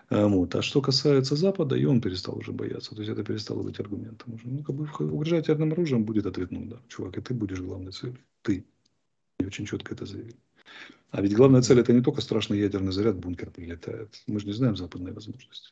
А, 0.09 0.28
вот. 0.28 0.53
а 0.55 0.61
что 0.61 0.82
касается 0.82 1.36
Запада, 1.36 1.76
и 1.76 1.86
он 1.86 2.01
перестал 2.01 2.38
уже 2.38 2.51
бояться. 2.51 2.95
То 2.95 3.01
есть 3.01 3.11
это 3.11 3.24
перестало 3.24 3.63
быть 3.63 3.80
аргументом 3.80 4.34
уже. 4.34 4.47
Ну, 4.47 4.63
как 4.63 4.76
бы 4.76 4.88
угрожать 5.11 5.47
ядерным 5.47 5.71
оружием 5.71 6.03
будет 6.03 6.26
ответ, 6.26 6.51
ну 6.51 6.65
да, 6.65 6.82
чувак, 6.88 7.17
и 7.17 7.21
ты 7.21 7.34
будешь 7.34 7.61
главной 7.61 7.91
целью. 7.91 8.19
Ты. 8.41 8.65
И 9.39 9.45
очень 9.45 9.65
четко 9.65 9.93
это 9.93 10.05
заявили. 10.05 10.38
А 11.11 11.21
ведь 11.21 11.36
главная 11.36 11.61
цель 11.61 11.80
это 11.80 11.93
не 11.93 12.01
только 12.01 12.21
страшный 12.21 12.59
ядерный 12.59 12.91
заряд 12.91 13.17
бункер 13.17 13.51
прилетает. 13.51 14.21
Мы 14.28 14.39
же 14.39 14.47
не 14.47 14.53
знаем 14.53 14.76
западные 14.76 15.13
возможности. 15.13 15.71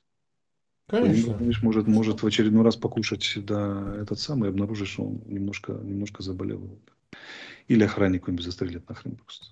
Конечно. 0.92 1.38
Видишь, 1.40 1.64
может, 1.64 1.88
может 1.88 2.22
в 2.22 2.28
очередной 2.28 2.66
раз 2.66 2.76
покушать 2.76 3.34
да, 3.38 3.96
этот 4.02 4.20
самый 4.20 4.50
и 4.50 4.52
обнаружить, 4.52 4.90
что 4.90 5.04
он 5.04 5.22
немножко, 5.26 5.72
немножко 5.72 6.22
заболел. 6.22 6.62
Или 7.70 7.86
охранник 7.86 8.22
какой-нибудь 8.22 8.46
застрелит 8.46 8.88
нахрен 8.90 9.16
просто. 9.16 9.48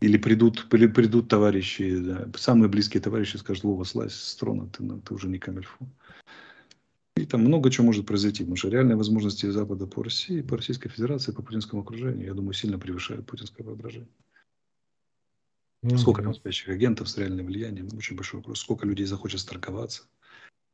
Или 0.00 0.16
придут, 0.16 0.66
или 0.72 0.88
придут 0.88 1.28
товарищи, 1.28 1.96
да, 1.96 2.26
самые 2.34 2.68
близкие 2.68 3.00
товарищи 3.00 3.36
скажут, 3.36 3.62
Вова, 3.62 3.84
слазь 3.84 4.14
с 4.14 4.34
трона, 4.34 4.68
ты, 4.68 4.82
ну, 4.82 5.00
ты 5.00 5.14
уже 5.14 5.28
не 5.28 5.38
камельфу. 5.38 5.88
И 7.16 7.24
там 7.24 7.42
много 7.42 7.70
чего 7.70 7.86
может 7.86 8.04
произойти, 8.04 8.42
потому 8.42 8.56
что 8.56 8.68
реальные 8.68 8.96
возможности 8.96 9.46
Запада 9.46 9.86
по 9.86 10.02
России, 10.02 10.42
по 10.42 10.56
Российской 10.56 10.88
Федерации, 10.88 11.30
по 11.30 11.42
путинскому 11.42 11.82
окружению, 11.82 12.26
я 12.26 12.34
думаю, 12.34 12.54
сильно 12.54 12.80
превышают 12.80 13.26
путинское 13.26 13.64
воображение. 13.64 14.08
Mm-hmm. 15.84 15.98
Сколько 15.98 16.22
там 16.22 16.34
спящих 16.34 16.70
агентов 16.70 17.08
с 17.08 17.16
реальным 17.16 17.46
влиянием, 17.46 17.88
очень 17.96 18.16
большой 18.16 18.40
вопрос. 18.40 18.58
Сколько 18.58 18.86
людей 18.86 19.06
захочет 19.06 19.46
торговаться 19.46 20.02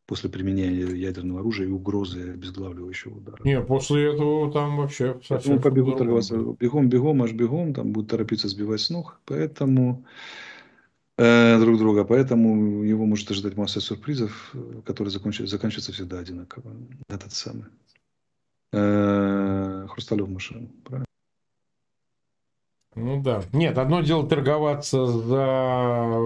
после 0.08 0.30
применения 0.30 0.86
ядерного 0.96 1.40
оружия 1.40 1.66
и 1.66 1.70
угрозы 1.70 2.32
обезглавливающего 2.32 3.18
удара. 3.18 3.38
Нет, 3.44 3.66
после 3.66 4.14
этого 4.14 4.50
там 4.50 4.78
вообще 4.78 5.20
совсем... 5.22 5.56
Ну, 5.56 5.60
побегут 5.60 5.98
торговаться 5.98 6.34
бегом, 6.34 6.88
бегом, 6.88 7.22
аж 7.22 7.32
бегом, 7.32 7.74
там 7.74 7.92
будут 7.92 8.10
торопиться 8.10 8.48
сбивать 8.48 8.80
с 8.80 8.88
ног, 8.88 9.20
поэтому 9.26 10.06
э, 11.18 11.60
друг 11.60 11.76
друга, 11.76 12.04
поэтому 12.04 12.82
его 12.84 13.04
может 13.04 13.30
ожидать 13.30 13.58
масса 13.58 13.82
сюрпризов, 13.82 14.54
которые 14.86 15.12
закончатся, 15.12 15.50
заканчиваются 15.50 15.92
всегда 15.92 16.18
одинаково. 16.20 16.72
Этот 17.08 17.34
самый. 17.34 17.66
Э, 18.72 19.86
Хрусталев 19.90 20.30
машину, 20.30 20.70
правильно? 20.84 21.07
Ну 22.94 23.22
да. 23.22 23.42
Нет, 23.52 23.78
одно 23.78 24.00
дело 24.00 24.26
торговаться 24.26 25.06
за 25.06 26.20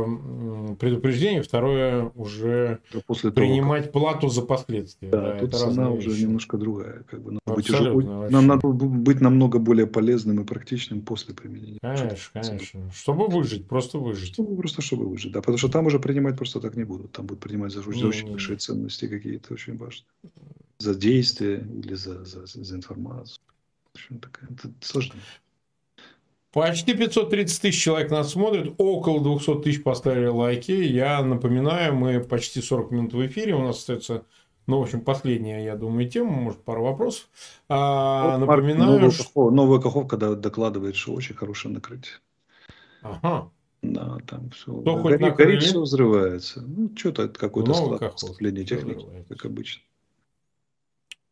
предупреждение, 0.79 1.43
второе 1.43 2.11
уже 2.15 2.81
да 2.93 3.01
после 3.07 3.31
принимать 3.31 3.93
того, 3.93 4.05
плату 4.05 4.29
за 4.29 4.43
последствия. 4.43 5.09
Да, 5.09 5.33
да 5.33 5.39
тут 5.39 5.55
цена 5.55 5.91
уже 5.91 6.11
вещи. 6.11 6.23
немножко 6.23 6.57
другая. 6.57 7.03
Как 7.11 7.23
бы 7.23 7.33
надо, 7.33 7.55
быть 7.55 7.69
уже, 7.69 7.93
нам 8.31 8.47
надо 8.47 8.69
быть 8.69 9.21
намного 9.21 9.59
более 9.59 9.87
полезным 9.87 10.41
и 10.41 10.45
практичным 10.45 11.03
после 11.03 11.35
применения. 11.35 11.79
Конечно, 11.83 12.41
конечно. 12.41 12.91
Чтобы 12.93 13.27
выжить, 13.27 13.69
просто 13.69 13.99
выжить. 13.99 14.33
Чтобы, 14.33 14.57
просто 14.57 14.83
чтобы 14.83 15.07
выжить, 15.07 15.33
да. 15.33 15.41
Потому 15.41 15.59
что 15.59 15.69
там 15.69 15.87
уже 15.87 15.99
принимать 15.99 16.37
просто 16.37 16.61
так 16.61 16.77
не 16.77 16.85
будут. 16.85 17.13
Там 17.13 17.27
будут 17.27 17.43
принимать 17.43 17.73
за, 17.73 17.83
за 17.83 18.07
очень 18.07 18.31
большие 18.31 18.57
ценности 18.57 19.09
какие-то 19.09 19.55
очень 19.55 19.77
важные. 19.77 20.07
За 20.79 20.95
действия 20.95 21.59
или 21.59 21.95
за, 21.95 22.25
за, 22.25 22.47
за 22.47 22.77
информацию. 22.77 23.39
В 23.93 23.95
общем, 23.95 24.19
такая, 24.21 24.49
это 24.51 24.71
сложно. 24.81 25.15
Почти 26.53 26.93
530 26.93 27.63
тысяч 27.63 27.83
человек 27.83 28.11
нас 28.11 28.33
смотрят, 28.33 28.75
около 28.77 29.23
200 29.23 29.63
тысяч 29.63 29.83
поставили 29.83 30.27
лайки. 30.27 30.73
Я 30.73 31.23
напоминаю, 31.23 31.95
мы 31.95 32.21
почти 32.21 32.61
40 32.61 32.91
минут 32.91 33.15
в 33.15 33.27
эфире, 33.27 33.55
у 33.55 33.63
нас 33.63 33.79
остается, 33.79 34.25
ну, 34.67 34.79
в 34.79 34.83
общем, 34.83 35.01
последняя, 35.01 35.65
я 35.65 35.77
думаю, 35.77 36.11
тема, 36.11 36.31
может, 36.31 36.63
пару 36.63 36.85
вопросов. 36.85 37.29
А, 37.71 38.33
вот, 38.33 38.47
напоминаю, 38.47 38.93
новая, 38.93 39.11
что... 39.11 39.25
Кахов, 39.25 39.53
новая 39.53 39.81
Каховка 39.81 40.17
докладывает, 40.17 40.95
что 40.95 41.15
очень 41.15 41.35
хорошее 41.35 41.73
накрытие. 41.73 42.17
Ага. 43.01 43.51
Да, 43.81 44.19
там 44.27 44.51
все. 44.51 44.73
Кто 44.73 45.03
горит, 45.03 45.21
хоть 45.23 45.35
горит, 45.35 45.63
все 45.63 45.81
взрывается. 45.81 46.61
Ну, 46.61 46.91
что-то 46.95 47.29
какой-то 47.29 47.73
склад 47.75 48.15
вступления 48.15 48.65
техники, 48.65 49.07
как 49.29 49.47
обычно. 49.47 49.83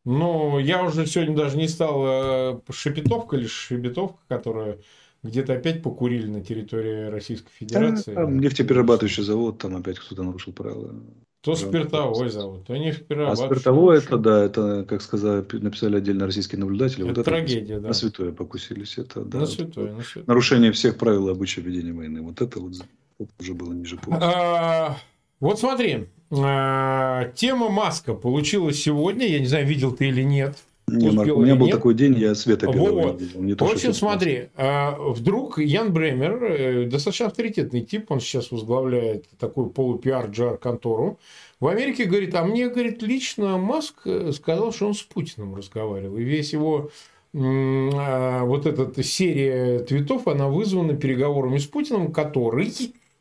Ну, 0.07 0.59
я 0.59 0.83
уже 0.83 1.07
сегодня 1.07 1.37
даже 1.37 1.59
не 1.59 1.69
стал 1.69 2.03
э, 2.07 2.61
Шепетовка 2.71 3.37
или 3.37 3.47
Шебетовка, 3.47 4.19
которая 4.29 4.79
где-то 5.23 5.55
опять 5.55 5.83
покурили 5.83 6.27
на 6.27 6.43
территории 6.43 7.11
Российской 7.11 7.51
Федерации. 7.51 8.15
Да, 8.15 8.23
там 8.23 8.39
нефтеперерабатывающий 8.41 9.23
завод, 9.23 9.59
там 9.59 9.77
опять 9.77 9.99
кто-то 9.99 10.23
нарушил 10.23 10.53
правила. 10.53 10.95
То 11.43 11.55
спиртовой 11.55 12.29
завод, 12.29 12.67
то 12.67 12.77
нефтеперерабатывающий. 12.77 13.45
А 13.45 13.49
спиртовой 13.49 13.99
это, 13.99 14.19
да, 14.19 14.45
это, 14.45 14.85
как 14.87 15.01
сказали, 15.01 15.45
написали 15.53 15.97
отдельно 15.97 16.27
российские 16.27 16.59
наблюдатели. 16.59 17.09
Это 17.09 17.21
вот 17.21 17.25
трагедия, 17.25 17.75
это, 17.75 17.83
да. 17.83 17.89
На 17.89 17.95
святое 17.95 18.33
покусились. 18.33 18.99
Это, 18.99 19.25
да, 19.25 19.41
на 19.41 19.47
святое, 19.47 19.93
на 19.95 20.03
святое. 20.03 20.25
Нарушение 20.27 20.73
всех 20.73 20.99
правил 20.99 21.29
обычая 21.29 21.63
ведения 21.63 21.93
войны. 21.93 22.21
Вот 22.21 22.43
это 22.43 22.61
вот 22.61 22.75
это 23.19 23.31
уже 23.39 23.55
было 23.55 23.73
ниже 23.73 23.97
пояса. 23.97 24.21
А, 24.23 24.97
вот 25.41 25.59
смотри, 25.61 26.09
а, 26.31 27.31
тема 27.35 27.71
Маска 27.71 28.15
получилась 28.15 28.83
сегодня, 28.83 29.27
я 29.27 29.41
не 29.41 29.47
знаю, 29.47 29.67
видел 29.67 29.93
ты 29.93 30.09
или 30.09 30.23
нет. 30.23 30.57
Не, 30.97 31.11
Марк, 31.11 31.37
у 31.37 31.43
меня 31.43 31.57
был 31.57 31.67
нет. 31.67 31.77
такой 31.77 31.95
день, 31.95 32.15
я 32.19 32.35
света 32.35 32.67
белого 32.67 33.09
вот. 33.09 33.21
видел. 33.21 33.43
Не 33.43 33.55
то, 33.55 33.65
в 33.65 33.73
общем, 33.73 33.93
смотри, 33.93 34.49
а, 34.57 34.97
вдруг 34.99 35.59
Ян 35.59 35.93
Бремер, 35.93 36.43
э, 36.45 36.87
достаточно 36.87 37.27
авторитетный 37.27 37.83
тип, 37.83 38.11
он 38.11 38.21
сейчас 38.21 38.51
возглавляет 38.51 39.27
такую 39.39 39.71
полупиар-джар-контору, 39.71 41.19
в 41.61 41.67
Америке 41.67 42.07
говорит, 42.07 42.35
а 42.35 42.43
мне, 42.43 42.69
говорит, 42.69 43.03
лично 43.03 43.59
Маск 43.59 44.07
э, 44.07 44.33
сказал, 44.33 44.73
что 44.73 44.87
он 44.87 44.95
с 44.95 45.03
Путиным 45.03 45.55
разговаривал. 45.55 46.17
И 46.17 46.23
весь 46.23 46.53
его 46.55 46.91
а, 47.33 48.45
вот 48.45 48.67
эта 48.67 49.03
серия 49.03 49.81
твитов, 49.81 50.27
она 50.27 50.49
вызвана 50.49 50.95
переговорами 50.95 51.59
с 51.59 51.67
Путиным, 51.67 52.13
который 52.13 52.73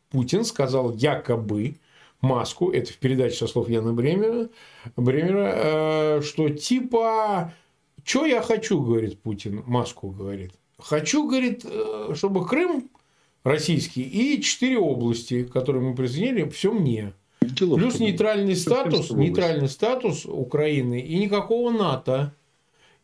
Путин 0.10 0.44
сказал 0.46 0.94
якобы, 0.94 1.76
Маску, 2.22 2.72
это 2.72 2.92
в 2.92 2.98
передаче 2.98 3.36
со 3.36 3.48
слов 3.48 3.70
Яна 3.70 3.94
Бремера, 3.94 4.50
Бремера 4.96 5.54
э, 5.56 6.22
что 6.22 6.50
типа, 6.50 7.54
что 8.04 8.26
я 8.26 8.42
хочу, 8.42 8.82
говорит 8.82 9.22
Путин, 9.22 9.64
Маску 9.66 10.10
говорит. 10.10 10.52
Хочу, 10.78 11.28
говорит, 11.28 11.66
э, 11.66 12.14
чтобы 12.16 12.46
Крым 12.46 12.90
российский 13.44 14.02
и 14.02 14.42
четыре 14.42 14.80
области, 14.80 15.44
которые 15.44 15.82
мы 15.82 15.96
присоединили, 15.96 16.50
все 16.50 16.72
мне. 16.72 17.14
Дело 17.42 17.76
Плюс 17.76 18.00
нейтральный 18.00 18.56
статус, 18.56 19.12
нейтральный 19.12 19.70
статус 19.70 20.26
Украины 20.26 21.00
и 21.00 21.20
никакого 21.20 21.72
НАТО. 21.72 22.34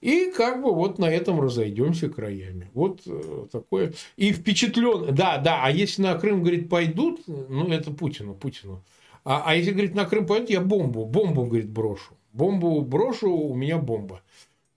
И 0.02 0.32
как 0.32 0.62
бы 0.62 0.74
вот 0.74 1.00
на 1.00 1.06
этом 1.06 1.42
разойдемся 1.42 2.10
краями. 2.10 2.70
Вот 2.74 3.02
э, 3.08 3.48
такое. 3.52 3.94
И 4.18 4.34
впечатлен. 4.34 5.16
Да, 5.16 5.38
да. 5.38 5.62
А 5.64 5.72
если 5.72 6.04
на 6.04 6.16
Крым, 6.16 6.42
говорит, 6.42 6.70
пойдут, 6.70 7.22
ну 7.26 7.70
это 7.70 7.92
Путину, 7.92 8.36
Путину. 8.36 8.84
А, 9.26 9.44
а 9.46 9.56
если, 9.56 9.72
говорит, 9.72 9.96
на 9.96 10.06
Крым 10.06 10.26
пойдет, 10.26 10.50
я 10.50 10.62
бомбу, 10.62 11.06
бомбу, 11.06 11.46
говорит, 11.46 11.70
брошу. 11.70 12.14
Бомбу 12.32 12.82
брошу, 12.82 13.32
у 13.32 13.56
меня 13.56 13.78
бомба. 13.78 14.22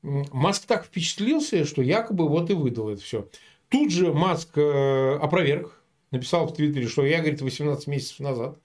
Маск 0.03 0.67
так 0.67 0.87
впечатлился, 0.87 1.65
что 1.65 1.83
якобы 1.83 2.29
вот 2.29 2.51
и 2.51 2.55
выдал 2.55 2.89
это 2.89 3.03
все. 3.03 3.29
Тут 3.69 3.93
же 3.93 4.13
Маск 4.13 4.57
э, 4.57 5.19
опроверг, 5.21 5.83
написал 6.11 6.47
в 6.47 6.55
Твиттере, 6.55 6.89
что 6.89 7.05
я, 7.05 7.19
говорит, 7.19 7.43
18 7.43 7.87
месяцев 7.87 8.21
назад 8.21 8.59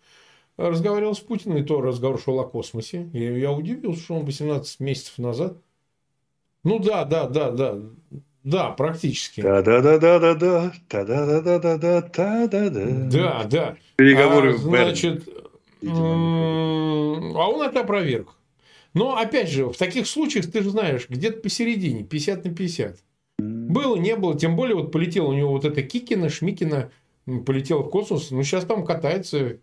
разговаривал 0.58 1.16
с 1.16 1.20
Путиным, 1.20 1.58
и 1.58 1.64
то 1.64 1.82
разговор 1.82 2.20
шел 2.22 2.40
о 2.40 2.48
космосе. 2.48 3.10
И 3.14 3.24
я 3.40 3.52
удивился, 3.52 4.02
что 4.02 4.16
он 4.16 4.26
18 4.26 4.80
месяцев 4.80 5.18
назад. 5.18 5.58
Ну 6.64 6.80
да, 6.80 7.06
да, 7.06 7.28
да, 7.28 7.52
да. 7.52 7.80
Да, 8.44 8.70
практически. 8.72 9.42
Да, 9.42 9.62
да, 9.62 9.82
да, 9.82 9.98
да, 9.98 10.20
да, 10.20 10.36
да, 10.36 10.74
да, 10.90 11.16
да, 11.16 11.42
да, 11.42 11.60
да, 11.60 11.78
да, 11.78 12.02
да, 12.02 12.48
да, 12.48 12.70
да. 12.70 12.86
Да, 13.10 13.44
да. 13.46 13.78
Переговоры 13.96 14.54
а, 14.54 14.58
значит, 14.58 15.28
а 15.90 17.50
он 17.50 17.62
это 17.62 17.82
опроверг. 17.82 18.36
Но, 18.94 19.18
опять 19.18 19.50
же, 19.50 19.68
в 19.68 19.78
таких 19.78 20.08
случаях, 20.08 20.52
ты 20.52 20.62
же 20.62 20.70
знаешь, 20.70 21.10
где-то 21.10 21.42
посередине, 21.42 22.04
50 22.04 22.46
на 22.46 22.54
50. 22.54 23.00
Было, 23.40 23.96
не 23.96 24.16
было. 24.16 24.38
Тем 24.38 24.56
более, 24.56 24.76
вот 24.76 24.92
полетела 24.92 25.28
у 25.28 25.34
него 25.34 25.52
вот 25.52 25.66
эта 25.66 25.82
Кикина, 25.82 26.30
Шмикина, 26.30 26.92
полетела 27.46 27.82
в 27.82 27.90
космос. 27.90 28.30
Ну, 28.32 28.44
сейчас 28.44 28.66
там 28.66 28.86
катается. 28.86 29.58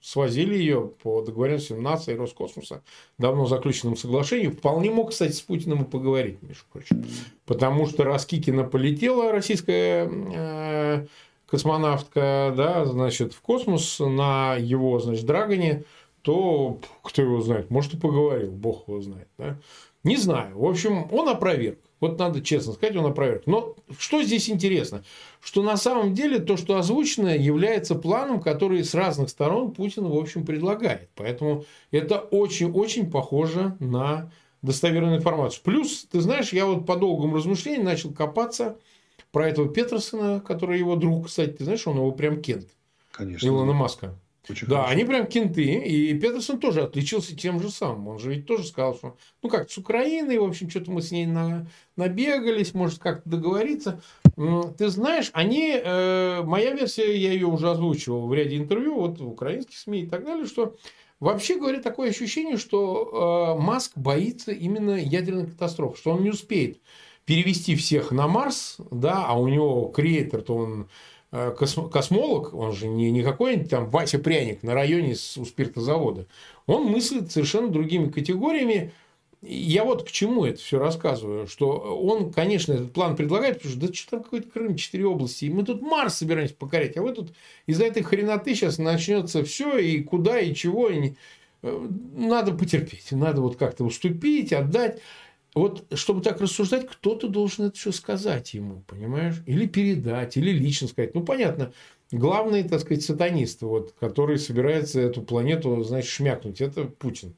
Свозили 0.00 0.54
ее 0.54 0.92
по 1.02 1.22
договоренности 1.22 1.72
НАСА 1.72 2.12
и 2.12 2.16
Роскосмоса. 2.16 2.82
Давно 3.18 3.46
заключенном 3.46 3.96
соглашении. 3.96 4.48
Вполне 4.48 4.90
мог, 4.90 5.10
кстати, 5.10 5.32
с 5.32 5.40
Путиным 5.40 5.84
и 5.84 5.88
поговорить, 5.88 6.42
между 6.42 6.64
прочим. 6.70 7.04
Потому 7.46 7.86
что 7.86 8.04
раз 8.04 8.26
Кикина 8.26 8.64
полетела, 8.64 9.32
российская 9.32 10.08
э, 10.10 11.06
космонавтка, 11.50 12.54
да, 12.56 12.84
значит, 12.84 13.34
в 13.34 13.40
космос 13.40 13.98
на 13.98 14.54
его, 14.54 14.98
значит, 15.00 15.26
Драгоне, 15.26 15.84
то 16.22 16.78
кто 17.02 17.22
его 17.22 17.40
знает, 17.40 17.70
может 17.70 17.94
и 17.94 17.96
поговорил, 17.96 18.50
бог 18.52 18.86
его 18.86 19.00
знает, 19.00 19.28
да. 19.38 19.58
Не 20.02 20.16
знаю. 20.16 20.58
В 20.58 20.64
общем, 20.64 21.08
он 21.12 21.28
опроверг. 21.28 21.78
Вот 22.00 22.18
надо 22.18 22.40
честно 22.40 22.72
сказать, 22.72 22.96
он 22.96 23.04
опроверг. 23.04 23.42
Но 23.44 23.74
что 23.98 24.22
здесь 24.22 24.48
интересно? 24.48 25.04
Что 25.42 25.62
на 25.62 25.76
самом 25.76 26.14
деле 26.14 26.38
то, 26.38 26.56
что 26.56 26.78
озвучено, 26.78 27.36
является 27.36 27.94
планом, 27.94 28.40
который 28.40 28.82
с 28.82 28.94
разных 28.94 29.28
сторон 29.28 29.72
Путин, 29.72 30.08
в 30.08 30.16
общем, 30.16 30.46
предлагает. 30.46 31.10
Поэтому 31.14 31.66
это 31.90 32.18
очень-очень 32.18 33.10
похоже 33.10 33.76
на 33.80 34.32
достоверную 34.62 35.18
информацию. 35.18 35.60
Плюс, 35.62 36.06
ты 36.10 36.20
знаешь, 36.20 36.54
я 36.54 36.64
вот 36.64 36.86
по 36.86 36.96
долгому 36.96 37.36
размышлению 37.36 37.84
начал 37.84 38.10
копаться 38.10 38.78
про 39.32 39.48
этого 39.48 39.68
Петерсона, 39.68 40.40
который 40.40 40.78
его 40.78 40.96
друг, 40.96 41.26
кстати, 41.26 41.50
ты 41.50 41.64
знаешь, 41.64 41.86
он 41.86 41.96
его 41.96 42.12
прям 42.12 42.40
кент. 42.40 42.68
Конечно. 43.12 43.46
Илона 43.46 43.72
Маска. 43.72 44.18
Очень 44.48 44.66
да, 44.68 44.76
хорошо. 44.76 44.92
они 44.92 45.04
прям 45.04 45.26
кенты. 45.26 45.64
И 45.64 46.14
Петерсон 46.14 46.58
тоже 46.58 46.82
отличился 46.82 47.36
тем 47.36 47.60
же 47.60 47.70
самым. 47.70 48.08
Он 48.08 48.18
же 48.18 48.30
ведь 48.30 48.46
тоже 48.46 48.66
сказал, 48.66 48.94
что 48.94 49.16
ну 49.42 49.48
как 49.48 49.70
с 49.70 49.78
Украиной, 49.78 50.38
в 50.38 50.44
общем, 50.44 50.70
что-то 50.70 50.90
мы 50.90 51.02
с 51.02 51.10
ней 51.10 51.26
на, 51.26 51.66
набегались, 51.96 52.74
может 52.74 52.98
как-то 52.98 53.28
договориться. 53.28 54.02
Ты 54.78 54.88
знаешь, 54.88 55.30
они, 55.34 55.72
э, 55.74 56.42
моя 56.42 56.72
версия, 56.72 57.16
я 57.16 57.32
ее 57.32 57.46
уже 57.46 57.70
озвучивал 57.70 58.26
в 58.26 58.34
ряде 58.34 58.56
интервью, 58.56 58.94
вот 58.94 59.20
в 59.20 59.28
украинских 59.28 59.76
СМИ 59.76 60.02
и 60.02 60.06
так 60.06 60.24
далее, 60.24 60.46
что 60.46 60.76
вообще 61.18 61.58
говоря, 61.58 61.82
такое 61.82 62.08
ощущение, 62.08 62.56
что 62.56 63.56
э, 63.58 63.62
Маск 63.62 63.92
боится 63.96 64.52
именно 64.52 64.92
ядерной 64.92 65.46
катастрофы, 65.46 65.98
что 65.98 66.12
он 66.12 66.22
не 66.22 66.30
успеет 66.30 66.80
перевести 67.30 67.76
всех 67.76 68.10
на 68.10 68.26
Марс, 68.26 68.78
да, 68.90 69.24
а 69.24 69.38
у 69.38 69.46
него 69.46 69.84
креатор, 69.94 70.42
то 70.42 70.56
он 70.56 70.88
э, 71.30 71.54
космолог, 71.56 72.52
он 72.52 72.72
же 72.72 72.88
не, 72.88 73.12
не 73.12 73.22
какой-нибудь 73.22 73.70
там 73.70 73.88
Вася 73.88 74.18
Пряник 74.18 74.64
на 74.64 74.74
районе 74.74 75.14
у 75.36 75.44
спиртозавода. 75.44 76.26
Он 76.66 76.86
мыслит 76.86 77.30
совершенно 77.30 77.68
другими 77.68 78.10
категориями. 78.10 78.92
Я 79.42 79.84
вот 79.84 80.08
к 80.08 80.10
чему 80.10 80.44
это 80.44 80.58
все 80.58 80.80
рассказываю, 80.80 81.46
что 81.46 81.68
он, 81.68 82.32
конечно, 82.32 82.72
этот 82.72 82.92
план 82.92 83.14
предлагает, 83.14 83.58
потому 83.58 83.76
что 83.76 83.86
да 83.86 83.94
что 83.94 84.10
там 84.10 84.24
какой-то 84.24 84.50
Крым, 84.50 84.74
четыре 84.74 85.06
области, 85.06 85.44
и 85.44 85.50
мы 85.50 85.62
тут 85.62 85.82
Марс 85.82 86.14
собираемся 86.14 86.56
покорять, 86.56 86.96
а 86.96 87.02
вы 87.02 87.12
тут 87.12 87.32
из-за 87.66 87.84
этой 87.84 88.02
хреноты 88.02 88.56
сейчас 88.56 88.78
начнется 88.78 89.44
все, 89.44 89.78
и 89.78 90.02
куда, 90.02 90.40
и 90.40 90.52
чего, 90.52 90.88
и 90.88 91.12
э, 91.62 91.88
надо 92.16 92.54
потерпеть, 92.54 93.12
надо 93.12 93.40
вот 93.40 93.54
как-то 93.54 93.84
уступить, 93.84 94.52
отдать 94.52 95.00
вот 95.54 95.86
чтобы 95.94 96.22
так 96.22 96.40
рассуждать, 96.40 96.88
кто-то 96.88 97.28
должен 97.28 97.66
это 97.66 97.76
все 97.76 97.92
сказать 97.92 98.54
ему, 98.54 98.82
понимаешь? 98.86 99.42
Или 99.46 99.66
передать, 99.66 100.36
или 100.36 100.50
лично 100.50 100.88
сказать. 100.88 101.14
Ну, 101.14 101.24
понятно, 101.24 101.72
главный, 102.12 102.62
так 102.62 102.80
сказать, 102.80 103.02
сатанист, 103.02 103.62
вот, 103.62 103.94
который 103.98 104.38
собирается 104.38 105.00
эту 105.00 105.22
планету, 105.22 105.82
значит, 105.82 106.10
шмякнуть, 106.10 106.60
это 106.60 106.84
Путин. 106.84 107.34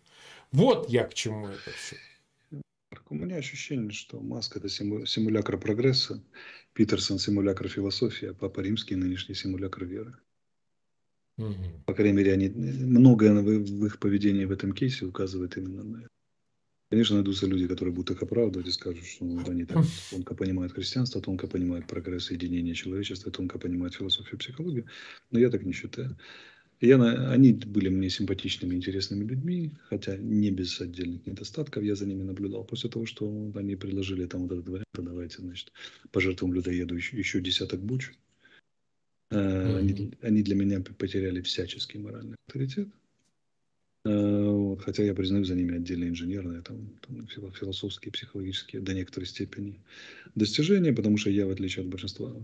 Вот 0.50 0.90
я 0.90 1.04
к 1.04 1.14
чему 1.14 1.48
это 1.48 1.70
все. 1.76 1.96
У 3.08 3.14
меня 3.14 3.36
ощущение, 3.36 3.90
что 3.90 4.20
Маск– 4.20 4.56
это 4.58 4.68
симулятор 4.68 5.58
прогресса, 5.58 6.22
Питерсон– 6.72 7.18
симулятор 7.20 7.68
философии, 7.68 8.28
а 8.28 8.34
Папа 8.34 8.60
Римский– 8.60 8.94
нынешний 8.96 9.34
симулятор 9.34 9.84
веры. 9.84 10.14
Угу. 11.38 11.82
По 11.86 11.94
крайней 11.94 12.16
мере, 12.16 12.32
они, 12.32 12.48
многое 12.48 13.32
в 13.32 13.86
их 13.86 13.98
поведении 13.98 14.44
в 14.44 14.52
этом 14.52 14.72
кейсе 14.72 15.06
указывает 15.06 15.56
именно 15.56 15.82
на 15.82 15.98
это. 15.98 16.08
Конечно, 16.92 17.16
найдутся 17.16 17.46
люди, 17.46 17.66
которые 17.66 17.94
будут 17.94 18.10
их 18.10 18.22
оправдывать 18.22 18.68
и 18.68 18.70
скажут, 18.70 19.06
что 19.06 19.24
ну, 19.24 19.42
они 19.48 19.64
так 19.64 19.82
тонко 20.10 20.34
понимают 20.34 20.74
христианство, 20.74 21.22
тонко 21.22 21.46
понимают 21.46 21.86
прогресс 21.86 22.26
соединения 22.26 22.74
человечества, 22.74 23.32
тонко 23.32 23.58
понимают 23.58 23.94
философию, 23.94 24.38
психологию. 24.38 24.84
Но 25.30 25.38
я 25.38 25.48
так 25.48 25.62
не 25.64 25.72
считаю. 25.72 26.18
Я, 26.82 27.02
они 27.30 27.54
были 27.54 27.88
мне 27.88 28.10
симпатичными, 28.10 28.74
интересными 28.74 29.24
людьми, 29.24 29.72
хотя 29.88 30.18
не 30.18 30.50
без 30.50 30.78
отдельных 30.82 31.26
недостатков. 31.26 31.82
Я 31.82 31.94
за 31.94 32.04
ними 32.04 32.24
наблюдал. 32.24 32.62
После 32.64 32.90
того, 32.90 33.06
что 33.06 33.50
они 33.54 33.74
предложили 33.74 34.26
там 34.26 34.42
вот 34.42 34.52
этот 34.52 34.68
вариант, 34.68 34.86
давайте, 34.92 35.38
значит, 35.38 35.72
пожертвуем 36.10 36.52
людоеду 36.52 36.94
еще, 36.94 37.16
еще 37.16 37.40
десяток 37.40 37.80
буч. 37.80 38.12
Mm-hmm. 39.30 39.78
Они, 39.78 40.12
они 40.20 40.42
для 40.42 40.56
меня 40.56 40.80
потеряли 40.80 41.40
всяческий 41.40 41.98
моральный 41.98 42.36
авторитет. 42.46 42.88
Э, 44.04 44.76
хотя 44.80 45.04
я 45.04 45.14
признаю 45.14 45.44
за 45.44 45.54
ними 45.54 45.76
отдельные 45.76 46.10
инженерные, 46.10 46.62
там, 46.62 46.90
там, 47.06 47.26
философские, 47.26 48.12
психологические 48.12 48.82
до 48.82 48.94
некоторой 48.94 49.26
степени 49.26 49.80
достижения, 50.34 50.92
потому 50.92 51.16
что 51.18 51.30
я, 51.30 51.46
в 51.46 51.50
отличие 51.50 51.84
от 51.84 51.88
большинства 51.88 52.34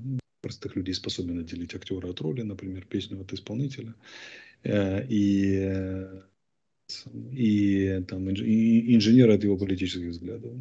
простых 0.41 0.77
людей, 0.77 0.95
способен 0.95 1.41
отделить 1.41 1.75
актера 1.75 2.09
от 2.09 2.21
роли, 2.21 2.43
например, 2.43 2.87
песню 2.87 3.21
от 3.21 3.33
исполнителя. 3.33 3.95
Э, 4.63 5.05
и 5.09 6.07
и 7.33 8.03
там 8.09 8.31
и 8.31 8.95
инженера 8.95 9.35
от 9.35 9.45
его 9.45 9.59
политических 9.59 10.09
взглядов, 10.09 10.53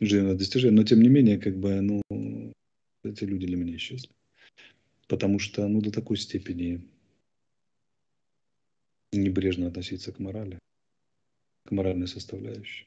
инженера 0.00 0.34
достижений, 0.34 0.74
но 0.74 0.82
тем 0.82 1.00
не 1.00 1.08
менее, 1.08 1.38
как 1.38 1.56
бы, 1.56 1.80
ну, 1.80 2.02
эти 3.04 3.24
люди 3.24 3.46
для 3.46 3.56
меня 3.56 3.76
исчезли. 3.76 4.10
Потому 5.08 5.38
что, 5.38 5.66
ну, 5.68 5.80
до 5.80 5.90
такой 5.90 6.16
степени 6.16 6.82
небрежно 9.12 9.68
относиться 9.68 10.12
к 10.12 10.18
морали, 10.18 10.58
к 11.66 11.70
моральной 11.70 12.08
составляющей. 12.08 12.86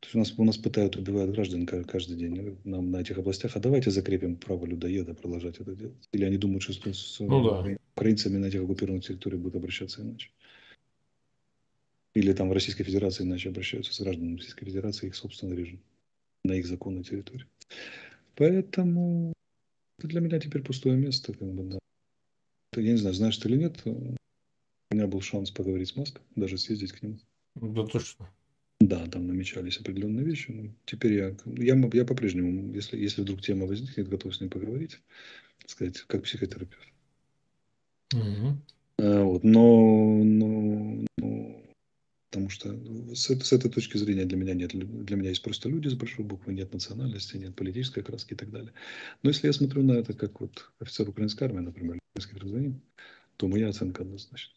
То 0.00 0.06
есть 0.06 0.14
у 0.16 0.18
нас, 0.18 0.34
у 0.38 0.44
нас 0.44 0.58
пытают, 0.58 0.96
убивают 0.96 1.30
граждан 1.30 1.66
каждый 1.66 2.16
день 2.16 2.58
нам 2.64 2.90
на 2.90 3.00
этих 3.00 3.16
областях. 3.16 3.56
А 3.56 3.60
давайте 3.60 3.90
закрепим 3.90 4.36
право 4.36 4.66
людоеда 4.66 5.14
продолжать 5.14 5.60
это 5.60 5.74
делать. 5.74 6.08
Или 6.12 6.24
они 6.24 6.36
думают, 6.36 6.62
что 6.62 6.92
с, 6.92 7.20
ну, 7.20 7.42
да. 7.42 7.78
украинцами 7.96 8.36
на 8.36 8.46
этих 8.46 8.62
оккупированных 8.62 9.06
территориях 9.06 9.40
будут 9.40 9.56
обращаться 9.56 10.02
иначе. 10.02 10.30
Или 12.12 12.34
там 12.34 12.50
в 12.50 12.52
Российской 12.52 12.84
Федерации 12.84 13.24
иначе 13.24 13.48
обращаются 13.48 13.94
с 13.94 14.00
гражданами 14.00 14.36
Российской 14.36 14.66
Федерации, 14.66 15.06
их 15.06 15.16
собственный 15.16 15.56
режим, 15.56 15.80
на 16.44 16.52
их 16.52 16.66
законной 16.66 17.02
территории. 17.02 17.46
Поэтому 18.36 19.32
это 19.98 20.08
для 20.08 20.20
меня 20.20 20.38
теперь 20.38 20.62
пустое 20.62 20.96
место, 20.96 21.32
как 21.32 21.48
бы, 21.50 21.64
да. 21.64 21.78
Я 22.76 22.92
не 22.92 22.98
знаю, 22.98 23.14
знаешь 23.14 23.38
ты 23.38 23.48
или 23.48 23.56
нет, 23.56 23.82
у 24.94 24.96
меня 24.96 25.08
был 25.08 25.20
шанс 25.20 25.50
поговорить 25.50 25.88
с 25.88 25.96
Маском, 25.96 26.22
даже 26.36 26.56
съездить 26.56 26.92
к 26.92 27.02
нему. 27.02 27.18
Да 27.56 27.84
точно. 27.84 28.30
Да, 28.80 29.06
там 29.06 29.26
намечались 29.26 29.78
определенные 29.78 30.24
вещи. 30.24 30.50
Но 30.50 30.70
теперь 30.86 31.14
я, 31.14 31.36
я, 31.56 31.90
я 31.92 32.04
по-прежнему, 32.04 32.72
если, 32.72 32.96
если 32.96 33.22
вдруг 33.22 33.42
тема 33.42 33.66
возникнет, 33.66 34.08
готов 34.08 34.34
с 34.34 34.40
ним 34.40 34.50
поговорить, 34.50 35.00
сказать, 35.66 35.98
как 36.02 36.22
психотерапевт. 36.22 36.88
Угу. 38.12 38.58
А, 38.98 39.24
вот, 39.24 39.42
но, 39.42 40.22
но, 40.22 41.04
но, 41.18 41.62
потому 42.30 42.50
что 42.50 42.76
с, 43.14 43.30
с 43.30 43.52
этой 43.52 43.70
точки 43.70 43.96
зрения 43.96 44.26
для 44.26 44.36
меня 44.36 44.54
нет, 44.54 44.72
для 44.74 45.16
меня 45.16 45.30
есть 45.30 45.42
просто 45.42 45.68
люди 45.68 45.88
с 45.88 45.94
большой 45.94 46.24
буквы, 46.24 46.52
нет 46.52 46.72
национальности, 46.72 47.36
нет 47.36 47.56
политической 47.56 48.00
окраски 48.00 48.34
и 48.34 48.36
так 48.36 48.50
далее. 48.50 48.72
Но 49.22 49.30
если 49.30 49.48
я 49.48 49.52
смотрю 49.52 49.82
на 49.82 49.92
это 49.92 50.12
как 50.12 50.40
вот 50.40 50.70
офицер 50.78 51.08
украинской 51.08 51.44
армии, 51.44 51.60
например, 51.60 51.98
украинский 52.12 52.38
гражданин, 52.38 52.80
то 53.36 53.48
моя 53.48 53.68
оценка 53.68 54.02
однозначна. 54.02 54.54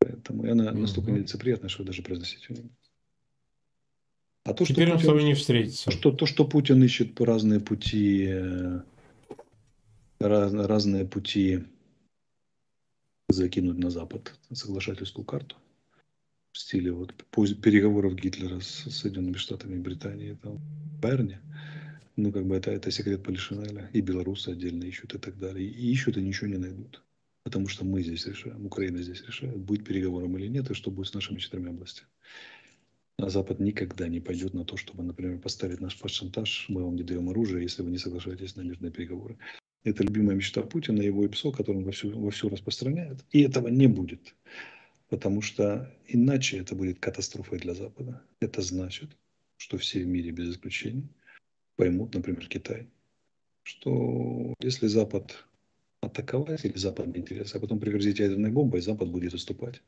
Поэтому 0.00 0.50
она 0.50 0.70
угу. 0.70 0.80
настолько 0.80 1.10
нелицеприятна, 1.12 1.68
что 1.68 1.84
даже 1.84 2.02
произносить 2.02 2.48
ее 2.48 2.56
не 2.56 2.62
буду. 2.62 2.74
А 4.44 4.54
то, 4.54 4.64
Теперь 4.64 4.86
что 4.86 4.94
Путин, 4.94 5.04
с 5.04 5.06
тобой 5.06 5.24
не 5.24 5.34
встретится. 5.34 5.90
Что, 5.90 6.10
то, 6.10 6.26
что 6.26 6.44
Путин 6.46 6.82
ищет 6.82 7.14
по 7.14 7.26
разные 7.26 7.60
пути, 7.60 8.26
э, 8.30 8.80
раз, 10.18 10.52
разные 10.54 11.04
пути 11.04 11.64
закинуть 13.28 13.78
на 13.78 13.90
Запад 13.90 14.34
соглашательскую 14.50 15.24
карту 15.24 15.56
в 16.52 16.58
стиле 16.58 16.90
вот 16.90 17.14
переговоров 17.62 18.14
Гитлера 18.14 18.60
с 18.60 18.90
Соединенными 18.90 19.36
Штатами 19.36 19.76
и 19.76 19.80
Британией 19.80 20.34
там, 20.36 20.56
в 20.56 21.00
Берне. 21.00 21.40
Ну, 22.16 22.32
как 22.32 22.46
бы 22.46 22.56
это, 22.56 22.70
это 22.70 22.90
секрет 22.90 23.22
Полишинеля. 23.22 23.88
И 23.92 24.00
белорусы 24.00 24.48
отдельно 24.48 24.84
ищут 24.84 25.14
и 25.14 25.18
так 25.18 25.38
далее. 25.38 25.68
И 25.68 25.92
ищут 25.92 26.16
и 26.16 26.22
ничего 26.22 26.48
не 26.48 26.58
найдут. 26.58 27.02
Потому 27.42 27.68
что 27.68 27.84
мы 27.84 28.02
здесь 28.02 28.26
решаем, 28.26 28.66
Украина 28.66 29.02
здесь 29.02 29.22
решает, 29.26 29.58
будет 29.58 29.86
переговором 29.86 30.36
или 30.36 30.46
нет, 30.46 30.70
и 30.70 30.74
что 30.74 30.90
будет 30.90 31.08
с 31.08 31.14
нашими 31.14 31.38
четырьмя 31.38 31.70
областями. 31.70 32.10
А 33.16 33.28
Запад 33.28 33.60
никогда 33.60 34.08
не 34.08 34.20
пойдет 34.20 34.54
на 34.54 34.64
то, 34.64 34.76
чтобы, 34.76 35.02
например, 35.02 35.38
поставить 35.38 35.80
наш 35.80 35.98
под 35.98 36.10
шантаж, 36.10 36.66
мы 36.68 36.84
вам 36.84 36.96
не 36.96 37.02
даем 37.02 37.28
оружие, 37.28 37.62
если 37.62 37.82
вы 37.82 37.90
не 37.90 37.98
соглашаетесь 37.98 38.56
на 38.56 38.62
мирные 38.62 38.90
переговоры. 38.90 39.38
Это 39.84 40.04
любимая 40.04 40.36
мечта 40.36 40.62
Путина, 40.62 41.00
его 41.00 41.24
ИПСО, 41.24 41.52
который 41.52 41.78
он 41.78 41.84
вовсю, 41.84 42.18
вовсю 42.18 42.48
распространяет. 42.48 43.24
И 43.30 43.40
этого 43.42 43.68
не 43.68 43.86
будет. 43.86 44.34
Потому 45.08 45.42
что 45.42 45.94
иначе 46.06 46.58
это 46.58 46.74
будет 46.74 47.00
катастрофой 47.00 47.58
для 47.58 47.74
Запада. 47.74 48.22
Это 48.40 48.62
значит, 48.62 49.10
что 49.56 49.78
все 49.78 50.02
в 50.02 50.06
мире 50.06 50.30
без 50.30 50.50
исключения 50.50 51.08
поймут, 51.76 52.14
например, 52.14 52.46
Китай, 52.46 52.88
что 53.62 54.54
если 54.60 54.86
Запад 54.86 55.46
атаковать 56.00 56.64
или 56.64 56.76
западные 56.76 57.20
интересы, 57.20 57.56
а 57.56 57.60
потом 57.60 57.78
пригрозить 57.78 58.18
ядерной 58.18 58.50
бомбой, 58.50 58.80
Запад 58.80 59.08
будет 59.10 59.34
уступать. 59.34 59.82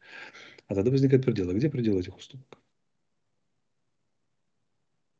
А 0.68 0.74
тогда 0.74 0.90
возникает 0.90 1.24
предел. 1.24 1.50
А 1.50 1.54
где 1.54 1.70
предел 1.70 1.98
этих 1.98 2.16
уступок? 2.16 2.58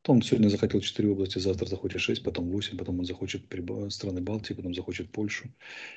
Он 0.05 0.21
сегодня 0.21 0.49
захотел 0.49 0.81
4 0.81 1.09
области, 1.09 1.39
завтра 1.39 1.65
захочет 1.65 2.01
6, 2.01 2.23
потом 2.23 2.49
8, 2.49 2.77
потом 2.77 2.99
он 2.99 3.05
захочет 3.05 3.43
страны 3.89 4.21
Балтии, 4.21 4.53
потом 4.53 4.75
захочет 4.75 5.09
Польшу. 5.09 5.49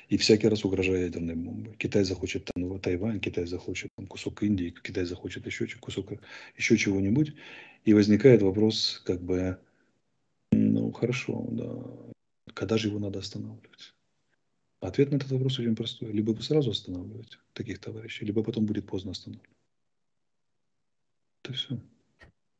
И 0.07 0.15
всякий 0.15 0.47
раз 0.47 0.63
угрожает 0.63 1.13
ядерной 1.13 1.35
бомбой. 1.35 1.75
Китай 1.77 2.05
захочет 2.05 2.45
там, 2.45 2.79
Тайвань, 2.79 3.19
Китай 3.19 3.45
захочет 3.45 3.89
там, 3.97 4.07
кусок 4.07 4.43
Индии, 4.43 4.73
Китай 4.81 5.03
захочет 5.03 5.45
еще 5.45 5.67
кусок, 5.79 6.13
еще 6.55 6.77
чего-нибудь. 6.77 7.33
И 7.83 7.93
возникает 7.93 8.41
вопрос, 8.41 9.01
как 9.05 9.21
бы, 9.21 9.59
ну 10.53 10.91
хорошо, 10.93 11.45
да, 11.51 11.83
когда 12.53 12.77
же 12.77 12.87
его 12.87 12.99
надо 12.99 13.19
останавливать? 13.19 13.93
Ответ 14.79 15.11
на 15.11 15.15
этот 15.15 15.31
вопрос 15.31 15.57
очень 15.59 15.75
простой. 15.75 16.11
Либо 16.11 16.31
вы 16.31 16.43
сразу 16.43 16.71
останавливаете 16.71 17.37
таких 17.53 17.79
товарищей, 17.79 18.25
либо 18.25 18.43
потом 18.43 18.65
будет 18.65 18.85
поздно 18.85 19.11
останавливать. 19.11 19.49
Это 21.43 21.53
все. 21.53 21.79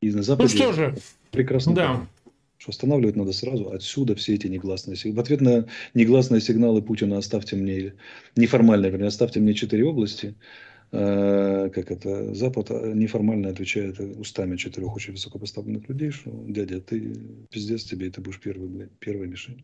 И 0.01 0.11
на 0.11 0.23
Западе 0.23 0.53
ну 0.53 0.55
что 0.55 0.73
же, 0.73 0.97
прекрасно 1.31 1.75
да. 1.75 1.87
Понимаю, 1.87 2.09
что 2.57 2.71
останавливать 2.71 3.15
надо 3.15 3.33
сразу. 3.33 3.71
Отсюда 3.71 4.15
все 4.15 4.33
эти 4.33 4.47
негласные 4.47 4.95
сигналы. 4.95 5.17
В 5.17 5.19
ответ 5.19 5.41
на 5.41 5.67
негласные 5.93 6.41
сигналы 6.41 6.81
Путина 6.81 7.17
оставьте 7.17 7.55
мне, 7.55 7.93
неформально, 8.35 8.87
вернее, 8.87 9.07
оставьте 9.07 9.39
мне 9.39 9.53
четыре 9.53 9.85
области. 9.85 10.35
Э, 10.91 11.69
как 11.73 11.91
это, 11.91 12.33
Запад 12.33 12.69
неформально 12.69 13.49
отвечает 13.49 13.99
устами 13.99 14.55
четырех 14.55 14.95
очень 14.95 15.13
высокопоставленных 15.13 15.87
людей, 15.89 16.11
что 16.11 16.31
дядя, 16.47 16.81
ты 16.81 17.15
пиздец 17.51 17.83
тебе, 17.83 18.07
и 18.07 18.09
ты 18.09 18.21
будешь 18.21 18.39
первый, 18.39 18.69
блядь, 18.69 18.91
первой 18.99 19.27
мишень. 19.27 19.63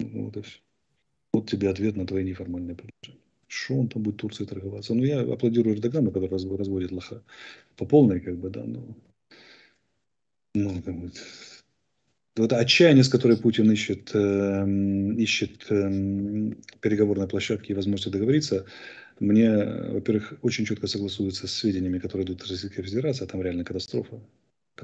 Вот 0.00 0.36
и 0.36 0.42
все. 0.42 0.58
Вот 1.32 1.50
тебе 1.50 1.68
ответ 1.68 1.96
на 1.96 2.06
твои 2.06 2.24
неформальные 2.24 2.76
предложения. 2.76 3.24
Что 3.48 3.74
он 3.74 3.88
там 3.88 4.02
будет 4.02 4.16
Турции 4.16 4.44
торговаться? 4.44 4.94
Ну, 4.94 5.04
я 5.04 5.20
аплодирую 5.20 5.76
Эрдогану, 5.76 6.10
который 6.10 6.28
разводит 6.28 6.92
лоха 6.92 7.22
по 7.76 7.86
полной, 7.86 8.20
как 8.20 8.36
бы, 8.36 8.50
да, 8.50 8.64
но... 8.64 8.84
Ну, 10.54 10.82
как 10.82 10.96
бы, 10.96 11.10
вот 12.36 12.52
отчаяние, 12.52 13.04
с 13.04 13.08
которой 13.08 13.36
Путин 13.36 13.70
ищет, 13.70 14.10
э, 14.14 14.66
ищет 15.16 15.66
э, 15.70 16.52
переговорной 16.80 17.28
площадки 17.28 17.70
и 17.70 17.74
возможности 17.74 18.08
договориться, 18.08 18.66
мне, 19.20 19.52
во-первых, 19.54 20.34
очень 20.42 20.64
четко 20.64 20.88
согласуется 20.88 21.46
с 21.46 21.52
сведениями, 21.52 22.00
которые 22.00 22.26
идут 22.26 22.42
из 22.42 22.50
Российской 22.50 22.82
Федерации, 22.82 23.24
а 23.24 23.28
там 23.28 23.42
реально 23.42 23.64
катастрофа 23.64 24.20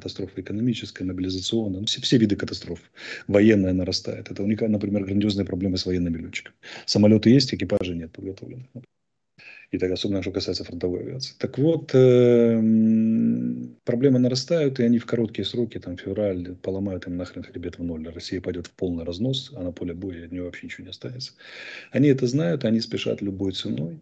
катастрофа 0.01 0.41
экономическая, 0.41 1.05
мобилизационная, 1.05 1.81
ну, 1.81 1.87
все, 1.87 2.01
все 2.01 2.19
виды 2.19 2.37
катастроф. 2.37 2.81
Военная 3.29 3.73
нарастает. 3.73 4.31
Это 4.31 4.43
уникально, 4.43 4.79
например, 4.79 5.05
грандиозные 5.05 5.45
проблемы 5.45 5.77
с 5.77 5.87
военными 5.87 6.19
летчиками. 6.19 6.57
Самолеты 6.87 7.31
есть, 7.31 7.55
экипажи 7.55 7.95
нет 7.95 8.11
подготовленных. 8.13 8.67
И 9.71 9.79
так 9.79 9.93
особенно, 9.93 10.21
что 10.23 10.33
касается 10.33 10.65
фронтовой 10.65 11.01
авиации. 11.01 11.35
Так 11.39 11.57
вот, 11.59 11.95
э, 11.95 12.61
проблемы 13.85 14.19
нарастают, 14.19 14.81
и 14.81 14.83
они 14.83 14.99
в 14.99 15.07
короткие 15.07 15.45
сроки, 15.45 15.79
там, 15.79 15.97
февраль, 15.97 16.57
поломают 16.61 17.07
им 17.07 17.17
нахрен 17.17 17.45
хребет 17.45 17.79
в 17.79 17.85
ноль. 17.85 18.09
Россия 18.09 18.41
пойдет 18.41 18.67
в 18.67 18.73
полный 18.73 19.05
разнос, 19.05 19.53
а 19.55 19.63
на 19.63 19.71
поле 19.71 19.95
боя 19.95 20.25
от 20.25 20.33
нее 20.33 20.43
вообще 20.43 20.67
ничего 20.67 20.85
не 20.85 20.91
останется. 20.91 21.33
Они 21.93 22.09
это 22.09 22.27
знают, 22.27 22.65
они 22.65 22.81
спешат 22.81 23.23
любой 23.23 23.53
ценой 23.53 24.01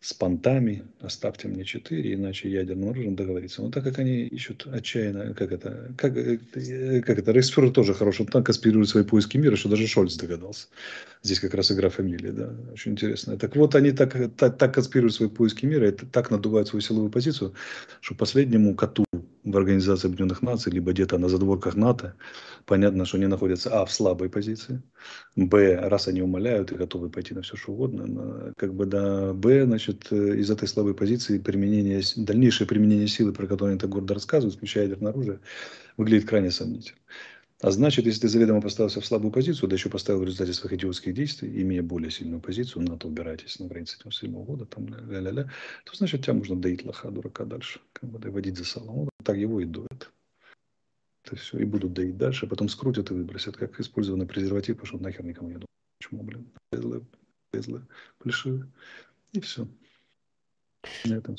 с 0.00 0.14
понтами, 0.14 0.84
оставьте 1.00 1.48
мне 1.48 1.64
четыре, 1.64 2.14
иначе 2.14 2.48
ядерным 2.48 2.90
оружием 2.90 3.16
договориться. 3.16 3.62
Но 3.62 3.70
так 3.70 3.82
как 3.82 3.98
они 3.98 4.26
ищут 4.26 4.66
отчаянно, 4.66 5.34
как 5.34 5.50
это, 5.50 5.92
как, 5.98 6.16
э, 6.16 6.38
как 7.02 7.18
это, 7.18 7.32
Рейхсфюрер 7.32 7.72
тоже 7.72 7.94
хорошо 7.94 8.24
так 8.24 8.46
конспирирует 8.46 8.88
свои 8.88 9.02
поиски 9.02 9.36
мира, 9.38 9.56
что 9.56 9.68
даже 9.68 9.88
Шольц 9.88 10.14
догадался. 10.14 10.68
Здесь 11.22 11.40
как 11.40 11.54
раз 11.54 11.72
игра 11.72 11.88
фамилии, 11.88 12.30
да, 12.30 12.54
очень 12.72 12.92
интересно. 12.92 13.36
Так 13.36 13.56
вот, 13.56 13.74
они 13.74 13.90
так, 13.90 14.14
так, 14.36 14.56
так 14.56 14.74
конспирируют 14.74 15.14
свои 15.14 15.28
поиски 15.28 15.66
мира, 15.66 15.88
и 15.88 15.92
так 15.92 16.30
надувают 16.30 16.68
свою 16.68 16.80
силовую 16.80 17.10
позицию, 17.10 17.54
что 18.00 18.14
последнему 18.14 18.76
коту 18.76 19.04
в 19.50 19.56
Организации 19.56 20.08
Объединенных 20.08 20.42
Наций, 20.42 20.72
либо 20.72 20.92
где-то 20.92 21.18
на 21.18 21.28
задворках 21.28 21.74
НАТО, 21.76 22.14
понятно, 22.66 23.04
что 23.04 23.16
они 23.16 23.26
находятся, 23.26 23.70
а, 23.70 23.84
в 23.84 23.92
слабой 23.92 24.28
позиции, 24.28 24.82
б, 25.36 25.76
раз 25.88 26.08
они 26.08 26.22
умоляют 26.22 26.72
и 26.72 26.76
готовы 26.76 27.10
пойти 27.10 27.34
на 27.34 27.42
все, 27.42 27.56
что 27.56 27.72
угодно, 27.72 28.52
как 28.56 28.74
бы, 28.74 28.86
да, 28.86 29.32
б, 29.32 29.64
значит, 29.64 30.12
из 30.12 30.50
этой 30.50 30.68
слабой 30.68 30.94
позиции 30.94 31.38
применение, 31.38 32.02
дальнейшее 32.16 32.66
применение 32.66 33.08
силы, 33.08 33.32
про 33.32 33.46
которое 33.46 33.70
они 33.70 33.80
так 33.80 33.90
гордо 33.90 34.14
рассказывают, 34.14 34.56
включая 34.56 34.84
ядерное 34.84 35.12
оружие, 35.12 35.40
выглядит 35.96 36.28
крайне 36.28 36.50
сомнительно. 36.50 36.98
А 37.60 37.72
значит, 37.72 38.06
если 38.06 38.20
ты 38.20 38.28
заведомо 38.28 38.60
поставился 38.60 39.00
в 39.00 39.06
слабую 39.06 39.32
позицию, 39.32 39.68
да 39.68 39.74
еще 39.74 39.90
поставил 39.90 40.20
в 40.20 40.24
результате 40.24 40.52
своих 40.52 40.74
идиотских 40.74 41.12
действий, 41.12 41.60
имея 41.62 41.82
более 41.82 42.10
сильную 42.10 42.40
позицию, 42.40 42.84
НАТО 42.84 43.08
убирайтесь 43.08 43.58
на 43.58 43.66
границе 43.66 43.96
1997 43.98 44.44
года, 44.44 44.64
там, 44.64 44.86
ля-ля-ля, 45.10 45.50
то 45.84 45.96
значит, 45.96 46.22
тебя 46.22 46.34
можно 46.34 46.54
доить 46.54 46.84
лоха, 46.84 47.10
дурака 47.10 47.44
дальше, 47.44 47.80
как 47.92 48.10
бы 48.10 48.20
доводить 48.20 48.56
за 48.56 48.64
салон. 48.64 49.08
Так 49.24 49.36
его 49.36 49.60
и 49.60 49.64
доят. 49.64 50.12
Это 51.24 51.34
все. 51.34 51.58
И 51.58 51.64
будут 51.64 51.94
доить 51.94 52.16
дальше, 52.16 52.46
а 52.46 52.48
потом 52.48 52.68
скрутят 52.68 53.10
и 53.10 53.14
выбросят, 53.14 53.56
как 53.56 53.80
использованный 53.80 54.26
презерватив, 54.26 54.78
пошел 54.78 55.00
нахер 55.00 55.24
никому 55.24 55.48
не 55.48 55.54
думаю. 55.54 55.66
Почему, 55.98 56.22
блин? 56.22 56.46
Безлы, 56.70 57.04
безлы, 57.52 57.86
плешивые. 58.18 58.70
И 59.32 59.40
все. 59.40 59.66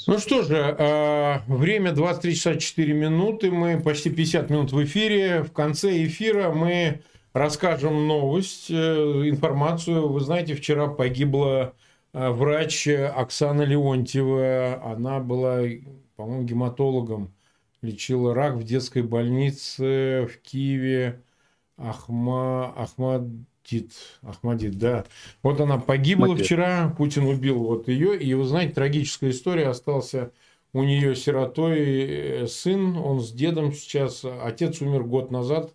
Ну 0.08 0.20
что 0.20 0.44
же, 0.44 0.76
а, 0.78 1.44
время 1.48 1.92
23 1.94 2.36
часа 2.36 2.56
4 2.56 2.94
минуты. 2.94 3.52
Мы 3.52 3.80
почти 3.80 4.10
50 4.10 4.50
минут 4.50 4.72
в 4.72 4.84
эфире. 4.84 5.44
В 5.44 5.52
конце 5.52 6.06
эфира 6.06 6.52
мы 6.52 7.02
расскажем 7.34 8.08
новость, 8.08 8.70
э, 8.70 8.74
информацию. 8.74 10.10
Вы 10.10 10.20
знаете, 10.20 10.56
вчера 10.56 10.88
погибла 10.88 11.74
э, 12.14 12.30
врач 12.30 12.88
Оксана 12.88 13.62
Леонтьева. 13.62 14.82
Она 14.84 15.20
была, 15.20 15.62
по-моему, 16.16 16.44
гематологом. 16.44 17.34
Лечила 17.82 18.34
рак 18.34 18.56
в 18.56 18.64
детской 18.64 19.04
больнице 19.04 20.28
в 20.30 20.38
Киеве. 20.42 21.22
Ахма, 21.78 22.74
Ахмадит, 23.70 23.92
Ахмадит, 24.22 24.78
да. 24.78 25.06
Вот 25.44 25.60
она 25.62 25.78
погибла 25.78 26.28
Мопед. 26.28 26.46
вчера, 26.46 26.94
Путин 26.98 27.26
убил 27.26 27.60
вот 27.60 27.88
ее. 27.88 28.18
И 28.20 28.34
вы 28.34 28.44
знаете, 28.46 28.74
трагическая 28.74 29.32
история, 29.32 29.68
остался 29.68 30.32
у 30.74 30.84
нее 30.84 31.16
сиротой 31.16 31.80
э, 31.80 32.48
сын, 32.48 32.98
он 32.98 33.22
с 33.22 33.32
дедом 33.32 33.74
сейчас, 33.74 34.24
отец 34.44 34.82
умер 34.82 35.04
год 35.04 35.32
назад, 35.32 35.74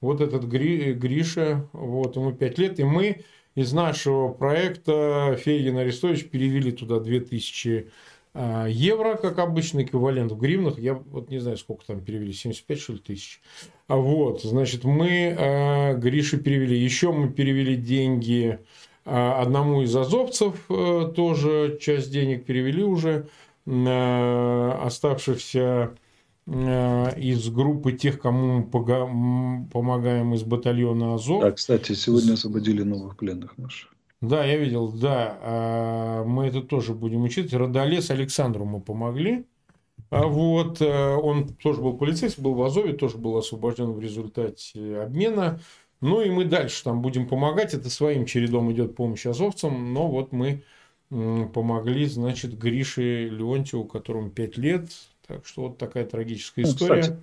вот 0.00 0.20
этот 0.20 0.44
Гри, 0.48 0.94
Гриша, 0.94 1.68
вот 1.72 2.16
ему 2.16 2.32
5 2.32 2.58
лет, 2.58 2.80
и 2.80 2.84
мы 2.84 3.24
из 3.54 3.72
нашего 3.72 4.28
проекта 4.28 5.36
Фейгин 5.38 5.76
Арестович 5.76 6.30
перевели 6.30 6.72
туда 6.72 7.00
2000 7.00 7.78
а, 7.78 7.90
евро, 8.34 9.16
как 9.16 9.38
обычно, 9.38 9.82
эквивалент 9.82 10.32
в 10.32 10.38
гривнах. 10.38 10.78
Я 10.78 10.94
вот 10.94 11.30
не 11.30 11.38
знаю, 11.38 11.56
сколько 11.56 11.84
там 11.84 12.00
перевели, 12.00 12.32
75 12.32 12.80
что 12.80 12.92
ли 12.92 13.00
тысяч. 13.00 13.40
А 13.88 13.96
вот, 13.96 14.42
значит, 14.42 14.84
мы 14.84 15.08
э, 15.08 15.96
Грише 15.96 16.38
перевели. 16.38 16.78
Еще 16.78 17.12
мы 17.12 17.28
перевели 17.28 17.74
деньги 17.76 18.60
одному 19.04 19.82
из 19.82 19.96
азовцев, 19.96 20.64
э, 20.68 21.12
тоже 21.16 21.78
часть 21.80 22.12
денег 22.12 22.44
перевели 22.44 22.84
уже. 22.84 23.26
Оставшихся 23.66 25.94
из 26.48 27.48
группы 27.50 27.92
тех, 27.92 28.20
кому 28.20 28.68
мы 28.72 29.68
помогаем 29.68 30.34
из 30.34 30.42
батальона 30.42 31.14
Азов. 31.14 31.44
А, 31.44 31.52
кстати, 31.52 31.92
сегодня 31.92 32.32
освободили 32.32 32.82
новых 32.82 33.16
пленных 33.16 33.56
наших. 33.58 33.89
Да, 34.20 34.44
я 34.44 34.56
видел, 34.58 34.88
да. 34.92 35.38
А, 35.40 36.24
мы 36.24 36.46
это 36.46 36.60
тоже 36.62 36.94
будем 36.94 37.22
учить. 37.22 37.54
Родолес 37.54 38.10
Александру 38.10 38.64
мы 38.64 38.80
помогли. 38.80 39.46
А 40.10 40.26
вот, 40.26 40.80
э, 40.80 41.14
он 41.14 41.48
тоже 41.48 41.80
был 41.80 41.96
полицейский, 41.96 42.42
был 42.42 42.54
в 42.54 42.62
Азове, 42.62 42.94
тоже 42.94 43.16
был 43.16 43.36
освобожден 43.36 43.92
в 43.92 44.00
результате 44.00 44.98
обмена. 44.98 45.60
Ну 46.00 46.20
и 46.20 46.30
мы 46.30 46.44
дальше 46.44 46.82
там 46.82 47.00
будем 47.00 47.28
помогать. 47.28 47.74
Это 47.74 47.88
своим 47.88 48.26
чередом 48.26 48.72
идет 48.72 48.96
помощь 48.96 49.26
азовцам. 49.26 49.94
Но 49.94 50.08
вот 50.08 50.32
мы 50.32 50.64
помогли, 51.10 52.06
значит, 52.06 52.58
Грише 52.58 53.28
Леонтьеву, 53.28 53.84
которому 53.84 54.30
5 54.30 54.58
лет, 54.58 54.90
так 55.26 55.46
что 55.46 55.68
вот 55.68 55.78
такая 55.78 56.04
трагическая 56.04 56.64
ну, 56.64 56.70
история. 56.70 57.02
Кстати. 57.02 57.20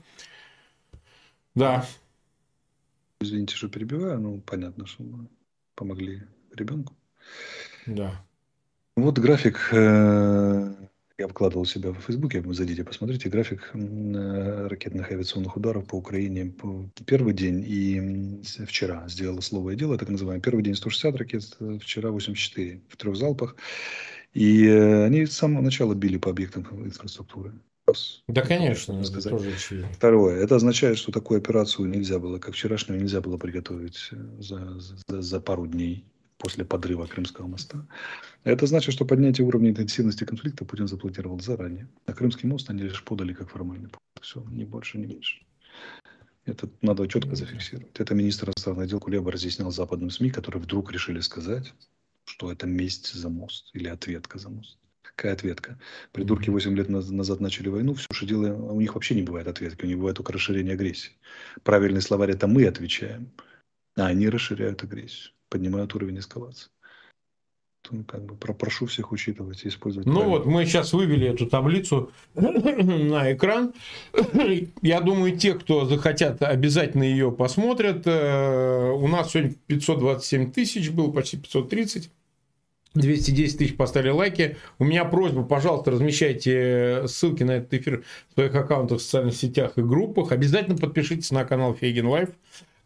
Да. 1.55 1.85
Извините, 3.19 3.55
что 3.55 3.67
перебиваю, 3.67 4.19
ну 4.19 4.41
понятно, 4.45 4.85
что 4.85 5.03
мы 5.03 5.27
помогли 5.75 6.21
ребенку. 6.57 6.93
Да. 7.85 8.23
Вот 8.95 9.19
график, 9.19 9.69
э, 9.71 10.73
я 11.17 11.27
вкладывал 11.27 11.65
себя 11.65 11.91
в 11.91 11.99
Фейсбуке, 12.01 12.41
вы 12.41 12.53
зайдите, 12.53 12.83
посмотрите, 12.83 13.29
график 13.29 13.69
э, 13.73 14.67
ракетных 14.67 15.11
авиационных 15.11 15.55
ударов 15.55 15.85
по 15.85 15.95
Украине. 15.95 16.53
Первый 17.05 17.33
день 17.33 17.63
и 17.65 18.41
вчера 18.65 19.07
сделала 19.07 19.41
слово 19.41 19.71
и 19.71 19.75
дело, 19.75 19.97
так 19.97 20.09
называемый. 20.09 20.41
Первый 20.41 20.63
день 20.63 20.75
160 20.75 21.15
ракет, 21.15 21.43
вчера 21.81 22.09
84 22.09 22.81
в 22.89 22.97
трех 22.97 23.15
залпах. 23.15 23.55
И 24.33 24.65
э, 24.65 25.05
они 25.05 25.25
с 25.25 25.33
самого 25.33 25.61
начала 25.61 25.93
били 25.93 26.17
по 26.17 26.29
объектам 26.29 26.63
инфраструктуры. 26.85 27.53
Да, 28.27 28.41
конечно, 28.41 29.03
сказать. 29.03 29.31
тоже 29.31 29.51
очевидно. 29.53 29.89
Второе. 29.93 30.43
Это 30.43 30.55
означает, 30.57 30.97
что 30.97 31.11
такую 31.11 31.37
операцию 31.37 31.87
нельзя 31.87 32.19
было, 32.19 32.37
как 32.37 32.53
вчерашнюю, 32.53 32.99
нельзя 32.99 33.21
было 33.21 33.37
приготовить 33.37 34.09
э, 34.11 34.15
за, 34.39 34.79
за, 34.79 35.21
за 35.21 35.39
пару 35.39 35.67
дней 35.67 36.03
после 36.38 36.65
подрыва 36.65 37.05
Крымского 37.05 37.47
моста. 37.47 37.85
Это 38.43 38.65
значит, 38.67 38.93
что 38.93 39.05
поднятие 39.05 39.45
уровня 39.45 39.69
интенсивности 39.69 40.23
конфликта 40.23 40.65
Путин 40.65 40.88
запланировал 40.88 41.39
заранее. 41.39 41.88
А 42.05 42.13
Крымский 42.13 42.47
мост 42.47 42.69
они 42.69 42.83
лишь 42.83 43.03
подали 43.03 43.33
как 43.33 43.49
формальный 43.49 43.89
повод. 43.89 44.01
Все, 44.21 44.43
ни 44.51 44.63
больше, 44.63 44.97
ни 44.97 45.05
меньше. 45.05 45.41
Это 46.45 46.69
надо 46.81 47.07
четко 47.07 47.35
зафиксировать. 47.35 47.99
Это 47.99 48.15
министр 48.15 48.47
иностранных 48.47 48.88
дел 48.88 48.99
Кулеба 48.99 49.31
разъяснял 49.31 49.71
западным 49.71 50.09
СМИ, 50.09 50.29
которые 50.29 50.61
вдруг 50.61 50.91
решили 50.91 51.19
сказать, 51.19 51.73
что 52.23 52.51
это 52.51 52.67
месть 52.67 53.13
за 53.13 53.29
мост 53.29 53.69
или 53.73 53.88
ответка 53.88 54.39
за 54.39 54.49
мост. 54.49 54.77
Какая 55.01 55.33
ответка? 55.33 55.79
Придурки 56.11 56.49
8 56.49 56.75
лет 56.75 56.89
назад 56.89 57.39
начали 57.39 57.69
войну, 57.69 57.95
все, 57.95 58.25
делаем, 58.25 58.63
у 58.63 58.79
них 58.79 58.93
вообще 58.93 59.15
не 59.15 59.23
бывает 59.23 59.47
ответки, 59.47 59.83
у 59.83 59.88
них 59.88 59.97
бывает 59.97 60.17
только 60.17 60.31
расширение 60.31 60.75
агрессии. 60.75 61.13
Правильный 61.63 62.01
словарь– 62.01 62.31
это 62.33 62.47
мы 62.47 62.65
отвечаем, 62.65 63.31
а 63.95 64.07
они 64.07 64.29
расширяют 64.29 64.83
агрессию, 64.83 65.33
поднимают 65.49 65.95
уровень 65.95 66.19
эскалации. 66.19 66.69
Ну, 67.89 68.03
как 68.03 68.25
бы 68.25 68.35
прошу 68.35 68.85
всех 68.85 69.11
учитывать 69.11 69.63
и 69.63 69.69
использовать. 69.69 70.07
Ну 70.07 70.15
правильно. 70.15 70.37
вот 70.37 70.45
мы 70.45 70.65
сейчас 70.65 70.91
вывели 70.91 71.27
эту 71.27 71.47
таблицу 71.47 72.11
на 72.35 73.31
экран. 73.33 73.73
Я 74.81 75.01
думаю, 75.01 75.37
те, 75.37 75.53
кто 75.53 75.85
захотят, 75.85 76.41
обязательно 76.41 77.03
ее 77.03 77.31
посмотрят. 77.31 78.03
Э, 78.05 78.91
у 78.91 79.07
нас 79.07 79.31
сегодня 79.31 79.55
527 79.67 80.51
тысяч 80.51 80.89
был, 80.89 81.13
почти 81.13 81.37
530. 81.37 82.11
210 82.93 83.57
тысяч 83.57 83.75
поставили 83.77 84.09
лайки. 84.09 84.57
У 84.79 84.83
меня 84.83 85.05
просьба, 85.05 85.43
пожалуйста, 85.43 85.91
размещайте 85.91 87.03
ссылки 87.07 87.43
на 87.43 87.51
этот 87.51 87.73
эфир 87.73 88.03
в 88.29 88.33
своих 88.33 88.55
аккаунтах 88.55 88.99
в 88.99 89.01
социальных 89.01 89.35
сетях 89.35 89.73
и 89.77 89.81
группах. 89.81 90.31
Обязательно 90.31 90.77
подпишитесь 90.77 91.31
на 91.31 91.45
канал 91.45 91.75
Фейгин 91.75 92.07
Live. 92.07 92.29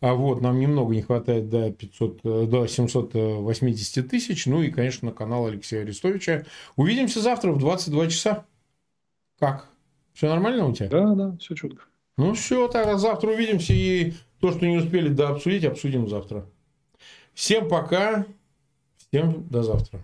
А 0.02 0.16
вот, 0.16 0.42
нам 0.42 0.60
немного 0.60 0.96
не 0.96 1.04
хватает 1.04 1.50
до, 1.50 1.72
500, 1.72 2.22
до 2.50 2.66
780 2.66 4.10
тысяч. 4.10 4.48
Ну 4.48 4.64
и, 4.64 4.72
конечно, 4.72 5.10
на 5.10 5.14
канал 5.14 5.46
Алексея 5.46 5.84
Арестовича. 5.84 6.46
Увидимся 6.76 7.22
завтра 7.22 7.52
в 7.52 7.60
22 7.60 8.08
часа. 8.08 8.46
Как? 9.40 9.70
Все 10.14 10.28
нормально 10.28 10.66
у 10.66 10.74
тебя? 10.74 10.90
Да, 10.90 11.14
да, 11.14 11.38
все 11.38 11.54
четко. 11.54 11.84
Ну 12.18 12.34
все, 12.34 12.68
тогда 12.68 12.98
завтра 12.98 13.30
увидимся. 13.30 13.74
И 13.74 14.14
то, 14.40 14.52
что 14.52 14.66
не 14.66 14.78
успели 14.78 15.10
да, 15.10 15.30
обсудить, 15.30 15.66
обсудим 15.66 16.10
завтра. 16.10 16.50
Всем 17.36 17.70
пока. 17.70 18.26
Всем 18.98 19.48
до 19.50 19.62
завтра. 19.62 20.04